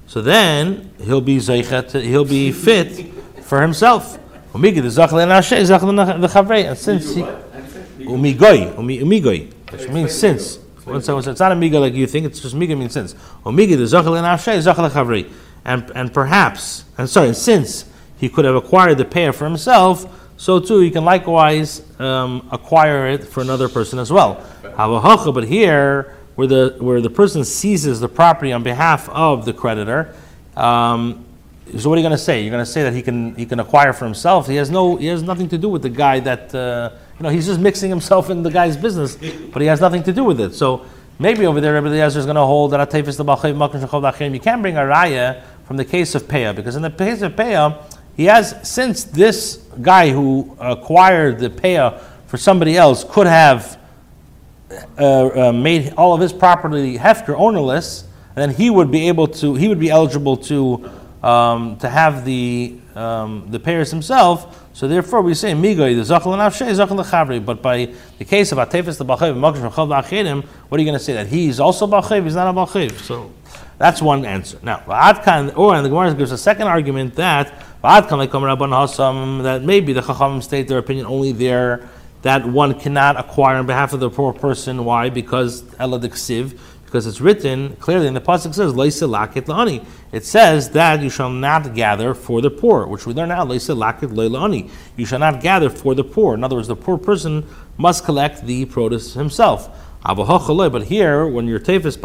So 0.07 0.23
then 0.23 0.93
he'll 1.03 1.21
be 1.21 1.39
zeichet, 1.39 2.03
he'll 2.03 2.25
be 2.25 2.53
fit 2.53 3.13
for 3.43 3.61
himself. 3.63 4.19
Umigi 4.57 4.77
the 4.77 4.89
zachal 4.89 5.23
and 5.23 5.31
ashe 5.31 5.51
zachal 5.51 6.21
the 6.21 6.29
chavrei, 6.29 6.67
and 6.67 6.79
since 6.79 7.15
he, 7.15 7.21
What? 7.21 7.53
How 7.53 7.61
do 7.61 7.65
you 7.65 7.71
say? 7.71 8.07
umigoi 8.07 8.75
umigoi, 8.75 9.53
which 9.71 9.89
means 9.91 10.15
since. 10.15 10.57
One 10.85 11.03
second. 11.03 11.29
It's 11.29 11.41
not 11.41 11.53
a 11.53 11.55
miga 11.55 11.79
like 11.79 11.93
you 11.93 12.07
think. 12.07 12.25
It's 12.25 12.41
just 12.41 12.55
miga 12.55 12.79
means 12.79 12.95
since. 12.95 13.15
Umigi 13.45 13.77
the 13.77 13.85
zachal 13.85 14.17
and 14.17 14.25
ashe 14.25 14.47
zachal 14.65 14.89
chavrei, 14.89 15.31
and 15.67 15.91
and 15.95 16.11
perhaps 16.15 16.85
and 16.97 17.09
sorry, 17.09 17.35
since 17.35 17.85
he 18.17 18.31
could 18.31 18.47
have 18.47 18.55
acquired 18.55 18.97
the 18.97 19.05
payer 19.05 19.33
for 19.35 19.45
himself, 19.45 20.07
so 20.39 20.59
too 20.59 20.81
he 20.81 20.91
can 20.91 21.05
likewise 21.05 21.83
um, 22.01 22.49
acquire 22.51 23.09
it 23.09 23.25
for 23.25 23.43
another 23.43 23.69
person 23.69 23.99
as 23.99 24.11
well. 24.11 24.43
But 24.63 25.45
here 25.45 26.17
where 26.35 26.47
the 26.47 26.77
where 26.79 27.03
the 27.03 27.11
person 27.11 27.45
seizes 27.45 28.01
the 28.01 28.09
property 28.09 28.53
on 28.53 28.63
behalf 28.63 29.11
of 29.11 29.45
the 29.45 29.53
creditor. 29.53 30.15
Um, 30.57 31.26
so 31.79 31.89
what 31.89 31.97
are 31.97 32.01
you 32.01 32.05
going 32.05 32.17
to 32.17 32.19
say? 32.19 32.43
You're 32.43 32.53
going 32.53 32.65
to 32.65 32.71
say 32.71 32.85
that 32.85 32.93
he 32.93 33.03
can 33.03 33.35
he 33.35 33.45
can 33.45 33.59
acquire 33.59 33.93
for 33.93 34.05
himself. 34.05 34.47
He 34.47 34.55
has 34.57 34.71
no 34.71 34.97
he 34.97 35.07
has 35.07 35.23
nothing 35.23 35.49
to 35.49 35.59
do 35.59 35.69
with 35.69 35.83
the 35.83 35.89
guy 35.91 36.21
that 36.21 36.55
uh, 36.55 36.91
you 37.19 37.25
know 37.25 37.29
he's 37.29 37.47
just 37.47 37.61
mixing 37.61 37.91
himself 37.91 38.31
in 38.31 38.43
the 38.43 38.51
guy's 38.51 38.77
business, 38.77 39.17
but 39.53 39.61
he 39.61 39.69
has 39.69 39.81
nothing 39.81 40.03
to 40.05 40.13
do 40.13 40.23
with 40.23 40.41
it. 40.41 40.55
So 40.55 40.87
maybe 41.19 41.45
over 41.45 41.61
there, 41.61 41.75
Rabbi 41.75 41.89
Eliezer 41.89 42.21
is 42.21 42.25
going 42.25 42.37
to 42.37 42.47
hold 42.47 42.71
that 42.71 42.89
atayfis 42.89 43.17
the 43.17 44.33
You 44.33 44.41
can 44.41 44.63
bring 44.63 44.77
a 44.77 44.83
raya 44.83 45.43
from 45.67 45.77
the 45.77 45.85
case 45.85 46.15
of 46.15 46.23
Peah 46.25 46.55
because 46.55 46.77
in 46.77 46.83
the 46.83 46.91
case 46.91 47.23
of 47.23 47.33
Peah, 47.33 47.83
he 48.17 48.27
has 48.27 48.57
since 48.63 49.03
this 49.03 49.57
guy 49.83 50.11
who 50.11 50.57
acquired 50.61 51.41
the 51.41 51.51
Peah 51.51 52.01
for 52.29 52.37
somebody 52.37 52.77
else 52.77 53.03
could 53.03 53.27
have 53.27 53.81
uh, 54.99 55.49
uh, 55.49 55.53
made 55.53 55.95
all 55.97 56.15
of 56.15 56.21
his 56.21 56.33
property 56.33 56.97
hefker 56.97 57.35
ownerless, 57.37 58.05
and 58.35 58.37
then 58.37 58.51
he 58.51 58.71
would 58.71 58.93
be 58.93 59.09
able 59.09 59.27
to 59.27 59.55
he 59.57 59.67
would 59.67 59.81
be 59.81 59.91
eligible 59.91 60.37
to 60.37 60.91
um, 61.23 61.77
to 61.79 61.89
have 61.89 62.25
the 62.25 62.79
um, 62.95 63.47
the 63.51 63.61
payers 63.61 63.91
himself. 63.91 64.65
So 64.73 64.89
therefore, 64.89 65.23
we 65.23 65.35
say 65.35 65.53
migay 65.53 65.97
the 65.97 66.03
zachal 66.03 66.33
and 66.33 66.43
avshay 66.43 66.71
zachal 66.75 67.03
lechavri. 67.03 67.45
But 67.45 67.63
by 67.63 67.93
the 68.19 68.25
case 68.25 68.53
of 68.53 68.59
atefes 68.59 68.99
the 68.99 69.05
b'chav 69.05 69.37
makish 69.37 69.71
v'chav 69.71 69.89
v'achedim, 69.89 70.45
what 70.45 70.79
are 70.79 70.83
you 70.83 70.87
going 70.87 70.99
to 70.99 71.05
say 71.05 71.15
that 71.15 71.29
he's 71.29 71.61
also 71.61 71.87
b'chav? 71.87 72.25
He's 72.25 72.35
not 72.35 72.49
a 72.49 72.53
b'chav. 72.53 72.93
So 72.99 73.33
that's 73.79 74.03
one 74.03 74.25
answer. 74.25 74.59
Now, 74.63 74.79
v'adkan 74.87 75.57
or 75.57 75.75
and 75.75 75.85
the 75.85 75.89
Gemara 75.89 76.15
gives 76.15 76.33
a 76.33 76.39
second 76.39 76.67
argument 76.69 77.15
that 77.15 77.53
v'adkan 77.83 78.19
like 78.19 78.31
rabban 78.31 78.71
hasam 78.71 79.43
that 79.43 79.63
maybe 79.63 79.93
the 79.93 80.03
chachamim 80.03 80.43
state 80.43 80.69
their 80.69 80.79
opinion 80.79 81.07
only 81.07 81.33
there 81.33 81.89
that 82.23 82.45
one 82.45 82.79
cannot 82.79 83.19
acquire 83.21 83.57
on 83.57 83.67
behalf 83.67 83.93
of 83.93 84.01
the 84.01 84.11
poor 84.11 84.33
person. 84.33 84.85
Why? 84.85 85.11
Because 85.11 85.63
eladiksiv 85.63 86.59
because 86.87 87.07
it's 87.07 87.21
written 87.21 87.77
clearly 87.77 88.07
in 88.07 88.15
the 88.15 88.21
pasuk 88.21 88.55
says 88.55 88.73
leisa 88.73 89.07
lakit 89.07 89.45
laani. 89.47 89.85
It 90.13 90.25
says 90.25 90.71
that 90.71 91.03
you 91.03 91.11
shall 91.11 91.29
not 91.31 91.75
gather 91.75 92.15
for 92.15 92.41
the 92.41 92.51
poor, 92.51 92.87
which 92.87 93.05
we 93.05 93.13
learn 93.13 93.29
now 93.29 93.45
leisa 93.45 93.77
lakit 93.77 94.15
laani. 94.15 94.71
You 94.97 95.05
shall 95.05 95.19
not 95.19 95.43
gather 95.43 95.69
for 95.69 95.95
the 95.95 96.05
poor. 96.05 96.35
In 96.35 96.43
other 96.43 96.57
words, 96.57 96.69
the 96.69 96.77
poor 96.77 96.97
person 96.97 97.45
must 97.77 98.05
collect 98.05 98.47
the 98.47 98.65
produce 98.65 99.13
himself. 99.15 99.69
But 100.05 100.83
here, 100.85 101.27
when 101.27 101.49
you're 101.49 101.59
tefes 101.59 102.01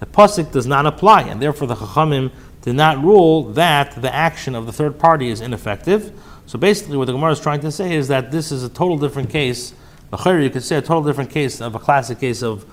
the 0.00 0.06
pasuk 0.06 0.52
does 0.52 0.66
not 0.66 0.86
apply, 0.86 1.22
and 1.22 1.40
therefore 1.40 1.68
the 1.68 1.76
chachamim 1.76 2.32
did 2.62 2.74
not 2.74 3.00
rule 3.02 3.44
that 3.52 4.02
the 4.02 4.12
action 4.12 4.56
of 4.56 4.66
the 4.66 4.72
third 4.72 4.98
party 4.98 5.28
is 5.28 5.40
ineffective. 5.40 6.12
So 6.46 6.58
basically, 6.58 6.96
what 6.96 7.04
the 7.04 7.12
Gemara 7.12 7.30
is 7.30 7.40
trying 7.40 7.60
to 7.60 7.70
say 7.70 7.94
is 7.94 8.08
that 8.08 8.32
this 8.32 8.50
is 8.50 8.64
a 8.64 8.68
total 8.68 8.98
different 8.98 9.30
case. 9.30 9.74
You 10.10 10.50
could 10.50 10.64
say 10.64 10.76
a 10.76 10.82
total 10.82 11.04
different 11.04 11.30
case 11.30 11.60
of 11.60 11.76
a 11.76 11.78
classic 11.78 12.18
case 12.18 12.42
of 12.42 12.66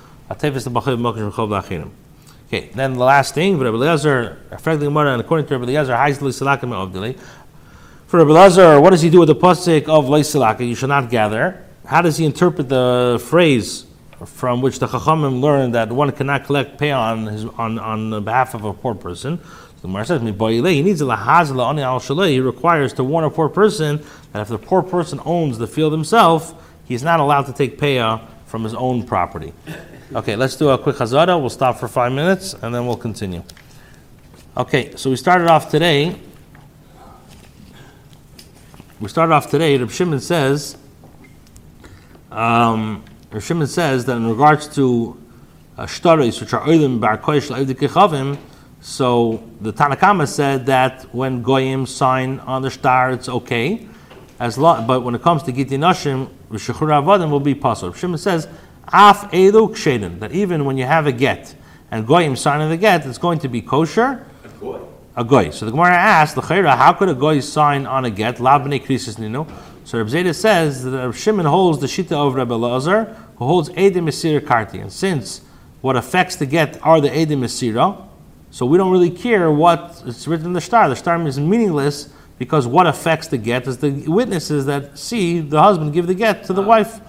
Okay, 2.47 2.69
then 2.73 2.93
the 2.93 3.03
last 3.03 3.33
thing, 3.35 3.57
Rabbi 3.57 3.75
Eliezer, 3.75 4.39
affecting 4.51 4.87
Gemara, 4.87 5.13
and 5.13 5.21
according 5.21 5.47
to 5.47 5.57
Rabbi 5.57 5.71
Eliezer, 5.71 5.93
Haizli 5.93 6.31
Salakim 6.31 6.69
Avdili. 6.69 7.17
For 8.07 8.17
Rabbi 8.17 8.31
Eliezer, 8.31 8.79
what 8.79 8.91
does 8.91 9.01
he 9.01 9.09
do 9.09 9.19
with 9.19 9.27
the 9.27 9.35
pasuk 9.35 9.87
of 9.87 10.05
Leisilaka? 10.05 10.67
You 10.67 10.75
shall 10.75 10.89
not 10.89 11.09
gather. 11.09 11.65
How 11.85 12.01
does 12.01 12.17
he 12.17 12.25
interpret 12.25 12.69
the 12.69 13.23
phrase 13.23 13.85
from 14.25 14.61
which 14.61 14.79
the 14.79 14.87
Chachamim 14.87 15.41
learned 15.41 15.75
that 15.75 15.91
one 15.91 16.11
cannot 16.11 16.45
collect 16.45 16.79
pay 16.79 16.91
on 16.91 17.27
his 17.27 17.45
on, 17.45 17.77
on 17.77 18.23
behalf 18.23 18.53
of 18.53 18.63
a 18.63 18.73
poor 18.73 18.95
person? 18.95 19.39
The 19.81 19.87
Gemara 19.87 20.05
says, 20.05 20.21
he 20.21 20.81
needs 20.81 21.01
a 21.01 21.05
lahazla 21.05 21.65
on 21.65 21.79
al 21.79 21.99
He 21.99 22.39
requires 22.39 22.93
to 22.93 23.03
warn 23.03 23.25
a 23.25 23.29
poor 23.29 23.49
person 23.49 24.03
that 24.33 24.41
if 24.41 24.47
the 24.47 24.57
poor 24.57 24.81
person 24.81 25.19
owns 25.25 25.57
the 25.57 25.67
field 25.67 25.93
himself, 25.93 26.53
he's 26.85 27.03
not 27.03 27.19
allowed 27.19 27.43
to 27.43 27.53
take 27.53 27.77
payah 27.77 28.19
uh, 28.19 28.25
from 28.45 28.63
his 28.63 28.73
own 28.73 29.03
property. 29.03 29.53
Okay, 30.15 30.37
let's 30.37 30.55
do 30.55 30.69
a 30.69 30.77
quick 30.77 30.95
Hazara. 30.95 31.37
We'll 31.37 31.49
stop 31.49 31.77
for 31.77 31.89
five 31.89 32.09
minutes 32.13 32.53
and 32.53 32.73
then 32.73 32.87
we'll 32.87 32.95
continue. 32.95 33.43
Okay, 34.55 34.95
so 34.95 35.09
we 35.09 35.17
started 35.17 35.49
off 35.49 35.69
today. 35.69 36.15
We 39.01 39.09
started 39.09 39.33
off 39.33 39.51
today. 39.51 39.77
Reb 39.77 39.91
Shimon 39.91 40.21
says, 40.21 40.77
um, 42.31 43.03
Reb 43.29 43.43
Shimon 43.43 43.67
says 43.67 44.05
that 44.05 44.15
in 44.15 44.29
regards 44.29 44.73
to 44.75 45.21
uh, 45.77 45.81
which 45.83 46.53
are 46.53 46.61
oilim 46.61 47.01
bar 47.01 47.17
koish 47.17 48.39
so 48.79 49.43
the 49.59 49.73
Tanakama 49.73 50.29
said 50.29 50.65
that 50.67 51.13
when 51.13 51.41
goyim 51.41 51.85
sign 51.85 52.39
on 52.39 52.61
the 52.61 52.71
star, 52.71 53.11
it's 53.11 53.27
okay. 53.27 53.85
As 54.39 54.57
long, 54.57 54.87
but 54.87 55.01
when 55.01 55.13
it 55.13 55.21
comes 55.21 55.43
to 55.43 55.51
Giti 55.51 55.77
Nashim, 55.77 56.29
Rishachur 56.49 57.03
Avadim 57.03 57.29
will 57.29 57.41
be 57.41 57.55
possible. 57.55 57.91
Shimon 57.91 58.17
says 58.17 58.47
Af 58.91 59.31
Elu 59.31 59.69
Ksheden, 59.69 60.19
that 60.19 60.31
even 60.31 60.65
when 60.65 60.77
you 60.77 60.85
have 60.85 61.07
a 61.07 61.11
get 61.11 61.55
and 61.91 62.05
Goyim 62.05 62.35
signing 62.35 62.69
the 62.69 62.77
get, 62.77 63.05
it's 63.05 63.17
going 63.17 63.39
to 63.39 63.47
be 63.47 63.61
kosher. 63.61 64.25
A 64.43 64.47
goy. 64.59 64.79
A 65.15 65.23
goy. 65.23 65.49
So 65.49 65.65
the 65.65 65.71
Gemara 65.71 65.93
asks, 65.95 66.35
the 66.35 66.41
chairah 66.41 66.77
how 66.77 66.93
could 66.93 67.09
a 67.09 67.13
goy 67.13 67.39
sign 67.39 67.85
on 67.85 68.05
a 68.05 68.09
get? 68.09 68.37
Labne 68.37 68.83
krisis 68.83 69.17
nino. 69.17 69.47
So 69.85 69.99
Reb 69.99 70.09
Zeta 70.09 70.33
says 70.33 70.83
that 70.83 70.91
Reb 70.91 71.13
Shimon 71.13 71.45
holds 71.45 71.79
the 71.79 71.87
shita 71.87 72.13
of 72.13 72.35
Reb 72.35 72.49
Elazar, 72.49 73.15
who 73.37 73.45
holds 73.45 73.69
Edim 73.69 74.05
Mesira 74.05 74.39
Karti. 74.39 74.81
And 74.81 74.91
since 74.91 75.41
what 75.81 75.95
affects 75.95 76.35
the 76.35 76.45
get 76.45 76.79
are 76.81 76.99
the 76.99 77.09
Edim 77.09 77.39
Mesira, 77.39 78.05
so 78.49 78.65
we 78.65 78.77
don't 78.77 78.91
really 78.91 79.09
care 79.11 79.51
what 79.51 80.01
it's 80.05 80.27
written 80.27 80.47
in 80.47 80.53
the 80.53 80.61
star. 80.61 80.87
The 80.87 80.95
star 80.95 81.21
is 81.27 81.39
meaningless 81.39 82.13
because 82.39 82.65
what 82.65 82.87
affects 82.87 83.27
the 83.27 83.37
get 83.37 83.67
is 83.67 83.77
the 83.77 83.91
witnesses 84.07 84.65
that 84.65 84.97
see 84.97 85.41
the 85.41 85.61
husband 85.61 85.93
give 85.93 86.07
the 86.07 86.13
get 86.13 86.45
to 86.45 86.53
the 86.53 86.63
ah, 86.63 86.65
wife. 86.65 87.01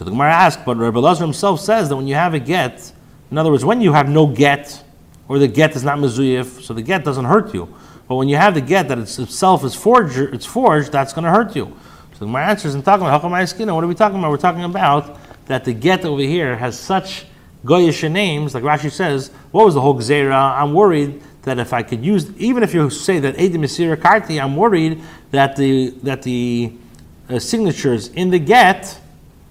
So 0.00 0.04
the 0.04 0.12
Gemara 0.12 0.32
asks, 0.32 0.62
but 0.64 0.78
Rabbi 0.78 0.98
Lazar 0.98 1.24
himself 1.24 1.60
says 1.60 1.90
that 1.90 1.96
when 1.96 2.06
you 2.06 2.14
have 2.14 2.32
a 2.32 2.38
get, 2.38 2.90
in 3.30 3.36
other 3.36 3.50
words, 3.50 3.66
when 3.66 3.82
you 3.82 3.92
have 3.92 4.08
no 4.08 4.26
get, 4.26 4.82
or 5.28 5.38
the 5.38 5.46
get 5.46 5.76
is 5.76 5.84
not 5.84 5.98
mezuyif, 5.98 6.62
so 6.62 6.72
the 6.72 6.80
get 6.80 7.04
doesn't 7.04 7.26
hurt 7.26 7.52
you. 7.52 7.68
But 8.08 8.14
when 8.14 8.26
you 8.26 8.36
have 8.36 8.54
the 8.54 8.62
get 8.62 8.88
that 8.88 8.98
it's 8.98 9.18
itself 9.18 9.62
is 9.62 9.74
forged, 9.74 10.16
it's 10.16 10.46
forged, 10.46 10.90
that's 10.90 11.12
going 11.12 11.26
to 11.26 11.30
hurt 11.30 11.54
you. 11.54 11.76
So 12.14 12.20
Gemara 12.20 12.46
answers 12.46 12.74
and 12.74 12.82
talking 12.82 13.06
about 13.06 13.20
Hakamai 13.20 13.74
What 13.74 13.84
are 13.84 13.86
we 13.86 13.94
talking 13.94 14.18
about? 14.18 14.30
We're 14.30 14.38
talking 14.38 14.64
about 14.64 15.18
that 15.48 15.66
the 15.66 15.74
get 15.74 16.06
over 16.06 16.22
here 16.22 16.56
has 16.56 16.78
such 16.78 17.26
goyish 17.66 18.10
names, 18.10 18.54
like 18.54 18.64
Rashi 18.64 18.90
says. 18.90 19.30
What 19.50 19.66
was 19.66 19.74
the 19.74 19.82
whole 19.82 19.96
gzera? 19.96 20.58
I'm 20.58 20.72
worried 20.72 21.22
that 21.42 21.58
if 21.58 21.74
I 21.74 21.82
could 21.82 22.02
use, 22.02 22.34
even 22.38 22.62
if 22.62 22.72
you 22.72 22.88
say 22.88 23.18
that 23.18 23.36
Edim 23.36 23.56
Mesira 23.56 23.96
Karti, 23.96 24.42
I'm 24.42 24.56
worried 24.56 25.02
that 25.30 25.56
the 25.56 25.90
that 26.04 26.22
the 26.22 26.72
uh, 27.28 27.38
signatures 27.38 28.08
in 28.08 28.30
the 28.30 28.38
get 28.38 28.98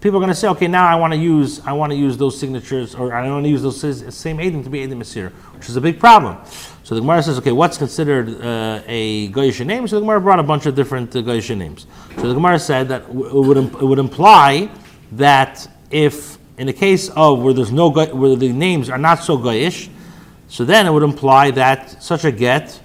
people 0.01 0.17
are 0.17 0.21
going 0.21 0.29
to 0.29 0.35
say, 0.35 0.47
okay, 0.49 0.67
now 0.67 0.87
I 0.87 0.95
want 0.95 1.13
to 1.13 1.19
use 1.19 1.59
I 1.65 1.73
want 1.73 1.91
to 1.91 1.97
use 1.97 2.17
those 2.17 2.39
signatures, 2.39 2.95
or 2.95 3.13
I 3.13 3.29
want 3.29 3.43
to 3.43 3.49
use 3.49 3.61
those 3.61 3.79
same 4.15 4.37
Adim 4.37 4.63
to 4.63 4.69
be 4.69 4.79
Adim 4.79 4.97
Masir, 4.97 5.31
which 5.55 5.69
is 5.69 5.75
a 5.75 5.81
big 5.81 5.99
problem. 5.99 6.37
So 6.83 6.95
the 6.95 7.01
Gemara 7.01 7.21
says, 7.21 7.37
okay, 7.37 7.51
what's 7.51 7.77
considered 7.77 8.41
uh, 8.41 8.81
a 8.87 9.29
Goyish 9.29 9.63
name? 9.65 9.87
So 9.87 9.97
the 9.97 10.01
Gemara 10.01 10.21
brought 10.21 10.39
a 10.39 10.43
bunch 10.43 10.65
of 10.65 10.75
different 10.75 11.15
uh, 11.15 11.19
Goyish 11.19 11.55
names. 11.55 11.85
So 12.15 12.27
the 12.27 12.33
Gemara 12.33 12.59
said 12.59 12.87
that 12.87 13.03
it 13.03 13.13
would, 13.13 13.57
it 13.57 13.81
would 13.81 13.99
imply 13.99 14.69
that 15.11 15.67
if 15.91 16.37
in 16.57 16.67
the 16.67 16.73
case 16.73 17.09
of 17.09 17.39
where 17.39 17.53
there's 17.53 17.71
no 17.71 17.89
where 17.89 18.35
the 18.35 18.51
names 18.51 18.89
are 18.89 18.97
not 18.97 19.23
so 19.23 19.37
Goyish, 19.37 19.89
so 20.47 20.65
then 20.65 20.87
it 20.87 20.91
would 20.91 21.03
imply 21.03 21.51
that 21.51 22.01
such 22.01 22.25
a 22.25 22.31
get, 22.31 22.81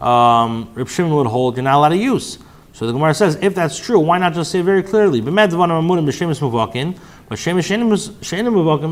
um, 0.00 0.72
Shimon 0.86 1.14
would 1.16 1.26
hold 1.26 1.56
you're 1.56 1.64
not 1.64 1.74
allowed 1.74 1.88
to 1.90 1.96
use. 1.96 2.38
So 2.78 2.86
the 2.86 2.92
Gemara 2.92 3.12
says, 3.12 3.36
if 3.42 3.56
that's 3.56 3.76
true, 3.76 3.98
why 3.98 4.18
not 4.18 4.34
just 4.34 4.52
say 4.52 4.60
very 4.60 4.84
clearly, 4.84 5.20
but 5.20 5.34
Shemesh 5.34 5.50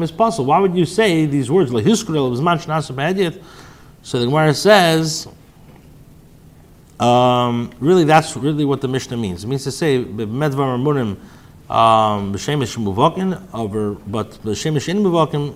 is 0.03 0.11
possible. 0.11 0.47
Why 0.47 0.59
would 0.59 0.75
you 0.75 0.85
say 0.85 1.27
these 1.27 1.53
words, 1.53 1.71
So 1.71 1.79
the 4.19 4.25
Gemara 4.25 4.55
says, 4.55 5.29
um, 6.99 7.71
really, 7.79 8.03
that's 8.03 8.37
really 8.37 8.65
what 8.65 8.81
the 8.81 8.89
Mishnah 8.89 9.19
means. 9.19 9.45
It 9.45 9.47
means 9.47 9.63
to 9.63 9.71
say, 9.71 9.99
um, 9.99 10.09
but 10.09 10.11
In 10.11 10.41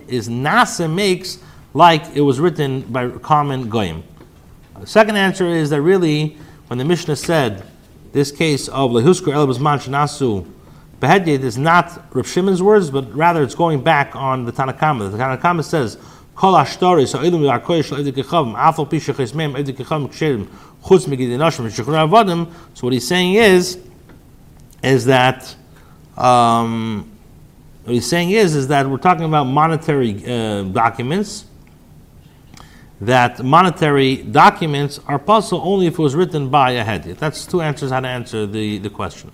is 0.07 0.29
Nasa 0.29 0.89
makes 0.89 1.39
like 1.73 2.05
it 2.15 2.21
was 2.21 2.39
written 2.39 2.83
by 2.83 3.09
common 3.09 3.67
Goyim. 3.67 4.03
The 4.79 4.87
second 4.87 5.17
answer 5.17 5.47
is 5.47 5.69
that 5.71 5.81
really, 5.81 6.37
when 6.67 6.79
the 6.79 6.85
Mishnah 6.85 7.17
said, 7.17 7.67
this 8.11 8.31
case 8.31 8.67
of 8.67 8.91
Lehuskur 8.91 9.33
El 9.33 9.47
Bizman 9.47 9.79
Shanasu 9.79 10.45
Behedyet 10.99 11.41
is 11.41 11.57
not 11.57 12.13
Rav 12.15 12.27
Shimon's 12.27 12.61
words, 12.61 12.91
but 12.91 13.11
rather 13.15 13.41
it's 13.41 13.55
going 13.55 13.81
back 13.83 14.15
on 14.15 14.45
the 14.45 14.51
Tanakama. 14.51 15.11
The 15.11 15.17
Tanakama 15.17 15.63
says, 15.63 15.97
Kol 16.35 16.53
Ashtari, 16.53 17.07
so 17.07 17.17
Ilim 17.19 17.41
Yarkoy 17.41 17.83
Shal 17.83 17.97
Edik 17.97 18.23
Afal 18.23 18.87
Pisha 18.87 19.13
Chesmem, 19.13 19.55
Edik 19.55 19.77
Chutz 19.77 20.47
Shechur. 20.83 22.51
So 22.73 22.87
what 22.87 22.93
he's 22.93 23.07
saying 23.07 23.33
is, 23.33 23.79
is 24.83 25.05
that, 25.05 25.55
um, 26.17 27.11
what 27.83 27.93
he's 27.93 28.07
saying 28.07 28.29
is, 28.29 28.55
is 28.55 28.67
that 28.67 28.87
we're 28.87 28.97
talking 28.97 29.25
about 29.25 29.45
monetary 29.45 30.23
uh, 30.25 30.63
documents, 30.63 31.45
that 33.01 33.43
monetary 33.43 34.17
documents 34.17 34.99
are 35.07 35.17
possible 35.17 35.61
only 35.65 35.87
if 35.87 35.93
it 35.93 35.99
was 35.99 36.13
written 36.13 36.49
by 36.49 36.71
a 36.71 36.83
head. 36.83 37.03
That's 37.03 37.47
two 37.47 37.61
answers 37.61 37.89
how 37.89 37.99
to 37.99 38.07
answer 38.07 38.45
the, 38.45 38.77
the 38.77 38.91
question. 38.91 39.31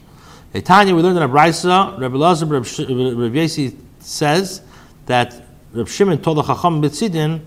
Hey, 0.53 0.61
Tanya, 0.61 0.95
we 0.95 1.01
learned 1.01 1.17
in 1.17 1.23
a 1.23 1.27
Rabbi 1.27 2.17
Lazar 2.17 2.45
Rabbi 2.45 3.37
Yasi 3.37 3.75
says 3.99 4.61
that 5.05 5.43
Reb 5.73 5.89
Shimon 5.89 6.21
told 6.21 6.37
the 6.37 6.43
Chacham 6.43 6.81
B'tzidin, 6.81 7.41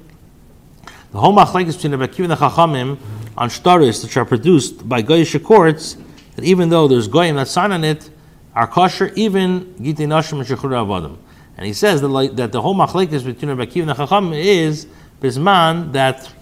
the 1.11 1.19
whole 1.19 1.35
machlekes 1.35 1.75
between 1.75 1.97
Reb 1.97 2.11
Akiva 2.11 2.25
and 2.25 2.33
the 2.33 2.37
Chachamim 2.37 2.99
on 3.39 3.49
shtaris 3.49 4.05
which 4.05 4.17
are 4.19 4.27
produced 4.27 4.87
by 4.87 5.03
Goyish 5.03 5.43
courts, 5.43 5.97
that 6.37 6.45
even 6.45 6.69
though 6.69 6.87
there's 6.87 7.09
Goyim 7.09 7.37
that 7.37 7.49
sign 7.49 7.73
on 7.73 7.83
it, 7.83 8.11
are 8.55 8.67
kosher, 8.67 9.11
even 9.17 9.75
Gitei 9.77 10.07
Nashim 10.07 10.33
and 10.35 10.47
Shechur 10.47 10.71
Avadim. 10.71 11.17
And 11.57 11.67
he 11.67 11.73
says 11.73 12.03
that, 12.03 12.09
like, 12.09 12.37
that 12.37 12.53
the 12.53 12.61
whole 12.61 12.75
machlekes 12.75 13.25
between 13.25 13.51
Reb 13.57 13.71
Akiva 13.71 13.81
and 13.81 13.89
the 13.89 13.95
Chachamim 13.95 14.39
is 14.39 14.87
Bisman 15.21 15.93
that 15.93 16.33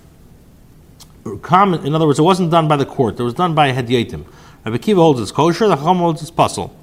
common, 1.42 1.84
in 1.86 1.94
other 1.94 2.06
words, 2.06 2.18
it 2.18 2.22
wasn't 2.22 2.50
done 2.50 2.68
by 2.68 2.76
the 2.76 2.86
court, 2.86 3.18
it 3.18 3.22
was 3.22 3.34
done 3.34 3.54
by 3.54 3.72
Hedyatim. 3.72 4.24
Rabbi 4.64 4.76
Akiva 4.76 4.96
holds 4.96 5.20
it's 5.20 5.32
kosher, 5.32 5.68
the 5.68 5.76
Chacham 5.76 5.98
holds 5.98 6.22
it's 6.22 6.30
puzzle. 6.30 6.74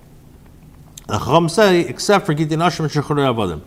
The 1.07 1.19
Chacham 1.19 1.49
say, 1.49 1.81
except 1.81 2.25
for 2.25 2.33
Gittin 2.33 2.59
Ashim 2.59 2.81
and 2.81 2.91
Shechur 2.91 3.15
Avadim. 3.17 3.61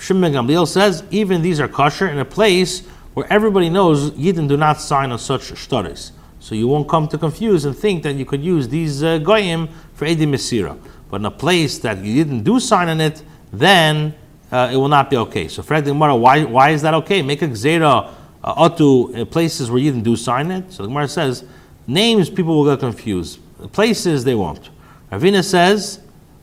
Shimon 0.00 0.32
Gamliel 0.32 0.66
says, 0.66 1.04
even 1.10 1.42
these 1.42 1.60
are 1.60 1.68
kosher 1.68 2.08
in 2.08 2.18
a 2.18 2.24
place 2.24 2.86
where 3.14 3.32
everybody 3.32 3.70
knows 3.70 4.10
Yidden 4.12 4.48
do 4.48 4.56
not 4.56 4.80
sign 4.80 5.12
on 5.12 5.18
such 5.18 5.42
shtaris. 5.42 6.10
So 6.40 6.54
you 6.54 6.68
won't 6.68 6.88
come 6.88 7.08
to 7.08 7.16
confuse 7.16 7.64
and 7.64 7.76
think 7.76 8.02
that 8.02 8.16
you 8.16 8.24
could 8.24 8.42
use 8.42 8.68
these 8.68 9.02
uh, 9.02 9.18
goyim 9.18 9.68
for 9.94 10.04
Edim 10.06 10.30
Mesira. 10.30 10.78
But 11.10 11.20
in 11.20 11.26
a 11.26 11.30
place 11.30 11.78
that 11.78 12.04
you 12.04 12.22
didn't 12.22 12.42
do 12.42 12.60
sign 12.60 12.88
on 12.88 13.00
it, 13.00 13.22
then 13.52 14.14
uh, 14.54 14.70
it 14.72 14.76
will 14.76 14.88
not 14.88 15.10
be 15.10 15.16
okay. 15.16 15.48
So 15.48 15.64
Fred 15.64 15.84
Gemara, 15.84 16.14
why, 16.14 16.44
why 16.44 16.70
is 16.70 16.82
that 16.82 16.94
okay? 16.94 17.22
Make 17.22 17.42
a 17.42 17.48
gzera 17.48 18.14
uh, 18.44 18.68
atu 18.68 19.22
uh, 19.22 19.24
places 19.24 19.68
where 19.68 19.80
you 19.80 19.90
didn't 19.90 20.04
do 20.04 20.14
sign 20.14 20.52
it. 20.52 20.72
So 20.72 20.84
the 20.84 20.88
Gemara 20.90 21.08
says, 21.08 21.44
names 21.88 22.30
people 22.30 22.62
will 22.62 22.70
get 22.70 22.78
confused. 22.78 23.40
Places 23.72 24.22
they 24.22 24.36
won't. 24.36 24.70
Ravina 25.10 25.42
says, 25.42 26.00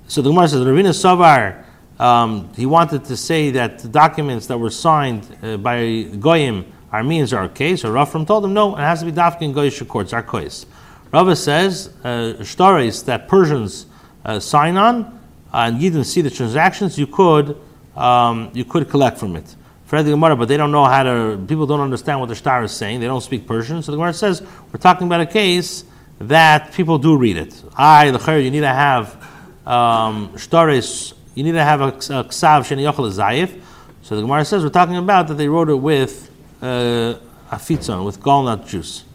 so 0.09 0.21
the 0.21 0.29
Gemara 0.29 0.49
says, 0.49 0.59
Ravina 0.59 0.91
Savar, 0.91 1.63
um, 2.03 2.53
he 2.53 2.65
wanted 2.65 3.05
to 3.05 3.15
say 3.15 3.49
that 3.51 3.79
the 3.79 3.87
documents 3.87 4.45
that 4.47 4.57
were 4.57 4.71
signed 4.71 5.25
uh, 5.41 5.55
by 5.55 6.01
Goyim, 6.19 6.65
Armenians 6.91 7.31
are 7.31 7.43
okay. 7.45 7.77
So 7.77 7.93
Rafram 7.93 8.27
told 8.27 8.43
him, 8.43 8.53
no, 8.53 8.75
it 8.75 8.81
has 8.81 8.99
to 8.99 9.05
be 9.05 9.13
Dafkin 9.13 9.43
in 9.43 9.53
Goyish 9.53 9.87
courts, 9.87 10.11
Arkois. 10.11 10.65
Rava 11.13 11.33
says, 11.33 11.95
uh, 12.03 12.43
stories 12.43 13.03
that 13.03 13.29
Persians 13.29 13.85
uh, 14.25 14.41
sign 14.41 14.75
on, 14.75 15.17
and 15.53 15.81
you 15.81 15.89
didn't 15.89 16.07
see 16.07 16.19
the 16.19 16.29
transactions, 16.29 16.97
you 16.97 17.07
could, 17.07 17.55
um, 17.95 18.51
you 18.53 18.65
could 18.65 18.89
collect 18.89 19.17
from 19.17 19.35
it. 19.35 19.55
Fred 19.85 20.05
the 20.05 20.11
Gemara, 20.11 20.35
but 20.35 20.47
they 20.47 20.57
don't 20.57 20.71
know 20.71 20.85
how 20.85 21.03
to, 21.03 21.43
people 21.47 21.67
don't 21.67 21.81
understand 21.81 22.19
what 22.19 22.29
the 22.29 22.35
star 22.35 22.63
is 22.63 22.71
saying, 22.71 22.99
they 23.01 23.07
don't 23.07 23.21
speak 23.21 23.45
Persian. 23.45 23.81
So 23.83 23.91
the 23.91 23.97
Gemara 23.97 24.13
says, 24.13 24.41
we're 24.41 24.79
talking 24.79 25.07
about 25.07 25.21
a 25.21 25.25
case 25.25 25.83
that 26.19 26.73
people 26.73 26.97
do 26.97 27.17
read 27.17 27.37
it. 27.37 27.61
I, 27.75 28.11
the 28.11 28.19
Chayr, 28.19 28.43
you 28.43 28.51
need 28.51 28.61
to 28.61 28.67
have 28.67 29.27
um, 29.65 30.37
stories 30.37 31.13
you 31.35 31.43
need 31.43 31.53
to 31.53 31.63
have 31.63 31.81
a, 31.81 31.87
a 31.87 32.23
ksav 32.25 32.61
sheni 32.61 32.91
yochel 32.91 33.09
zayif. 33.09 33.61
So 34.01 34.15
the 34.15 34.21
Gemara 34.21 34.43
says 34.43 34.63
we're 34.63 34.69
talking 34.69 34.97
about 34.97 35.27
that 35.29 35.35
they 35.35 35.47
wrote 35.47 35.69
it 35.69 35.75
with 35.75 36.29
uh, 36.61 37.15
afitzon, 37.49 38.05
with 38.05 38.19
gallnut 38.19 38.67
juice. 38.67 39.05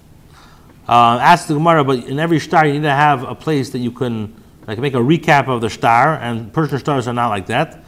Uh, 0.88 1.18
ask 1.20 1.48
the 1.48 1.54
Gemara, 1.54 1.84
but 1.84 2.04
in 2.04 2.18
every 2.18 2.40
star 2.40 2.66
you 2.66 2.74
need 2.74 2.82
to 2.82 2.90
have 2.90 3.24
a 3.24 3.34
place 3.34 3.70
that 3.70 3.78
you 3.78 3.90
can 3.90 4.34
like 4.66 4.78
make 4.78 4.94
a 4.94 4.98
recap 4.98 5.48
of 5.48 5.60
the 5.60 5.70
star, 5.70 6.14
and 6.14 6.52
Persian 6.52 6.78
stars 6.78 7.06
are 7.06 7.12
not 7.12 7.28
like 7.28 7.46
that. 7.46 7.84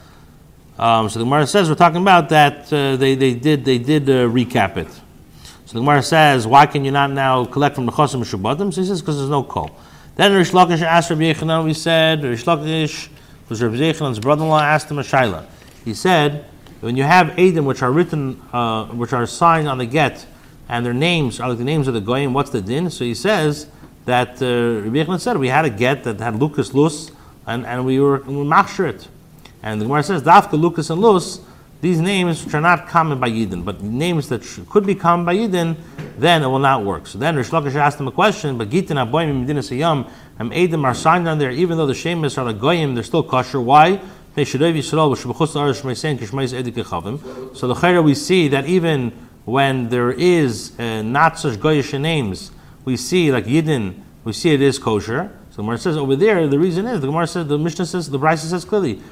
Um, 0.79 1.09
so 1.09 1.19
the 1.19 1.25
Gemara 1.25 1.47
says 1.47 1.69
we're 1.69 1.75
talking 1.75 2.03
about 2.03 2.29
that 2.29 2.73
uh, 2.73 2.97
they, 2.97 3.17
they 3.17 3.35
did 3.35 3.65
they 3.65 3.79
did 3.79 4.09
uh, 4.09 4.29
recap 4.29 4.77
it. 4.77 4.89
So 5.67 5.75
the 5.75 5.81
Gemara 5.81 6.03
says, 6.03 6.47
why 6.47 6.67
can 6.67 6.85
you 6.85 6.93
not 6.93 7.11
now 7.11 7.45
collect 7.45 7.75
from 7.75 7.85
the 7.85 7.93
chosim 7.93 8.25
shabbatim? 8.25 8.73
So 8.73 8.81
he 8.81 8.87
says 8.87 9.03
because 9.03 9.19
there's 9.19 9.29
no 9.29 9.43
call. 9.43 9.71
Then 10.15 10.33
Rish 10.33 10.53
Lakish 10.53 10.83
asked 10.83 11.11
Rabbi 11.11 11.33
Yechanan, 11.33 11.65
we 11.65 11.75
said 11.75 12.23
Rish 12.23 12.45
Lakish 12.45 13.09
was 13.49 13.63
Rabbi 13.63 13.77
Yechanan's 13.77 14.19
brother-in-law 14.19 14.61
asked 14.61 14.91
him 14.91 14.99
a 14.99 15.03
shaila. 15.03 15.47
He 15.85 15.95
said, 15.95 16.45
when 16.81 16.97
you 16.97 17.03
have 17.03 17.29
Adim 17.37 17.65
which 17.65 17.83
are 17.83 17.91
written, 17.91 18.41
uh, 18.53 18.87
which 18.87 19.13
are 19.13 19.27
signed 19.27 19.69
on 19.69 19.79
the 19.79 19.87
get, 19.87 20.27
and 20.69 20.87
their 20.87 20.95
names 20.95 21.41
are 21.41 21.49
like 21.49 21.59
the 21.59 21.65
names 21.65 21.89
of 21.89 21.95
the 21.95 22.01
goyim, 22.01 22.33
what's 22.33 22.51
the 22.51 22.61
din? 22.61 22.89
So 22.91 23.05
he 23.05 23.15
says 23.15 23.69
that 24.05 24.41
uh, 24.41 24.85
Rabbi 24.85 24.97
Yechanan 24.97 25.21
said 25.21 25.37
we 25.37 25.49
had 25.49 25.65
a 25.65 25.71
get 25.71 26.05
that 26.05 26.21
had 26.21 26.37
Lucas 26.37 26.73
Lus, 26.73 27.11
and, 27.47 27.67
and 27.67 27.85
we 27.85 27.99
were 27.99 28.19
we 28.21 28.35
machshir 28.35 28.91
it. 28.91 29.09
And 29.63 29.81
the 29.81 29.87
Gemara 29.87 30.03
says 30.03 30.23
Dafka 30.23 30.59
Lucas 30.59 30.91
and 30.91 31.01
Lus, 31.01 31.41
these 31.81 32.01
names 32.01 32.45
which 32.45 32.55
are 32.55 32.61
not 32.61 32.89
common 32.89 33.21
by 33.21 33.31
Yidden, 33.31 33.65
but 33.65 33.83
names 33.83 34.29
that 34.31 34.43
could 34.69 34.85
be 34.85 34.95
common 34.97 35.25
by 35.25 35.37
Yidden, 35.37 35.77
then 36.19 36.43
it 36.43 36.47
will 36.47 36.59
not 36.59 36.85
work. 36.85 37.07
So 37.07 37.19
then 37.19 37.37
Rish 37.37 37.51
Lakish 37.51 37.77
asked 37.77 38.01
him 38.01 38.09
a 38.09 38.13
question, 38.13 38.59
but 38.59 38.69
Gitin 38.69 38.97
Aboyim 38.97 39.41
Medina 39.41 39.61
Sayyam, 39.61 40.11
and 40.39 40.51
Adim 40.53 40.85
are 40.85 40.95
signed 40.95 41.29
on 41.29 41.39
there, 41.39 41.53
even 41.53 41.77
though 41.79 41.87
the 41.87 41.93
Shemis 41.93 42.37
are 42.37 42.45
like 42.45 42.59
Goyim, 42.59 42.95
they're 42.95 43.05
still 43.05 43.23
kosher. 43.23 43.61
Why? 43.61 44.01
So 44.35 44.45
the 44.45 44.65
Chayra 47.75 48.05
we 48.05 48.15
see 48.15 48.49
that 48.49 48.67
even 48.67 49.13
when 49.45 49.89
there 49.89 50.13
is 50.13 50.79
uh, 50.79 51.03
not 51.03 51.39
such 51.39 51.59
Goyish 51.59 51.99
names, 52.01 52.53
we 52.85 52.97
see 52.97 53.33
like 53.33 53.47
Yidden, 53.47 54.01
we 54.25 54.33
see 54.33 54.51
it 54.53 54.61
is 54.61 54.79
kosher. 54.79 55.33
So 55.59 55.63
the 55.63 55.67
Gemara 55.67 55.79
says 55.79 55.97
over 55.97 56.15
there, 56.15 56.47
the 56.47 56.57
reason 56.57 56.87
is 56.87 57.01
the 57.01 57.09
Gemara 57.09 57.27
says 57.27 57.49
the 57.49 57.59
Mishnah 57.59 57.87
says 57.87 58.09
the 58.09 58.17
Brisa 58.17 58.49
says 58.49 58.65
clearly 58.65 59.03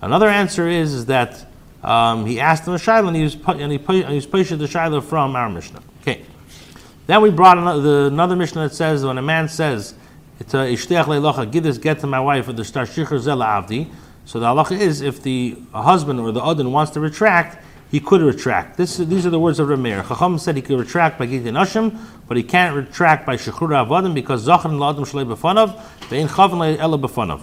Another 0.00 0.28
answer 0.28 0.66
is, 0.66 0.92
is 0.92 1.06
that 1.06 1.46
um, 1.84 2.26
he 2.26 2.40
asked 2.40 2.66
him 2.66 2.74
a 2.74 2.78
shaila 2.78 3.06
and 3.06 3.16
he 3.16 3.22
was 3.22 3.36
and 3.46 3.70
he, 3.70 3.78
and 3.78 4.08
he 4.08 4.16
was 4.16 4.26
the 4.26 4.66
shaila 4.66 5.04
from 5.04 5.36
our 5.36 5.48
Mishnah. 5.48 5.80
Okay. 6.00 6.24
Then 7.06 7.22
we 7.22 7.30
brought 7.30 7.58
another, 7.58 7.80
the, 7.80 8.06
another 8.06 8.34
Mishnah 8.34 8.62
that 8.62 8.74
says 8.74 9.04
when 9.04 9.18
a 9.18 9.22
man 9.22 9.48
says 9.48 9.94
leilocha, 10.40 11.48
give 11.48 11.62
this 11.62 11.78
get 11.78 12.00
to 12.00 12.08
my 12.08 12.18
wife 12.18 12.46
for 12.46 12.52
the 12.52 12.64
star 12.64 12.86
zela 12.86 13.46
avdi. 13.46 13.88
So 14.24 14.40
the 14.40 14.46
halacha 14.46 14.80
is 14.80 15.00
if 15.00 15.22
the 15.22 15.56
husband 15.72 16.18
or 16.18 16.32
the 16.32 16.42
adon 16.42 16.72
wants 16.72 16.90
to 16.94 16.98
retract, 16.98 17.64
he 17.92 18.00
could 18.00 18.22
retract. 18.22 18.78
This, 18.78 18.96
these 18.96 19.26
are 19.26 19.30
the 19.30 19.38
words 19.38 19.58
of 19.58 19.68
Rameir. 19.68 20.02
Chacham 20.08 20.38
said 20.38 20.56
he 20.56 20.62
could 20.62 20.80
retract 20.80 21.18
by 21.18 21.26
Gidin 21.26 21.60
Ashim, 21.60 21.94
but 22.26 22.38
he 22.38 22.42
can't 22.42 22.74
retract 22.74 23.26
by 23.26 23.36
Shechura 23.36 23.86
Avadim 23.86 24.14
because 24.14 24.46
Zachan 24.46 24.78
Ladim 24.78 25.06
Shalei 25.06 25.26
Befanav, 25.26 25.78
Ve'in 26.08 26.26
Chavan 26.26 26.78
Ela 26.78 26.96
Befanav. 26.98 27.42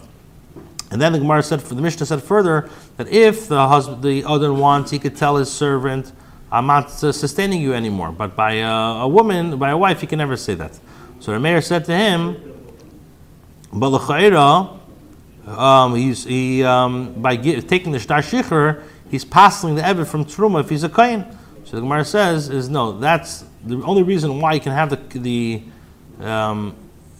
And 0.89 0.99
then 0.99 1.13
the 1.13 1.19
Gemara 1.19 1.43
said, 1.43 1.59
the 1.59 1.75
Mishnah 1.75 2.07
said 2.07 2.23
further 2.23 2.67
that 2.97 3.07
if 3.09 3.47
the 3.47 3.67
husband, 3.67 4.01
the 4.01 4.23
other 4.25 4.51
wants, 4.51 4.89
he 4.89 4.97
could 4.97 5.15
tell 5.15 5.35
his 5.35 5.51
servant, 5.51 6.11
"I'm 6.51 6.65
not 6.65 6.89
sustaining 6.89 7.61
you 7.61 7.75
anymore." 7.75 8.11
But 8.11 8.35
by 8.35 8.53
a, 8.53 9.03
a 9.03 9.07
woman, 9.07 9.59
by 9.59 9.69
a 9.69 9.77
wife, 9.77 10.01
he 10.01 10.07
can 10.07 10.17
never 10.17 10.35
say 10.35 10.55
that. 10.55 10.79
So 11.19 11.31
the 11.31 11.39
mayor 11.39 11.61
said 11.61 11.85
to 11.85 11.95
him, 11.95 12.37
"But 13.71 13.91
um, 15.45 15.95
he's 15.95 16.23
he 16.23 16.63
um, 16.63 17.21
by 17.21 17.37
taking 17.37 17.91
the 17.91 17.99
shtar 17.99 18.23
shicher, 18.23 18.81
he's 19.09 19.25
passing 19.25 19.75
the 19.75 19.81
evet 19.81 20.07
from 20.07 20.25
truma 20.25 20.61
if 20.61 20.69
he's 20.69 20.83
a 20.83 20.89
kohen." 20.89 21.25
So 21.65 21.75
the 21.75 21.81
Gemara 21.81 22.05
says, 22.05 22.49
"Is 22.49 22.69
no, 22.69 22.97
that's 22.99 23.43
the 23.63 23.81
only 23.83 24.03
reason 24.03 24.39
why 24.39 24.53
you 24.53 24.59
can 24.59 24.71
have 24.71 24.89
the 24.89 25.19
the 25.19 25.63
um, 26.25 26.75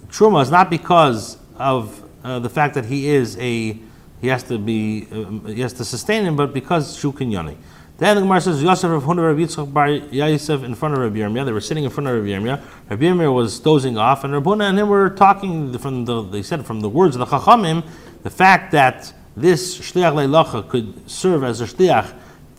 truma 0.07 0.41
is 0.41 0.51
not 0.51 0.69
because 0.69 1.37
of 1.57 2.01
uh, 2.23 2.39
the 2.39 2.49
fact 2.49 2.73
that 2.75 2.85
he 2.85 3.09
is 3.09 3.37
a 3.37 3.77
he 4.21 4.27
has 4.27 4.43
to 4.43 4.57
be 4.57 5.07
uh, 5.11 5.47
he 5.47 5.61
has 5.61 5.73
to 5.73 5.85
sustain 5.85 6.25
him, 6.25 6.35
but 6.35 6.53
because 6.53 6.97
shukin 6.97 7.31
yoni." 7.31 7.57
Then 7.99 8.15
the 8.15 8.21
Gemara 8.21 8.39
says 8.39 8.63
Yosef 8.63 8.89
Rav 8.89 9.03
Huna 9.03 9.27
Rav 9.27 9.35
Yitzchak 9.35 9.73
Bar 9.73 9.89
Yosef 9.89 10.63
in 10.63 10.73
front 10.73 10.93
of 10.93 11.01
Rabbi 11.01 11.17
Yirmiyah. 11.17 11.43
They 11.43 11.51
were 11.51 11.59
sitting 11.59 11.83
in 11.83 11.89
front 11.89 12.07
of 12.07 12.15
Rabbi 12.15 12.29
Yirmiyah. 12.29 12.89
Rabbi 12.89 13.03
Yirmiyah 13.03 13.33
was 13.33 13.59
dozing 13.59 13.97
off, 13.97 14.23
and 14.23 14.31
Rabbi 14.31 14.53
and 14.63 14.79
him 14.79 14.87
were 14.87 15.09
talking 15.09 15.77
from 15.77 16.05
the. 16.05 16.21
They 16.21 16.41
said 16.41 16.65
from 16.65 16.79
the 16.79 16.87
words 16.87 17.17
of 17.17 17.19
the 17.19 17.37
Chachamim, 17.37 17.85
the 18.23 18.29
fact 18.29 18.71
that 18.71 19.13
this 19.41 19.79
shliach 19.79 20.13
leilacha 20.13 20.67
could 20.67 21.09
serve 21.09 21.43
as 21.43 21.61
a 21.61 21.65
shliach 21.65 22.13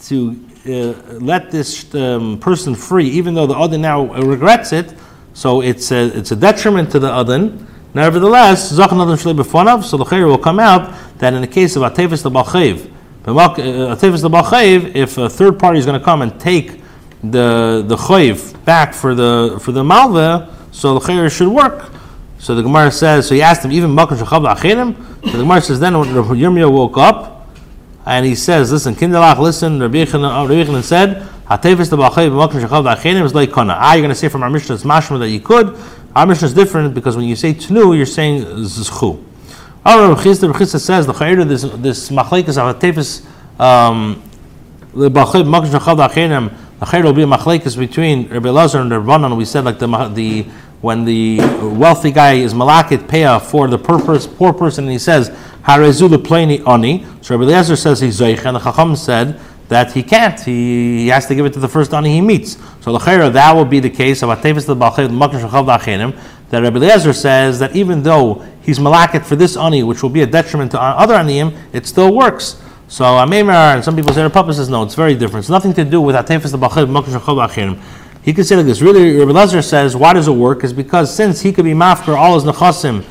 to 0.05 0.39
uh, 0.67 1.19
let 1.21 1.51
this 1.51 1.95
um, 1.95 2.39
person 2.39 2.75
free, 2.75 3.09
even 3.09 3.35
though 3.35 3.47
the 3.47 3.55
other 3.55 3.79
now 3.79 4.13
regrets 4.15 4.73
it. 4.73 4.95
So 5.35 5.61
it's 5.61 5.93
a, 5.93 6.07
it's 6.17 6.33
a 6.33 6.37
detriment 6.37 6.91
to 6.93 6.99
the 6.99 7.11
other. 7.13 7.53
Nevertheless, 7.93 8.73
Zachan 8.73 9.03
Adam 9.03 9.17
Shlei 9.17 9.37
Befonav, 9.37 9.85
so 9.85 9.97
the 9.97 10.05
Chayr 10.05 10.27
will 10.27 10.39
come 10.39 10.61
out 10.61 10.95
that 11.19 11.35
in 11.35 11.41
the 11.41 11.47
case 11.47 11.77
of 11.77 11.83
Atevis 11.83 12.23
the 12.23 12.31
Balchev, 12.31 12.91
if 14.95 15.19
a 15.19 15.29
third 15.29 15.59
party 15.59 15.79
is 15.79 15.87
going 15.87 15.99
to 15.99 16.05
come 16.05 16.23
and 16.23 16.41
take 16.41 16.81
the 17.23 17.85
the 17.87 17.97
chayiv 17.97 18.65
back 18.65 18.95
for 18.95 19.15
the 19.15 19.59
for 19.61 19.73
the 19.73 19.85
malva, 19.85 20.57
so 20.73 20.95
the 20.95 21.01
chayiv 21.01 21.31
should 21.31 21.49
work. 21.49 21.91
So 22.41 22.55
the 22.55 22.63
Gemara 22.63 22.91
says. 22.91 23.29
So 23.29 23.35
he 23.35 23.43
asked 23.43 23.65
him 23.65 23.71
even 23.71 23.91
makom 23.91 24.17
shechav 24.19 24.57
achirim. 24.57 24.97
So 25.27 25.37
the 25.37 25.43
Gemara 25.45 25.61
says 25.61 25.79
then 25.79 25.97
when 25.99 26.09
Yirmiyah 26.09 26.73
woke 26.73 26.97
up 26.97 27.47
and 28.07 28.25
he 28.25 28.35
says, 28.35 28.73
"Listen, 28.73 28.95
kindalach, 28.95 29.39
listen." 29.39 29.79
Rabbi 29.79 30.07
Yechanan 30.07 30.83
said, 30.83 31.23
"Hatevis 31.47 31.91
the 31.91 31.99
balchayiv 31.99 32.33
makom 32.33 32.67
shechav 32.67 32.97
achirim 32.97 33.25
is 33.25 33.35
like 33.35 33.53
kana." 33.53 33.77
Ah, 33.79 33.93
you're 33.93 34.01
going 34.01 34.09
to 34.09 34.15
say 34.15 34.29
from 34.29 34.43
our 34.43 34.49
Mishnah 34.49 34.75
it's 34.75 34.85
mashma 34.85 35.19
that 35.19 35.29
you 35.29 35.41
could. 35.41 35.79
Our 36.17 36.27
Mishnah 36.27 36.49
is 36.49 36.55
different 36.55 36.95
because 36.95 37.15
when 37.15 37.27
you 37.27 37.37
say 37.37 37.53
tnu, 37.53 37.95
you're 37.95 38.07
saying 38.07 38.43
zchu. 38.43 39.23
Oh, 39.85 40.09
Rabbi 40.09 40.23
Chisda 40.23 40.81
says 40.81 41.07
the 41.07 41.13
chayir 41.13 41.47
this 41.47 41.63
this 41.63 42.09
machlekes 42.09 42.57
of 42.57 42.79
tefes 42.79 43.27
um, 43.61 44.23
the 44.95 45.11
bachib 45.11 45.45
maksh 45.45 45.71
chad 45.73 45.99
achinim 45.99 46.53
the 46.81 46.87
chayir 46.87 47.05
will 47.05 47.13
be 47.13 47.23
a 47.23 47.27
machlekes 47.27 47.79
between 47.79 48.29
Rabbi 48.29 48.49
Lazar 48.49 48.81
and 48.81 48.91
Rabbanan. 48.91 49.37
We 49.37 49.45
said 49.45 49.67
like 49.67 49.79
the 49.79 49.87
the 50.15 50.47
when 50.81 51.05
the 51.05 51.39
wealthy 51.77 52.11
guy 52.11 52.35
is 52.35 52.55
malakit 52.55 53.07
peah 53.07 53.41
for 53.41 53.69
the 53.69 53.79
person, 53.79 54.35
poor 54.37 54.53
person, 54.53 54.85
and 54.85 54.93
he 54.93 54.99
says 54.99 55.29
Harezu 55.63 56.09
lepleni 56.09 56.67
ani. 56.67 57.07
So 57.21 57.37
Rabbi 57.37 57.51
Eliezer 57.51 57.77
says 57.77 58.01
he's 58.01 58.21
zoich, 58.21 58.45
and 58.47 58.57
the 58.57 58.61
Chacham 58.61 58.97
said 58.97 59.39
that 59.69 59.93
he 59.93 60.03
can't. 60.03 60.41
He, 60.41 61.03
he 61.03 61.09
has 61.09 61.27
to 61.27 61.35
give 61.35 61.45
it 61.45 61.53
to 61.53 61.61
the 61.61 61.69
first 61.69 61.93
ani 61.93 62.13
he 62.15 62.21
meets. 62.21 62.57
So 62.81 62.93
l'chayra 62.93 63.33
that 63.33 63.55
will 63.55 63.67
be 63.67 63.79
the 63.79 63.91
case 63.91 64.23
of 64.23 64.31
atefis 64.31 64.67
the 64.67 64.75
shachav. 64.75 66.21
That 66.49 66.63
Rabbi 66.63 66.77
Eliezer 66.79 67.13
says 67.13 67.59
that 67.59 67.77
even 67.77 68.03
though 68.03 68.45
he's 68.63 68.79
malakit 68.79 69.25
for 69.25 69.37
this 69.37 69.57
ani, 69.57 69.83
which 69.83 70.03
will 70.03 70.11
be 70.11 70.23
a 70.23 70.27
detriment 70.27 70.73
to 70.73 70.81
other 70.81 71.15
aniyim, 71.15 71.57
it 71.73 71.87
still 71.87 72.15
works. 72.15 72.61
So 72.89 73.05
Amemar 73.05 73.75
and 73.77 73.85
some 73.85 73.95
people 73.95 74.13
say 74.13 74.23
the 74.23 74.31
Papa 74.31 74.53
says 74.55 74.69
no, 74.69 74.83
it's 74.83 74.97
very 74.97 75.15
different. 75.15 75.45
It's 75.45 75.51
nothing 75.51 75.75
to 75.75 75.85
do 75.85 76.01
with 76.01 76.17
atefis 76.17 76.51
the 76.51 76.59
shachav 76.59 76.89
dachenim. 76.89 77.81
He 78.23 78.35
could 78.35 78.47
say 78.47 78.57
like 78.57 78.67
this. 78.67 78.83
Really, 78.83 79.17
Rabbi 79.17 79.31
Eliezer 79.31 79.63
says 79.63 79.97
why 79.97 80.13
does 80.13 80.29
it 80.29 80.33
work? 80.33 80.63
Is 80.63 80.73
because 80.73 81.15
since 81.15 81.41
he 81.41 81.53
could 81.53 81.65
be 81.65 81.73
mafker 81.73 82.17
all 82.17 82.35
his 82.35 82.45
nechasim 82.45 83.03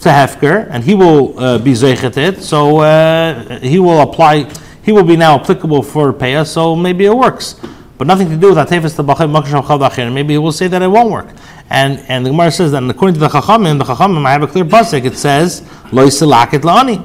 to 0.00 0.08
Hefker, 0.08 0.68
and 0.70 0.84
he 0.84 0.94
will 0.94 1.38
uh, 1.38 1.58
be 1.58 1.72
zeichet 1.72 2.16
it, 2.16 2.42
so 2.42 2.78
uh, 2.78 3.58
he 3.60 3.78
will 3.78 4.00
apply, 4.00 4.50
he 4.82 4.92
will 4.92 5.04
be 5.04 5.16
now 5.16 5.38
applicable 5.38 5.82
for 5.82 6.12
Peah, 6.12 6.46
so 6.46 6.74
maybe 6.74 7.04
it 7.04 7.16
works. 7.16 7.60
But 7.98 8.08
nothing 8.08 8.28
to 8.30 8.36
do 8.36 8.48
with 8.48 8.58
Atefis 8.58 8.96
the 8.96 9.04
Bachay 9.04 9.30
Makasham 9.30 9.64
Chal 9.64 10.10
Maybe 10.10 10.34
he 10.34 10.38
will 10.38 10.50
say 10.50 10.66
that 10.66 10.82
it 10.82 10.88
won't 10.88 11.10
work. 11.10 11.28
And 11.70 12.00
and 12.08 12.26
the 12.26 12.30
Gemara 12.30 12.50
says 12.50 12.72
that 12.72 12.82
according 12.82 13.14
to 13.14 13.20
the 13.20 13.28
Chachamim, 13.28 13.78
the 13.78 13.84
Chachamim, 13.84 14.26
I 14.26 14.32
have 14.32 14.42
a 14.42 14.48
clear 14.48 14.64
pasuk, 14.64 15.04
it 15.04 15.16
says, 15.16 15.62
Lo 15.92 16.04
Yisilakit 16.04 16.62
La'ani. 16.62 16.96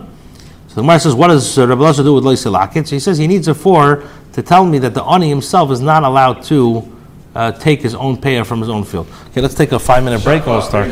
So 0.69 0.75
the 0.75 0.81
Gemara 0.81 0.99
says, 0.99 1.13
what 1.13 1.27
does 1.27 1.57
uh, 1.57 1.67
Rabbi 1.67 1.81
Elazar 1.81 2.03
do 2.03 2.15
with 2.15 2.23
Lo 2.23 2.33
Yisilakit? 2.33 2.87
So 2.87 2.95
he 2.95 2.99
says 2.99 3.19
he 3.19 3.27
needs 3.27 3.47
a 3.47 3.53
four 3.53 4.03
to 4.33 4.41
tell 4.41 4.65
me 4.65 4.79
that 4.79 4.95
the 4.95 5.03
Ani 5.03 5.29
himself 5.29 5.69
is 5.69 5.81
not 5.81 6.03
allowed 6.03 6.41
to 6.45 6.96
uh, 7.37 7.51
take 7.51 7.81
his 7.81 7.93
own 7.93 8.17
Peah 8.17 8.45
from 8.45 8.59
his 8.59 8.69
own 8.69 8.83
field. 8.83 9.07
Okay, 9.27 9.41
let's 9.41 9.53
take 9.53 9.71
a 9.71 9.79
five 9.79 10.03
minute 10.03 10.23
break 10.23 10.41
and 10.41 10.51
we'll 10.51 10.61
start. 10.61 10.89